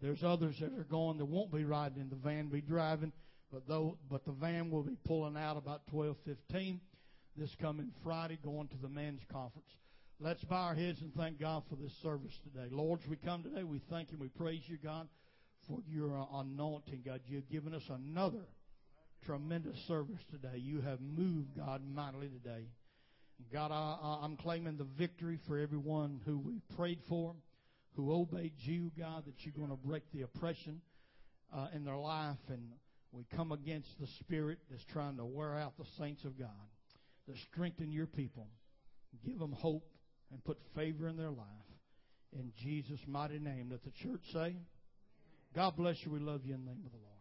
There's 0.00 0.22
others 0.22 0.56
that 0.60 0.72
are 0.72 0.86
going 0.90 1.18
that 1.18 1.24
won't 1.24 1.52
be 1.52 1.64
riding 1.64 2.00
in 2.00 2.08
the 2.08 2.16
van, 2.16 2.48
be 2.48 2.60
driving, 2.60 3.12
but 3.52 3.66
though 3.68 3.98
but 4.10 4.24
the 4.24 4.32
van 4.32 4.70
will 4.70 4.82
be 4.82 4.96
pulling 5.04 5.36
out 5.36 5.56
about 5.56 5.86
twelve 5.88 6.16
fifteen 6.24 6.80
this 7.36 7.54
coming 7.60 7.92
Friday, 8.02 8.38
going 8.42 8.66
to 8.68 8.76
the 8.82 8.88
men's 8.88 9.20
conference. 9.30 9.68
Let's 10.20 10.42
bow 10.42 10.56
our 10.56 10.74
heads 10.74 11.00
and 11.00 11.14
thank 11.14 11.38
God 11.38 11.62
for 11.70 11.76
this 11.76 11.92
service 12.02 12.36
today. 12.42 12.66
Lord, 12.72 13.00
as 13.04 13.08
we 13.08 13.14
come 13.14 13.44
today, 13.44 13.62
we 13.62 13.80
thank 13.88 14.10
you, 14.10 14.18
we 14.18 14.26
praise 14.26 14.62
you, 14.66 14.76
God, 14.82 15.06
for 15.68 15.78
your 15.88 16.26
anointing, 16.34 17.02
God. 17.06 17.20
You've 17.28 17.48
given 17.48 17.72
us 17.72 17.84
another 17.88 18.42
tremendous 19.24 19.76
service 19.86 20.18
today. 20.32 20.58
You 20.58 20.80
have 20.80 21.00
moved, 21.00 21.56
God, 21.56 21.82
mightily 21.86 22.28
today. 22.28 22.66
God, 23.52 23.70
I, 23.72 24.18
I'm 24.22 24.36
claiming 24.36 24.76
the 24.76 24.86
victory 24.98 25.38
for 25.46 25.58
everyone 25.58 26.20
who 26.26 26.38
we 26.38 26.60
prayed 26.76 27.00
for, 27.08 27.34
who 27.96 28.12
obeyed 28.12 28.52
you, 28.58 28.90
God, 28.98 29.24
that 29.26 29.34
you're 29.40 29.54
going 29.56 29.70
to 29.70 29.86
break 29.88 30.02
the 30.12 30.22
oppression 30.22 30.80
uh, 31.54 31.68
in 31.74 31.84
their 31.84 31.96
life. 31.96 32.36
And 32.48 32.62
we 33.12 33.24
come 33.34 33.52
against 33.52 33.88
the 34.00 34.06
spirit 34.20 34.58
that's 34.70 34.84
trying 34.92 35.16
to 35.16 35.24
wear 35.24 35.58
out 35.58 35.78
the 35.78 35.86
saints 35.98 36.24
of 36.24 36.38
God, 36.38 36.48
to 37.26 37.34
strengthen 37.50 37.90
your 37.90 38.06
people, 38.06 38.48
give 39.24 39.38
them 39.38 39.52
hope, 39.52 39.88
and 40.30 40.44
put 40.44 40.58
favor 40.74 41.08
in 41.08 41.16
their 41.16 41.30
life. 41.30 41.46
In 42.38 42.52
Jesus' 42.62 43.00
mighty 43.06 43.38
name. 43.38 43.68
Let 43.70 43.82
the 43.82 43.90
church 44.02 44.20
say, 44.32 44.56
God 45.54 45.76
bless 45.76 45.96
you. 46.04 46.10
We 46.10 46.20
love 46.20 46.42
you 46.44 46.54
in 46.54 46.64
the 46.64 46.70
name 46.70 46.82
of 46.84 46.92
the 46.92 46.98
Lord. 46.98 47.17